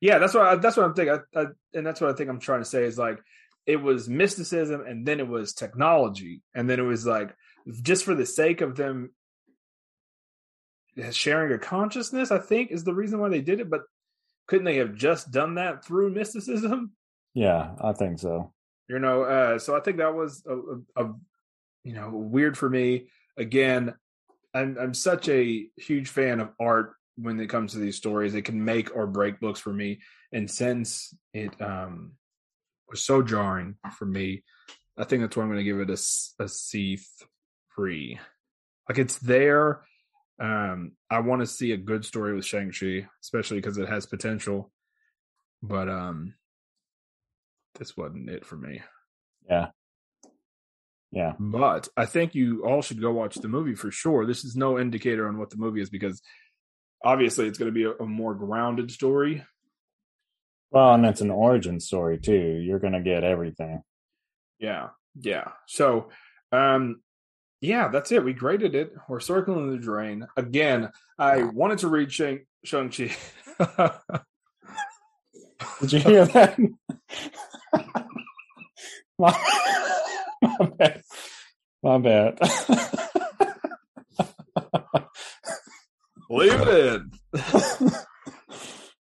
Yeah, 0.00 0.18
that's 0.18 0.34
what 0.34 0.46
I, 0.46 0.56
that's 0.56 0.76
what 0.76 0.86
I'm 0.86 0.94
thinking, 0.94 1.18
I, 1.36 1.40
I, 1.40 1.44
and 1.74 1.86
that's 1.86 2.00
what 2.00 2.10
I 2.10 2.14
think 2.14 2.30
I'm 2.30 2.40
trying 2.40 2.60
to 2.60 2.64
say 2.64 2.84
is 2.84 2.98
like 2.98 3.20
it 3.66 3.76
was 3.76 4.08
mysticism, 4.08 4.80
and 4.86 5.06
then 5.06 5.20
it 5.20 5.28
was 5.28 5.52
technology, 5.52 6.40
and 6.54 6.68
then 6.68 6.80
it 6.80 6.84
was 6.84 7.06
like 7.06 7.34
just 7.82 8.04
for 8.04 8.14
the 8.14 8.24
sake 8.24 8.62
of 8.62 8.76
them 8.76 9.10
sharing 11.10 11.52
a 11.52 11.58
consciousness. 11.58 12.30
I 12.30 12.38
think 12.38 12.70
is 12.70 12.84
the 12.84 12.94
reason 12.94 13.20
why 13.20 13.28
they 13.28 13.42
did 13.42 13.60
it, 13.60 13.70
but 13.70 13.82
couldn't 14.48 14.64
they 14.64 14.78
have 14.78 14.94
just 14.94 15.30
done 15.30 15.54
that 15.56 15.84
through 15.84 16.10
mysticism? 16.10 16.92
Yeah, 17.34 17.72
I 17.80 17.92
think 17.92 18.18
so. 18.18 18.52
You 18.88 18.98
know, 18.98 19.22
uh, 19.22 19.58
so 19.58 19.76
I 19.76 19.80
think 19.80 19.98
that 19.98 20.14
was 20.14 20.42
a, 20.46 20.56
a, 20.56 21.04
a 21.04 21.14
you 21.84 21.92
know 21.92 22.10
weird 22.10 22.58
for 22.58 22.68
me. 22.68 23.08
Again, 23.36 23.94
I'm 24.54 24.76
I'm 24.78 24.94
such 24.94 25.28
a 25.28 25.66
huge 25.76 26.08
fan 26.08 26.40
of 26.40 26.50
art 26.60 26.94
when 27.16 27.38
it 27.40 27.48
comes 27.48 27.72
to 27.72 27.78
these 27.78 27.96
stories. 27.96 28.34
It 28.34 28.42
can 28.42 28.64
make 28.64 28.94
or 28.94 29.06
break 29.06 29.40
books 29.40 29.60
for 29.60 29.72
me. 29.72 30.00
And 30.32 30.50
since 30.50 31.14
it 31.32 31.60
um 31.60 32.12
was 32.88 33.02
so 33.02 33.22
jarring 33.22 33.76
for 33.96 34.06
me, 34.06 34.42
I 34.98 35.04
think 35.04 35.22
that's 35.22 35.36
why 35.36 35.42
I'm 35.42 35.48
going 35.48 35.58
to 35.58 35.64
give 35.64 35.80
it 35.80 35.90
a 35.90 36.42
a 36.42 36.48
C 36.48 36.98
three. 37.74 38.18
Like 38.88 38.98
it's 38.98 39.18
there. 39.18 39.82
Um, 40.40 40.92
I 41.10 41.20
want 41.20 41.42
to 41.42 41.46
see 41.46 41.72
a 41.72 41.76
good 41.76 42.04
story 42.04 42.34
with 42.34 42.46
Shang 42.46 42.72
Chi, 42.72 43.06
especially 43.22 43.58
because 43.58 43.76
it 43.76 43.88
has 43.88 44.06
potential. 44.06 44.72
But 45.62 45.88
um, 45.88 46.34
this 47.78 47.96
wasn't 47.96 48.30
it 48.30 48.46
for 48.46 48.56
me. 48.56 48.82
Yeah. 49.48 49.68
Yeah. 51.12 51.32
But 51.38 51.88
I 51.96 52.06
think 52.06 52.34
you 52.34 52.64
all 52.64 52.82
should 52.82 53.00
go 53.00 53.10
watch 53.10 53.36
the 53.36 53.48
movie 53.48 53.74
for 53.74 53.90
sure. 53.90 54.26
This 54.26 54.44
is 54.44 54.54
no 54.54 54.78
indicator 54.78 55.26
on 55.26 55.38
what 55.38 55.50
the 55.50 55.56
movie 55.56 55.80
is 55.80 55.90
because 55.90 56.22
obviously 57.04 57.46
it's 57.46 57.58
going 57.58 57.72
to 57.72 57.74
be 57.74 57.84
a, 57.84 57.92
a 57.92 58.06
more 58.06 58.34
grounded 58.34 58.90
story. 58.90 59.44
Well, 60.70 60.94
and 60.94 61.04
it's 61.04 61.20
an 61.20 61.30
origin 61.30 61.80
story 61.80 62.18
too. 62.18 62.60
You're 62.64 62.78
gonna 62.78 63.02
get 63.02 63.24
everything. 63.24 63.82
Yeah. 64.60 64.90
Yeah. 65.18 65.48
So, 65.66 66.10
um, 66.52 67.00
yeah, 67.60 67.88
that's 67.88 68.12
it. 68.12 68.24
We 68.24 68.32
graded 68.32 68.74
it. 68.74 68.92
We're 69.08 69.20
circling 69.20 69.70
the 69.70 69.78
drain. 69.78 70.26
Again, 70.36 70.90
I 71.18 71.42
wanted 71.42 71.78
to 71.78 71.88
read 71.88 72.12
Shang, 72.12 72.46
Shang-Chi. 72.64 73.14
Did 75.80 75.92
you 75.92 75.98
hear 75.98 76.24
that? 76.26 76.58
my, 79.18 79.34
my 80.42 80.66
bad. 80.78 81.02
My 81.82 81.98
bad. 81.98 82.38
Leave 86.30 86.60
it 86.60 86.68
in. 86.68 87.10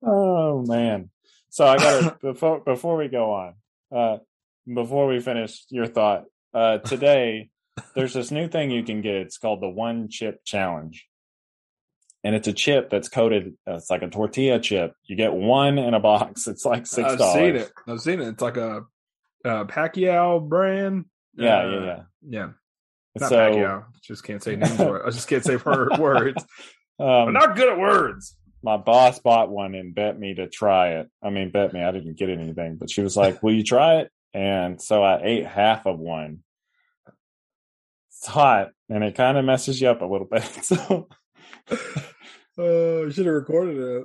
oh 0.03 0.63
man. 0.65 1.11
So 1.51 1.67
I 1.67 1.77
got 1.77 2.21
before 2.23 2.61
before 2.61 2.97
we 2.97 3.09
go 3.09 3.33
on. 3.33 3.55
Uh 3.95 4.19
before 4.73 5.09
we 5.09 5.21
finish 5.21 5.65
your 5.69 5.87
thought. 5.87 6.25
Uh 6.55 6.79
today 6.79 7.51
there's 7.95 8.15
this 8.15 8.31
new 8.31 8.49
thing 8.49 8.71
you 8.71 8.85
can 8.85 9.01
get. 9.01 9.17
It's 9.17 9.39
called 9.39 9.61
the 9.61 9.69
one 9.69 10.09
chip 10.09 10.45
challenge. 10.45 11.07
And 12.23 12.35
it's 12.35 12.49
a 12.49 12.53
chip 12.53 12.91
that's 12.91 13.09
coated 13.09 13.55
it's 13.67 13.91
like 13.91 14.03
a 14.03 14.09
tortilla 14.09 14.61
chip. 14.61 14.95
You 15.05 15.17
get 15.17 15.33
one 15.33 15.79
in 15.79 15.95
a 15.95 16.01
box. 16.01 16.47
It's 16.47 16.65
like 16.65 16.85
$6. 16.85 17.05
I've 17.05 17.21
seen 17.33 17.57
it. 17.57 17.73
I've 17.87 18.01
seen 18.01 18.21
it. 18.21 18.29
It's 18.29 18.43
like 18.43 18.57
a, 18.57 18.83
a 19.45 19.65
Pacquiao 19.65 20.47
brand. 20.49 21.07
Yeah, 21.37 21.59
Uh, 21.59 21.69
yeah, 21.71 21.85
yeah. 21.85 22.03
Yeah. 22.29 22.49
Not 23.19 23.29
so 23.31 23.37
Pacquiao. 23.37 23.85
Just 24.03 24.25
can't 24.25 24.43
say 24.43 24.57
names. 24.57 24.79
I 24.81 25.11
just 25.11 25.29
can't 25.29 25.45
say 25.45 25.57
wor- 25.65 25.89
words. 25.99 26.45
I'm 27.01 27.07
um, 27.29 27.33
not 27.33 27.57
good 27.57 27.69
at 27.71 27.79
words. 27.79 28.37
my 28.63 28.77
boss 28.77 29.19
bought 29.21 29.49
one 29.51 29.75
and 29.75 29.95
bet 29.95 30.19
me 30.19 30.35
to 30.35 30.49
try 30.49 30.95
it. 31.01 31.09
I 31.23 31.31
mean, 31.31 31.51
bet 31.51 31.73
me 31.73 31.83
I 31.83 31.91
didn't 31.93 32.19
get 32.19 32.29
anything, 32.31 32.77
but 32.77 32.91
she 32.91 33.03
was 33.03 33.17
like, 33.17 33.43
"Will 33.43 33.55
you 33.55 33.63
try 33.65 33.97
it?" 34.01 34.11
And 34.35 34.81
so 34.83 35.03
I 35.03 35.21
ate 35.23 35.47
half 35.47 35.87
of 35.87 35.99
one. 35.99 36.41
It's 38.11 38.27
hot, 38.27 38.71
and 38.89 39.03
it 39.05 39.15
kind 39.15 39.37
of 39.39 39.45
messes 39.45 39.81
you 39.81 39.89
up 39.89 40.01
a 40.03 40.07
little 40.07 40.27
bit. 40.31 40.43
So 40.63 41.09
Oh, 42.59 43.03
you 43.05 43.11
should 43.11 43.27
have 43.27 43.35
recorded 43.35 43.77
it. 43.79 44.05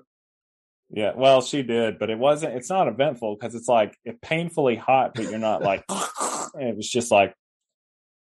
yeah, 0.90 1.12
well, 1.16 1.42
she 1.42 1.64
did, 1.64 1.98
but 2.00 2.10
it 2.10 2.20
wasn't. 2.20 2.56
It's 2.56 2.70
not 2.70 2.88
eventful 2.90 3.36
because 3.40 3.56
it's 3.56 3.70
like 3.70 3.98
it 4.04 4.22
painfully 4.22 4.76
hot, 4.76 5.14
but 5.16 5.30
you're 5.30 5.40
not 5.40 5.62
like. 5.64 5.84
It 6.56 6.76
was 6.76 6.90
just 6.90 7.12
like, 7.12 7.36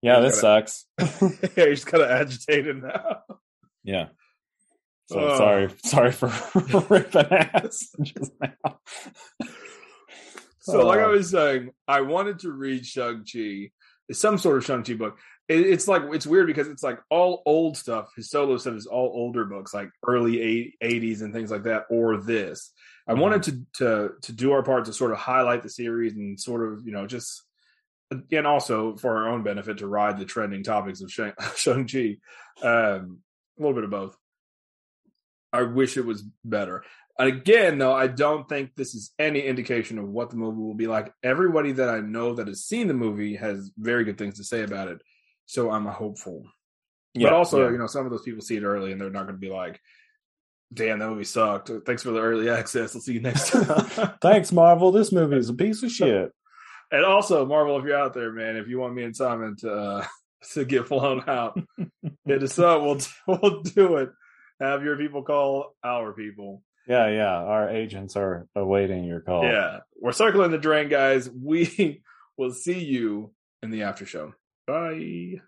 yeah, 0.02 0.20
this 0.20 0.40
sucks. 0.40 0.84
yeah, 0.98 1.64
you're 1.64 1.76
kind 1.76 2.04
of 2.04 2.10
agitated 2.10 2.82
now. 2.82 3.22
Yeah. 3.82 4.08
So 5.06 5.18
Oh. 5.20 5.38
sorry, 5.38 5.70
sorry 5.84 6.12
for 6.12 6.30
ripping 6.88 7.32
ass 7.32 7.88
just 8.02 8.32
now. 8.40 8.78
So, 10.60 10.86
like 10.86 11.00
I 11.00 11.04
Oh. 11.04 11.12
was 11.12 11.30
saying, 11.30 11.70
I 11.86 12.02
wanted 12.02 12.40
to 12.40 12.52
read 12.52 12.84
Shang 12.84 13.24
Chi, 13.30 13.70
some 14.12 14.36
sort 14.38 14.58
of 14.58 14.64
Shang 14.66 14.82
Chi 14.82 14.94
book. 14.94 15.18
It, 15.48 15.60
it's 15.60 15.88
like 15.88 16.02
it's 16.12 16.26
weird 16.26 16.46
because 16.46 16.68
it's 16.68 16.82
like 16.82 17.00
all 17.10 17.42
old 17.46 17.78
stuff. 17.78 18.12
His 18.14 18.30
solo 18.30 18.58
stuff 18.58 18.74
is 18.74 18.86
all 18.86 19.10
older 19.14 19.46
books, 19.46 19.72
like 19.72 19.88
early 20.06 20.74
'80s 20.82 21.22
and 21.22 21.32
things 21.32 21.50
like 21.50 21.62
that, 21.62 21.86
or 21.88 22.18
this. 22.18 22.70
I 23.08 23.14
wanted 23.14 23.42
mm-hmm. 23.42 23.62
to 23.78 24.08
to 24.08 24.10
to 24.20 24.32
do 24.32 24.52
our 24.52 24.62
part 24.62 24.84
to 24.84 24.92
sort 24.92 25.12
of 25.12 25.18
highlight 25.18 25.62
the 25.62 25.70
series 25.70 26.14
and 26.14 26.38
sort 26.38 26.70
of 26.70 26.84
you 26.84 26.92
know 26.92 27.06
just 27.06 27.42
and 28.10 28.46
also 28.46 28.96
for 28.96 29.16
our 29.18 29.28
own 29.28 29.42
benefit 29.42 29.78
to 29.78 29.86
ride 29.86 30.18
the 30.18 30.24
trending 30.24 30.62
topics 30.62 31.00
of 31.00 31.12
Shang 31.12 31.32
Chi. 31.86 32.16
Um, 32.62 33.18
a 33.58 33.62
little 33.62 33.74
bit 33.74 33.84
of 33.84 33.90
both. 33.90 34.16
I 35.52 35.62
wish 35.62 35.96
it 35.96 36.04
was 36.04 36.22
better. 36.44 36.84
And 37.18 37.28
Again, 37.28 37.78
though, 37.78 37.94
I 37.94 38.06
don't 38.06 38.48
think 38.48 38.74
this 38.76 38.94
is 38.94 39.12
any 39.18 39.40
indication 39.40 39.98
of 39.98 40.08
what 40.08 40.30
the 40.30 40.36
movie 40.36 40.60
will 40.60 40.74
be 40.74 40.86
like. 40.86 41.12
Everybody 41.22 41.72
that 41.72 41.88
I 41.88 42.00
know 42.00 42.34
that 42.34 42.46
has 42.46 42.64
seen 42.64 42.86
the 42.86 42.94
movie 42.94 43.36
has 43.36 43.70
very 43.76 44.04
good 44.04 44.18
things 44.18 44.36
to 44.36 44.44
say 44.44 44.62
about 44.62 44.88
it. 44.88 45.02
So 45.46 45.70
I'm 45.70 45.86
hopeful. 45.86 46.44
but 47.14 47.32
also, 47.32 47.64
yeah. 47.64 47.72
you 47.72 47.78
know, 47.78 47.86
some 47.86 48.04
of 48.04 48.12
those 48.12 48.22
people 48.22 48.42
see 48.42 48.56
it 48.56 48.62
early 48.62 48.92
and 48.92 49.00
they're 49.00 49.10
not 49.10 49.24
going 49.24 49.34
to 49.34 49.40
be 49.40 49.50
like, 49.50 49.80
damn, 50.72 50.98
that 50.98 51.08
movie 51.08 51.24
sucked. 51.24 51.70
Thanks 51.86 52.02
for 52.02 52.10
the 52.10 52.20
early 52.20 52.50
access. 52.58 52.94
I'll 52.94 53.00
see 53.00 53.14
you 53.14 53.20
next 53.20 53.50
time. 53.50 54.12
thanks, 54.22 54.52
Marvel. 54.52 54.92
This 54.92 55.10
movie 55.10 55.36
is 55.36 55.48
a 55.48 55.54
piece 55.54 55.82
of 55.82 55.90
shit. 55.90 56.32
And 56.90 57.04
also, 57.04 57.44
Marvel, 57.46 57.78
if 57.78 57.84
you're 57.84 57.98
out 57.98 58.14
there, 58.14 58.32
man, 58.32 58.56
if 58.56 58.68
you 58.68 58.78
want 58.78 58.94
me 58.94 59.04
and 59.04 59.16
Simon 59.16 59.56
to 59.60 59.72
uh, 59.72 60.06
to 60.52 60.64
get 60.64 60.86
flown 60.86 61.22
out, 61.26 61.58
hit 62.24 62.42
us 62.42 62.58
up. 62.58 62.82
We'll, 62.82 63.00
we'll 63.26 63.62
do 63.62 63.96
it. 63.96 64.10
Have 64.60 64.82
your 64.82 64.96
people 64.96 65.22
call 65.22 65.76
our 65.84 66.12
people. 66.12 66.62
Yeah, 66.86 67.08
yeah. 67.08 67.36
Our 67.36 67.68
agents 67.68 68.16
are 68.16 68.46
awaiting 68.54 69.04
your 69.04 69.20
call. 69.20 69.44
Yeah, 69.44 69.80
we're 70.00 70.12
circling 70.12 70.50
the 70.50 70.58
drain, 70.58 70.88
guys. 70.88 71.28
We 71.30 72.02
will 72.36 72.52
see 72.52 72.82
you 72.82 73.32
in 73.62 73.70
the 73.70 73.82
after 73.82 74.06
show. 74.06 74.32
Bye. 74.66 75.40